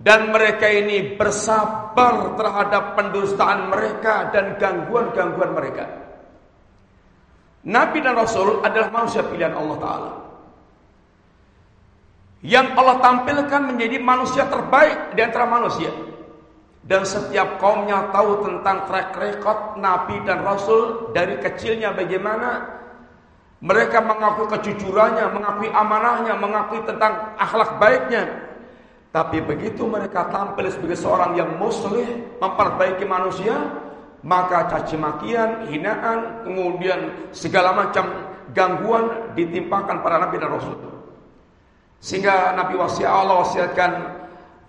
dan 0.04 0.28
mereka 0.30 0.68
ini 0.68 1.16
bersabar 1.16 2.36
terhadap 2.36 2.92
pendustaan 2.92 3.72
mereka 3.72 4.28
dan 4.36 4.60
gangguan-gangguan 4.60 5.56
mereka. 5.56 5.88
Nabi 7.64 8.04
dan 8.04 8.12
Rasul 8.12 8.60
adalah 8.60 8.92
manusia 8.92 9.24
pilihan 9.24 9.56
Allah 9.56 9.78
Ta'ala. 9.80 10.12
Yang 12.44 12.68
Allah 12.76 12.96
tampilkan 13.00 13.62
menjadi 13.72 13.96
manusia 14.04 14.44
terbaik 14.44 15.16
di 15.16 15.20
antara 15.24 15.48
manusia. 15.48 15.88
Dan 16.84 17.08
setiap 17.08 17.56
kaumnya 17.56 18.12
tahu 18.12 18.44
tentang 18.44 18.84
track 18.84 19.16
record 19.16 19.80
Nabi 19.80 20.20
dan 20.28 20.44
Rasul 20.44 21.16
dari 21.16 21.40
kecilnya 21.40 21.96
bagaimana 21.96 22.83
mereka 23.64 24.04
mengakui 24.04 24.44
kejujurannya, 24.52 25.24
mengakui 25.32 25.72
amanahnya, 25.72 26.36
mengakui 26.36 26.84
tentang 26.84 27.32
akhlak 27.40 27.80
baiknya. 27.80 28.28
Tapi 29.08 29.40
begitu 29.40 29.88
mereka 29.88 30.28
tampil 30.28 30.68
sebagai 30.68 31.00
seorang 31.00 31.32
yang 31.32 31.56
muslim, 31.56 32.28
memperbaiki 32.44 33.08
manusia, 33.08 33.56
maka 34.20 34.68
caci 34.68 35.00
makian, 35.00 35.64
hinaan, 35.72 36.44
kemudian 36.44 37.32
segala 37.32 37.72
macam 37.72 38.04
gangguan 38.52 39.32
ditimpakan 39.32 40.04
para 40.04 40.20
nabi 40.20 40.36
dan 40.36 40.52
rasul. 40.52 40.76
Sehingga 42.04 42.52
Nabi 42.52 42.76
wasiat 42.76 43.08
Allah 43.08 43.48
wasiatkan 43.48 43.92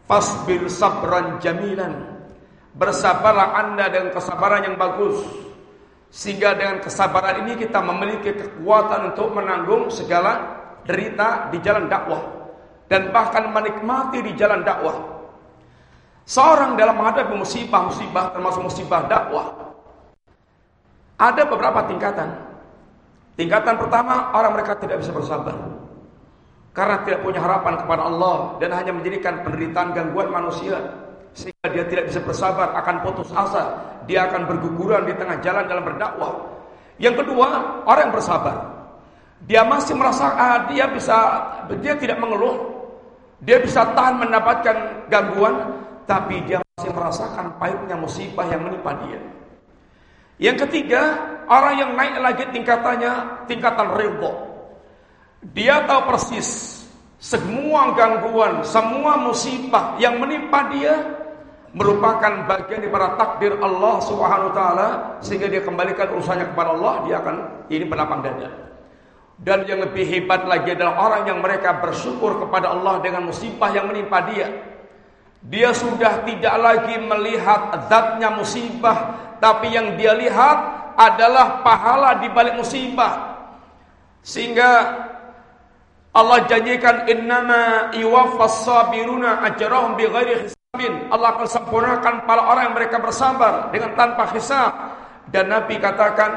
fasbil 0.07 0.71
sabran 0.71 1.35
jamilan. 1.43 2.15
Bersabarlah 2.79 3.59
Anda 3.59 3.91
dengan 3.91 4.15
kesabaran 4.15 4.71
yang 4.71 4.79
bagus. 4.79 5.19
Sehingga 6.15 6.55
dengan 6.55 6.79
kesabaran 6.79 7.43
ini 7.43 7.59
kita 7.59 7.83
memiliki 7.83 8.31
kekuatan 8.39 9.11
untuk 9.11 9.35
menanggung 9.35 9.91
segala 9.91 10.63
derita 10.87 11.51
di 11.51 11.59
jalan 11.59 11.91
dakwah 11.91 12.23
dan 12.87 13.11
bahkan 13.11 13.51
menikmati 13.51 14.23
di 14.23 14.31
jalan 14.39 14.63
dakwah. 14.63 14.95
Seorang 16.23 16.79
dalam 16.79 16.95
menghadapi 16.95 17.35
musibah-musibah 17.35 18.31
termasuk 18.31 18.63
musibah 18.63 19.03
dakwah 19.11 19.75
ada 21.19 21.43
beberapa 21.51 21.83
tingkatan. 21.83 22.31
Tingkatan 23.35 23.75
pertama 23.75 24.31
orang 24.31 24.55
mereka 24.55 24.79
tidak 24.79 25.03
bisa 25.03 25.11
bersabar 25.11 25.51
karena 26.71 27.03
tidak 27.03 27.27
punya 27.27 27.43
harapan 27.43 27.75
kepada 27.75 28.07
Allah 28.07 28.55
dan 28.63 28.71
hanya 28.71 28.95
menjadikan 28.95 29.43
penderitaan 29.43 29.91
gangguan 29.91 30.31
manusia 30.31 30.79
sehingga 31.35 31.67
dia 31.67 31.83
tidak 31.91 32.07
bisa 32.09 32.23
bersabar 32.23 32.71
akan 32.79 33.03
putus 33.03 33.29
asa. 33.35 33.75
Dia 34.07 34.31
akan 34.31 34.47
berguguran 34.47 35.03
di 35.03 35.13
tengah 35.19 35.43
jalan 35.43 35.67
dalam 35.67 35.83
berdakwah. 35.83 36.33
Yang 36.95 37.27
kedua 37.27 37.47
orang 37.83 38.09
yang 38.09 38.15
bersabar. 38.15 38.57
Dia 39.43 39.61
masih 39.67 39.99
merasa 39.99 40.31
ah, 40.31 40.57
dia 40.71 40.87
bisa 40.87 41.15
dia 41.83 41.93
tidak 41.99 42.23
mengeluh. 42.23 42.71
Dia 43.43 43.59
bisa 43.59 43.83
tahan 43.91 44.23
mendapatkan 44.23 45.11
gangguan 45.11 45.75
tapi 46.07 46.39
dia 46.47 46.63
masih 46.63 46.95
merasakan 46.95 47.59
pahitnya 47.59 47.99
musibah 47.99 48.47
yang 48.47 48.63
menimpa 48.63 48.95
dia. 49.03 49.19
Yang 50.39 50.67
ketiga 50.67 51.19
orang 51.51 51.75
yang 51.75 51.91
naik 51.99 52.15
lagi 52.23 52.43
tingkatannya 52.55 53.43
tingkatan 53.51 53.91
ridho. 53.99 54.31
Dia 55.51 55.83
tahu 55.83 56.15
persis 56.15 56.79
semua 57.19 57.91
gangguan, 57.97 58.63
semua 58.63 59.19
musibah 59.19 59.99
yang 59.99 60.21
menimpa 60.21 60.71
dia 60.71 61.24
merupakan 61.75 62.47
bagian 62.47 62.87
daripada 62.87 63.19
takdir 63.19 63.59
Allah 63.59 63.99
Subhanahu 63.99 64.49
wa 64.49 64.55
taala 64.55 64.87
sehingga 65.19 65.51
dia 65.51 65.59
kembalikan 65.59 66.07
urusannya 66.15 66.55
kepada 66.55 66.71
Allah 66.71 66.93
dia 67.03 67.19
akan 67.19 67.35
ini 67.67 67.83
berlapang 67.83 68.23
dada. 68.23 68.49
Dan 69.35 69.67
yang 69.67 69.83
lebih 69.83 70.07
hebat 70.07 70.47
lagi 70.47 70.71
adalah 70.71 70.95
orang 70.95 71.27
yang 71.27 71.43
mereka 71.43 71.83
bersyukur 71.83 72.39
kepada 72.39 72.71
Allah 72.71 73.03
dengan 73.03 73.27
musibah 73.27 73.67
yang 73.75 73.91
menimpa 73.91 74.23
dia. 74.31 74.47
Dia 75.45 75.75
sudah 75.75 76.23
tidak 76.23 76.55
lagi 76.55 76.95
melihat 76.95 77.75
zatnya 77.91 78.31
musibah, 78.31 78.97
tapi 79.43 79.75
yang 79.75 79.99
dia 79.99 80.15
lihat 80.15 80.57
adalah 80.95 81.59
pahala 81.59 82.23
di 82.23 82.31
balik 82.31 82.55
musibah. 82.55 83.35
Sehingga 84.23 85.03
Allah 86.15 86.47
janjikan 86.47 87.03
innama 87.11 87.91
yuwaffas 87.91 88.63
sabiruna 88.63 89.43
ajrahum 89.51 89.99
bighairi. 89.99 90.54
Allah 91.09 91.29
akan 91.37 91.47
sempurnakan 91.47 92.13
para 92.27 92.41
orang 92.43 92.71
yang 92.71 92.75
mereka 92.75 92.97
bersabar 92.99 93.71
dengan 93.71 93.95
tanpa 93.95 94.27
hisab. 94.35 94.71
Dan 95.31 95.49
Nabi 95.49 95.81
katakan 95.81 96.31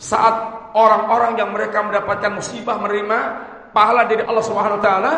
saat 0.00 0.34
orang-orang 0.72 1.36
yang 1.36 1.50
mereka 1.50 1.82
mendapatkan 1.82 2.32
musibah 2.32 2.78
menerima 2.78 3.18
pahala 3.74 4.06
dari 4.06 4.22
Allah 4.24 4.44
Subhanahu 4.44 4.78
wa 4.78 4.84
taala, 4.84 5.14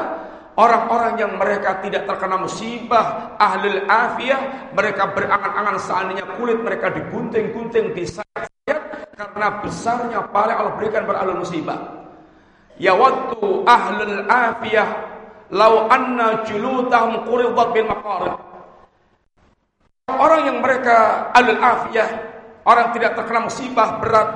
orang-orang 0.57 1.13
yang 1.21 1.33
mereka 1.37 1.81
tidak 1.85 2.09
terkena 2.09 2.37
musibah, 2.41 3.37
ahlul 3.37 3.85
afiyah, 3.87 4.73
mereka 4.73 5.13
berangan-angan 5.13 5.77
seandainya 5.81 6.25
kulit 6.37 6.59
mereka 6.61 6.93
digunting-gunting, 6.93 7.95
disayat 7.97 8.81
karena 9.13 9.49
besarnya 9.61 10.21
pahala 10.33 10.59
Allah 10.59 10.75
berikan 10.77 11.05
berahlul 11.05 11.41
musibah. 11.45 11.79
Ya 12.81 12.97
waktu 12.97 13.39
ahlul 13.69 14.19
afiyah 14.27 14.89
lau 15.53 15.87
anna 15.93 16.43
julutahum 16.49 17.23
quridat 17.29 17.69
bil 17.77 17.87
maqarib. 17.87 18.52
Orang 20.11 20.51
yang 20.51 20.59
mereka 20.59 21.31
ahlul 21.31 21.63
afiyah, 21.63 22.11
orang 22.67 22.91
tidak 22.91 23.15
terkena 23.15 23.47
musibah 23.47 24.03
berat, 24.03 24.29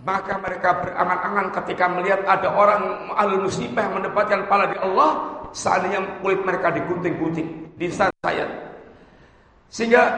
maka 0.00 0.40
mereka 0.40 0.80
berangan-angan 0.80 1.46
ketika 1.60 1.84
melihat 1.92 2.20
ada 2.24 2.48
orang 2.48 3.12
ahlul 3.20 3.44
musibah 3.44 3.84
yang 3.84 4.00
mendapatkan 4.00 4.48
pahala 4.48 4.72
di 4.72 4.78
Allah, 4.80 5.10
seandainya 5.52 6.00
kulit 6.24 6.40
mereka 6.40 6.72
digunting-gunting, 6.72 7.76
disayat. 7.76 8.48
Sehingga 9.68 10.16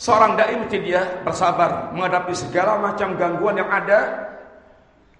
seorang 0.00 0.40
dai 0.40 0.56
mesti 0.56 0.80
dia 0.80 1.04
bersabar 1.20 1.92
menghadapi 1.92 2.32
segala 2.32 2.80
macam 2.80 3.12
gangguan 3.20 3.60
yang 3.60 3.68
ada 3.68 4.32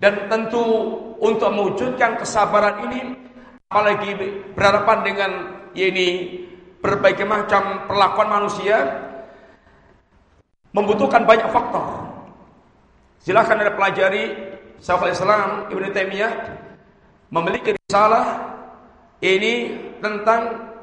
dan 0.01 0.25
tentu 0.33 0.65
untuk 1.21 1.53
mewujudkan 1.53 2.17
kesabaran 2.17 2.89
ini 2.89 3.13
apalagi 3.69 4.17
berhadapan 4.57 4.99
dengan 5.05 5.31
ya 5.77 5.87
ini 5.89 6.09
berbagai 6.83 7.23
macam 7.23 7.87
perlakuan 7.87 8.29
manusia 8.29 9.02
membutuhkan 10.73 11.23
banyak 11.29 11.49
faktor. 11.53 11.85
Silahkan 13.23 13.61
Anda 13.61 13.73
pelajari 13.73 14.35
Syekhul 14.83 15.15
Islam 15.15 15.71
Ibnu 15.71 15.95
Taimiyah 15.95 16.33
memiliki 17.31 17.77
risalah 17.79 18.51
ini 19.23 19.79
tentang 20.03 20.75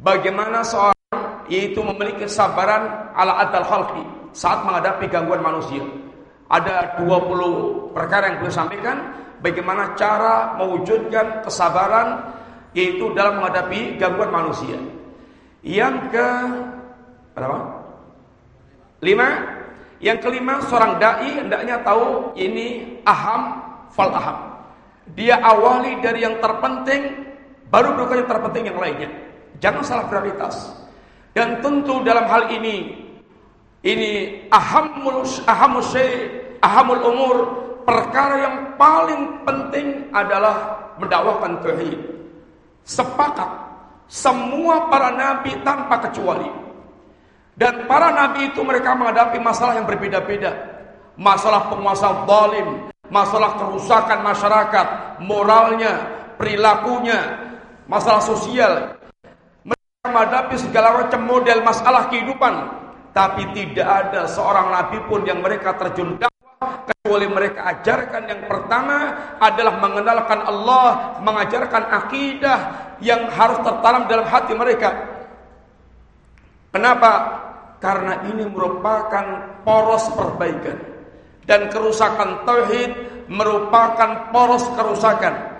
bagaimana 0.00 0.64
seorang 0.64 0.96
yaitu 1.52 1.84
memiliki 1.84 2.24
kesabaran 2.24 3.12
ala 3.12 3.44
adal 3.44 3.66
khalqi 3.68 4.02
saat 4.32 4.64
menghadapi 4.64 5.04
gangguan 5.12 5.44
manusia. 5.44 5.84
Ada 6.48 6.96
20 7.04 7.92
perkara 7.92 8.32
yang 8.32 8.36
beliau 8.40 8.54
sampaikan 8.56 8.96
bagaimana 9.44 9.92
cara 9.92 10.56
mewujudkan 10.56 11.44
kesabaran 11.44 12.32
yaitu 12.72 13.12
dalam 13.12 13.44
menghadapi 13.44 14.00
gangguan 14.00 14.32
manusia. 14.32 14.80
Yang 15.60 16.16
ke 16.16 16.28
berapa? 17.36 17.81
Lima. 19.02 19.28
Yang 20.02 20.18
kelima 20.26 20.58
seorang 20.66 20.98
dai 20.98 21.30
hendaknya 21.30 21.78
tahu 21.86 22.34
ini 22.34 22.98
aham 23.06 23.62
fal 23.94 24.10
aham. 24.10 24.38
Dia 25.14 25.38
awali 25.38 25.98
dari 26.02 26.26
yang 26.26 26.42
terpenting 26.42 27.30
baru 27.70 27.94
berikutnya 27.94 28.26
terpenting 28.26 28.64
yang 28.70 28.78
lainnya. 28.82 29.10
Jangan 29.62 29.82
salah 29.86 30.06
prioritas. 30.10 30.74
Dan 31.32 31.62
tentu 31.62 32.02
dalam 32.02 32.26
hal 32.26 32.50
ini 32.50 32.98
ini 33.82 34.10
ahamul 34.50 35.22
ahamul 35.46 35.86
ahamul 36.62 37.02
umur 37.02 37.36
perkara 37.86 38.36
yang 38.42 38.56
paling 38.78 39.42
penting 39.46 40.06
adalah 40.14 40.82
mendakwakan 40.98 41.58
tauhid. 41.62 41.98
Sepakat 42.82 43.70
Semua 44.12 44.92
para 44.92 45.08
nabi 45.08 45.56
tanpa 45.64 45.96
kecuali. 46.04 46.61
Dan 47.52 47.84
para 47.84 48.08
nabi 48.12 48.48
itu 48.48 48.64
mereka 48.64 48.96
menghadapi 48.96 49.36
masalah 49.36 49.76
yang 49.76 49.84
berbeda-beda. 49.84 50.72
Masalah 51.20 51.68
penguasa 51.68 52.24
zalim, 52.24 52.88
masalah 53.12 53.60
kerusakan 53.60 54.24
masyarakat, 54.24 54.86
moralnya, 55.20 56.08
perilakunya, 56.40 57.20
masalah 57.84 58.24
sosial. 58.24 58.96
Mereka 59.68 60.08
menghadapi 60.08 60.56
segala 60.56 61.04
macam 61.04 61.20
model 61.28 61.58
masalah 61.60 62.08
kehidupan. 62.08 62.54
Tapi 63.12 63.52
tidak 63.52 64.08
ada 64.08 64.24
seorang 64.24 64.72
nabi 64.72 64.96
pun 65.04 65.20
yang 65.28 65.44
mereka 65.44 65.76
terjun 65.76 66.16
dakwah 66.16 66.88
kecuali 66.88 67.28
mereka 67.28 67.68
ajarkan 67.76 68.22
yang 68.24 68.42
pertama 68.48 68.96
adalah 69.36 69.76
mengenalkan 69.76 70.40
Allah, 70.48 71.20
mengajarkan 71.20 71.92
akidah 71.92 72.58
yang 73.04 73.28
harus 73.28 73.60
tertanam 73.60 74.08
dalam 74.08 74.24
hati 74.24 74.56
mereka. 74.56 75.11
Kenapa? 76.72 77.12
Karena 77.78 78.24
ini 78.32 78.48
merupakan 78.48 79.58
poros 79.66 80.08
perbaikan 80.16 80.78
dan 81.44 81.68
kerusakan 81.68 82.46
tauhid 82.46 82.90
merupakan 83.28 84.30
poros 84.30 84.64
kerusakan. 84.72 85.52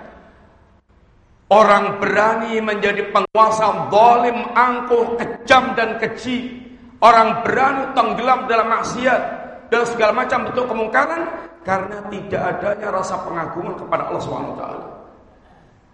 Orang 1.51 2.01
berani 2.01 2.57
menjadi 2.63 3.13
penguasa 3.13 3.91
zalim, 3.93 4.37
angkuh, 4.57 5.21
kejam 5.21 5.77
dan 5.77 6.01
keji. 6.01 6.65
Orang 7.03 7.43
berani 7.43 7.93
tenggelam 7.93 8.47
dalam 8.47 8.71
maksiat 8.73 9.21
dan 9.69 9.83
segala 9.85 10.23
macam 10.23 10.49
bentuk 10.49 10.65
kemungkaran 10.71 11.21
karena 11.67 11.99
tidak 12.09 12.41
adanya 12.41 12.87
rasa 12.95 13.19
pengagungan 13.27 13.75
kepada 13.75 14.03
Allah 14.07 14.21
taala. 14.55 14.87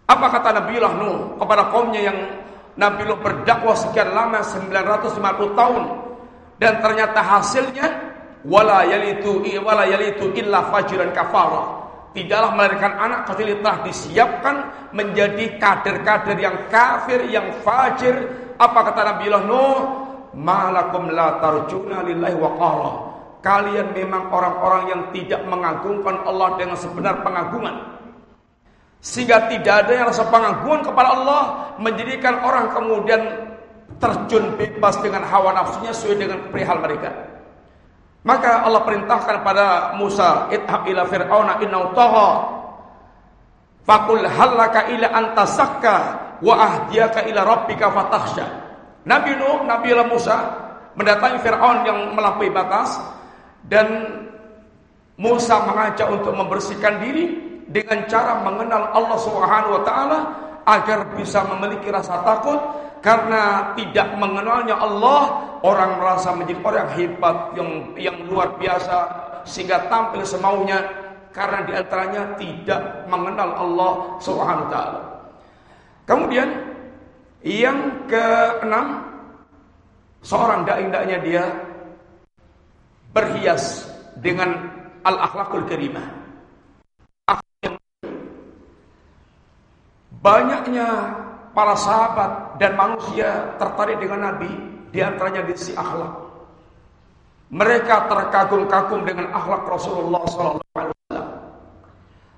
Apa 0.10 0.26
kata 0.38 0.50
Nabi 0.64 0.78
Nuh 0.80 1.18
kepada 1.38 1.70
kaumnya 1.74 2.02
yang 2.08 2.18
Nabi 2.78 3.02
Nuh 3.08 3.20
berdakwah 3.20 3.74
sekian 3.74 4.14
lama 4.14 4.44
950 4.44 5.58
tahun 5.58 5.84
dan 6.62 6.74
ternyata 6.84 7.20
hasilnya 7.24 7.88
wala 8.46 8.86
yalitu 8.88 9.42
wala 9.64 9.88
yalitu 9.88 10.32
illa 10.36 10.70
fajiran 10.72 11.12
kafara 11.12 11.80
tidaklah 12.14 12.52
melahirkan 12.58 12.94
anak 12.98 13.20
kecuali 13.30 13.54
telah 13.62 13.78
disiapkan 13.86 14.56
menjadi 14.96 15.46
kader-kader 15.62 16.38
yang 16.42 16.58
kafir, 16.74 17.22
yang 17.30 17.48
fajir. 17.62 18.16
Apa 18.58 18.92
kata 18.92 19.02
Nabi 19.06 19.26
Nuh? 19.46 19.78
Malakum 20.30 21.10
la 21.10 21.42
tarjuna 21.42 22.06
lillahi 22.06 22.38
waqara. 22.38 22.92
Kalian 23.40 23.96
memang 23.96 24.30
orang-orang 24.36 24.84
yang 24.92 25.02
tidak 25.16 25.42
mengagungkan 25.48 26.22
Allah 26.28 26.60
dengan 26.60 26.76
sebenar 26.76 27.24
pengagungan. 27.24 27.99
Sehingga 29.00 29.48
tidak 29.48 29.88
ada 29.88 29.92
yang 29.96 30.06
rasa 30.12 30.28
pengagungan 30.28 30.84
kepada 30.84 31.10
Allah 31.16 31.42
menjadikan 31.80 32.44
orang 32.44 32.68
kemudian 32.76 33.22
terjun 34.00 34.56
bebas 34.60 35.00
dengan 35.00 35.24
hawa 35.24 35.56
nafsunya 35.56 35.96
sesuai 35.96 36.18
dengan 36.20 36.40
perihal 36.52 36.84
mereka. 36.84 37.12
Maka 38.28 38.68
Allah 38.68 38.84
perintahkan 38.84 39.36
pada 39.48 39.96
Musa, 39.96 40.52
"Idhab 40.52 40.84
ila 40.84 41.08
fir'auna 41.08 41.64
innahu 41.64 41.96
tagha." 41.96 42.30
Fakul 43.88 44.22
halaka 44.28 44.92
ila 44.92 45.08
antasakka 45.16 45.96
wa 46.44 46.56
ahdiyaka 46.60 47.26
ila 47.32 47.42
rabbika 47.42 47.90
fatakhsha. 47.90 48.46
Nabi 49.08 49.34
Nuh, 49.40 49.66
Nabi 49.66 49.96
Allah 49.96 50.12
Musa 50.12 50.38
mendatangi 50.94 51.40
Firaun 51.42 51.88
yang 51.88 52.14
melampaui 52.14 52.52
batas 52.52 53.00
dan 53.66 53.88
Musa 55.18 55.64
mengajak 55.66 56.06
untuk 56.12 56.36
membersihkan 56.36 57.02
diri 57.02 57.49
dengan 57.70 58.06
cara 58.10 58.42
mengenal 58.42 58.90
Allah 58.98 59.20
Subhanahu 59.22 59.78
wa 59.80 59.84
taala 59.86 60.20
agar 60.66 61.14
bisa 61.18 61.46
memiliki 61.46 61.90
rasa 61.90 62.22
takut 62.26 62.58
karena 63.00 63.74
tidak 63.80 64.12
mengenalnya 64.20 64.76
Allah 64.76 65.50
orang 65.64 66.02
merasa 66.02 66.36
menjadi 66.36 66.60
orang 66.62 66.78
yang 66.78 66.92
hebat 66.98 67.38
yang 67.56 67.70
yang 67.96 68.18
luar 68.28 68.58
biasa 68.60 68.98
sehingga 69.48 69.88
tampil 69.88 70.26
semaunya 70.28 70.84
karena 71.32 71.64
di 71.64 71.74
antaranya 71.78 72.24
tidak 72.36 72.82
mengenal 73.08 73.50
Allah 73.56 73.92
Subhanahu 74.20 74.66
wa 74.68 74.72
taala. 74.74 75.02
Kemudian 76.10 76.50
yang 77.46 78.10
keenam 78.10 79.06
seorang 80.26 80.68
dai 80.68 80.90
dia 81.24 81.46
berhias 83.16 83.88
dengan 84.20 84.70
al-akhlakul 85.08 85.64
karimah. 85.70 86.19
Banyaknya 90.20 91.16
para 91.56 91.76
sahabat 91.80 92.60
dan 92.60 92.76
manusia 92.76 93.56
tertarik 93.56 94.04
dengan 94.04 94.32
Nabi 94.32 94.52
di 94.92 95.00
antaranya 95.00 95.48
di 95.48 95.56
sisi 95.56 95.72
akhlak. 95.80 96.28
Mereka 97.50 97.96
terkagum-kagum 98.12 99.08
dengan 99.08 99.32
akhlak 99.32 99.64
Rasulullah 99.66 100.22
SAW. 100.28 100.60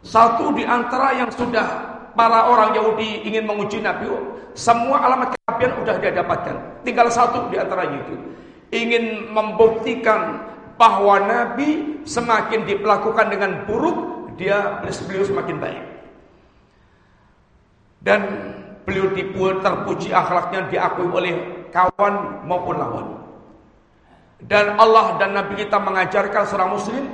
Satu 0.02 0.54
di 0.54 0.64
antara 0.66 1.14
yang 1.18 1.30
sudah 1.34 1.68
para 2.14 2.48
orang 2.48 2.78
Yahudi 2.78 3.26
ingin 3.26 3.50
menguji 3.50 3.82
Nabi, 3.82 4.08
semua 4.54 5.02
alamat 5.02 5.34
kenabian 5.34 5.72
sudah 5.82 5.96
dia 6.00 6.12
dapatkan. 6.16 6.56
Tinggal 6.86 7.08
satu 7.10 7.50
di 7.50 7.58
antara 7.58 7.90
itu. 7.90 8.16
Ingin 8.72 9.36
membuktikan 9.36 10.48
bahwa 10.80 11.18
Nabi 11.28 12.02
semakin 12.08 12.64
diperlakukan 12.64 13.28
dengan 13.30 13.68
buruk, 13.68 14.32
dia 14.40 14.80
beliau 14.86 15.28
semakin 15.28 15.58
baik. 15.60 15.91
Dan 18.02 18.22
Beliau 18.82 19.14
dipuji 19.14 19.62
terpuji 19.62 20.10
akhlaknya 20.10 20.66
diakui 20.74 21.08
oleh 21.14 21.34
kawan 21.70 22.44
maupun 22.50 22.76
lawan. 22.76 23.08
Dan 24.42 24.74
Allah 24.82 25.22
dan 25.22 25.38
Nabi 25.38 25.54
kita 25.62 25.78
mengajarkan 25.78 26.44
seorang 26.50 26.74
muslim 26.74 27.06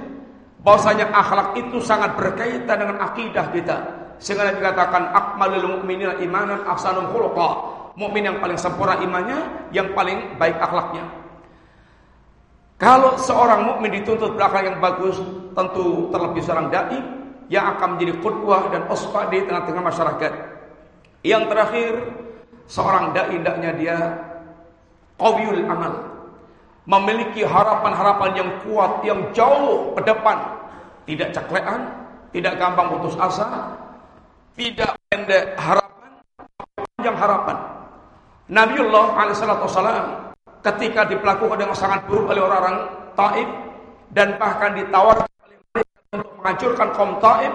bahwasanya 0.64 1.12
akhlak 1.12 1.60
itu 1.60 1.84
sangat 1.84 2.16
berkaitan 2.16 2.78
dengan 2.80 2.98
akidah 3.04 3.52
kita. 3.52 3.78
Sehingga 4.18 4.48
Nabi 4.48 4.64
katakan 4.64 5.12
akmalul 5.12 5.78
mu'minina 5.78 6.18
imanan 6.24 6.64
ahsanum 6.66 7.12
khuluqa. 7.12 7.76
Mukmin 7.98 8.30
yang 8.30 8.38
paling 8.38 8.62
sempurna 8.62 9.02
imannya, 9.02 9.70
yang 9.74 9.90
paling 9.98 10.38
baik 10.38 10.54
akhlaknya. 10.62 11.02
Kalau 12.78 13.18
seorang 13.18 13.66
mukmin 13.66 13.90
dituntut 13.90 14.38
berakhlak 14.38 14.70
yang 14.70 14.78
bagus, 14.78 15.18
tentu 15.58 16.06
terlebih 16.14 16.46
seorang 16.46 16.70
dai 16.70 17.02
yang 17.50 17.74
akan 17.74 17.98
menjadi 17.98 18.14
qudwah 18.22 18.70
dan 18.70 18.86
uswah 18.86 19.26
di 19.34 19.42
tengah-tengah 19.50 19.82
masyarakat. 19.82 20.57
Yang 21.26 21.44
terakhir, 21.50 21.94
seorang 22.70 23.16
dai 23.16 23.34
hendaknya 23.34 23.72
dia 23.74 23.98
qawiyul 25.18 25.66
amal. 25.66 25.94
Memiliki 26.88 27.44
harapan-harapan 27.44 28.32
yang 28.38 28.50
kuat, 28.64 29.04
yang 29.04 29.20
jauh 29.36 29.92
ke 30.00 30.02
depan. 30.08 30.38
Tidak 31.04 31.30
ceklean, 31.36 31.82
tidak 32.32 32.54
gampang 32.60 32.88
putus 32.96 33.16
asa, 33.20 33.76
tidak 34.56 34.96
pendek 35.12 35.56
harapan, 35.60 36.12
panjang 36.76 37.18
harapan. 37.18 37.58
Nabiullah 38.48 39.06
alaihissalam 39.20 40.08
ketika 40.64 41.08
diperlakukan 41.12 41.60
dengan 41.60 41.76
sangat 41.76 42.08
buruk 42.08 42.32
oleh 42.32 42.44
orang-orang 42.44 42.78
Taif 43.16 43.50
dan 44.16 44.40
bahkan 44.40 44.72
ditawarkan 44.80 45.28
oleh 45.44 45.58
mereka 45.76 45.98
untuk 46.16 46.32
menghancurkan 46.40 46.88
kaum 46.96 47.12
Taif, 47.20 47.54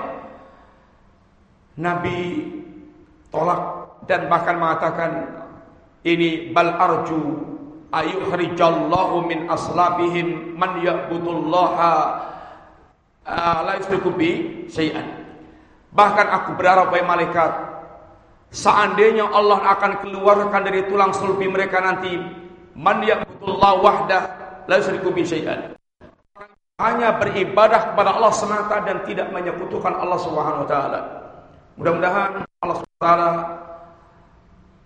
Nabi 1.81 2.21
tolak 3.33 3.61
dan 4.07 4.29
bahkan 4.29 4.61
mengatakan 4.61 5.11
ini 6.05 6.53
bal 6.53 6.77
arju 6.77 7.21
ayukhrijallahu 7.93 9.25
min 9.29 9.49
aslabihim 9.49 10.57
man 10.57 10.81
ya'budullaha 10.85 11.93
uh, 13.25 13.59
la 13.65 13.73
yusyriku 13.79 14.11
bi 14.13 14.31
syai'an. 14.69 15.23
Bahkan 15.93 16.27
aku 16.29 16.57
berharap 16.57 16.89
wahai 16.89 17.05
malaikat 17.05 17.53
seandainya 18.53 19.29
Allah 19.29 19.61
akan 19.77 20.05
keluarkan 20.05 20.63
dari 20.65 20.89
tulang 20.89 21.13
sulbi 21.13 21.47
mereka 21.47 21.81
nanti 21.85 22.17
man 22.77 23.05
ya'budullaha 23.05 23.77
wahdah 23.81 24.23
la 24.67 24.77
yusyriku 24.81 25.13
bi 25.13 25.23
syai'an. 25.23 25.77
Hanya 26.81 27.15
beribadah 27.15 27.95
kepada 27.95 28.19
Allah 28.19 28.33
semata 28.35 28.83
dan 28.83 29.07
tidak 29.07 29.31
menyekutukan 29.31 29.93
Allah 29.93 30.19
Subhanahu 30.19 30.67
wa 30.67 30.69
taala. 30.69 31.01
Mudah-mudahan 31.79 32.43
Allah 32.63 32.79
SWT 32.79 33.07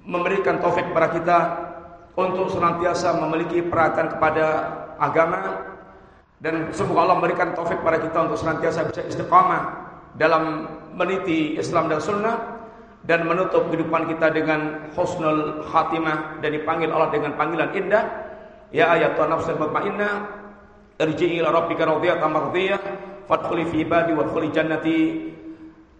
memberikan 0.08 0.56
taufik 0.64 0.88
kepada 0.88 1.08
kita 1.12 1.38
untuk 2.16 2.48
senantiasa 2.48 3.20
memiliki 3.20 3.60
perhatian 3.60 4.16
kepada 4.16 4.44
agama. 4.96 5.60
Dan 6.40 6.72
semoga 6.72 7.08
Allah 7.08 7.16
memberikan 7.20 7.52
taufik 7.52 7.80
kepada 7.80 8.00
kita 8.00 8.18
untuk 8.28 8.40
senantiasa 8.40 8.88
bisa 8.88 9.02
istiqamah 9.04 9.62
dalam 10.16 10.68
meniti 10.96 11.60
Islam 11.60 11.92
dan 11.92 12.00
Sunnah 12.00 12.36
dan 13.04 13.28
menutup 13.28 13.68
kehidupan 13.68 14.08
kita 14.08 14.32
dengan 14.32 14.90
husnul 14.96 15.64
khatimah 15.68 16.40
dan 16.40 16.50
dipanggil 16.56 16.88
Allah 16.92 17.12
dengan 17.12 17.36
panggilan 17.36 17.72
indah. 17.76 18.04
Ya 18.72 18.90
ayat 18.92 19.20
nafsul 19.20 19.56
mutmainnah 19.60 20.26
irji'i 20.96 21.44
ila 21.44 21.52
rabbika 21.52 21.86
radiyatan 21.86 22.28
mardiyah 22.32 22.80
fadkhuli 23.28 23.68
fi 23.68 23.76
ibadi 23.84 24.12
wadkhuli 24.16 24.48
jannati 24.50 24.98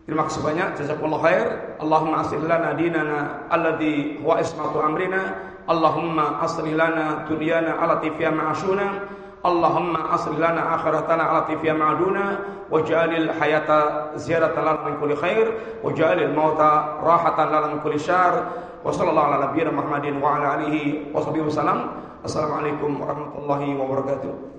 Terima 0.06 0.22
kasih 0.30 0.38
banyak. 0.38 0.78
Jazakallahu 0.78 1.18
khair. 1.18 1.46
Allahumma 1.82 2.22
aslih 2.22 2.46
lana 2.46 2.78
dinana 2.78 3.50
alladhi 3.50 4.22
huwa 4.22 4.38
ismatu 4.38 4.78
amrina. 4.78 5.34
Allahumma 5.66 6.46
aslih 6.46 6.78
lana 6.78 7.26
dunyana 7.26 7.74
allati 7.82 8.14
fiha 8.14 8.30
ma'ashuna. 8.30 9.02
Allahumma 9.42 10.14
aslih 10.14 10.38
lana 10.38 10.78
akhiratana 10.78 11.26
allati 11.26 11.58
fiha 11.58 11.74
ma'aduna. 11.74 12.38
Waj'alil 12.70 13.34
hayata 13.34 14.14
ziyaratan 14.14 14.62
lana 14.62 14.86
min 14.86 14.94
kulli 15.02 15.18
khair. 15.18 15.50
Waj'alil 15.82 16.30
mauta 16.30 17.02
rahatan 17.02 17.50
lana 17.50 17.66
min 17.74 17.82
kulli 17.82 17.98
syar. 17.98 18.46
Wa 18.86 18.94
sallallahu 18.94 19.26
ala 19.26 19.50
nabiyyina 19.50 19.74
Muhammadin 19.74 20.22
wa 20.22 20.38
ala 20.38 20.62
alihi 20.62 21.10
wa 21.10 21.18
sahbihi. 21.18 21.50
Assalamualaikum 22.22 23.02
warahmatullahi 23.02 23.74
wabarakatuh. 23.74 24.54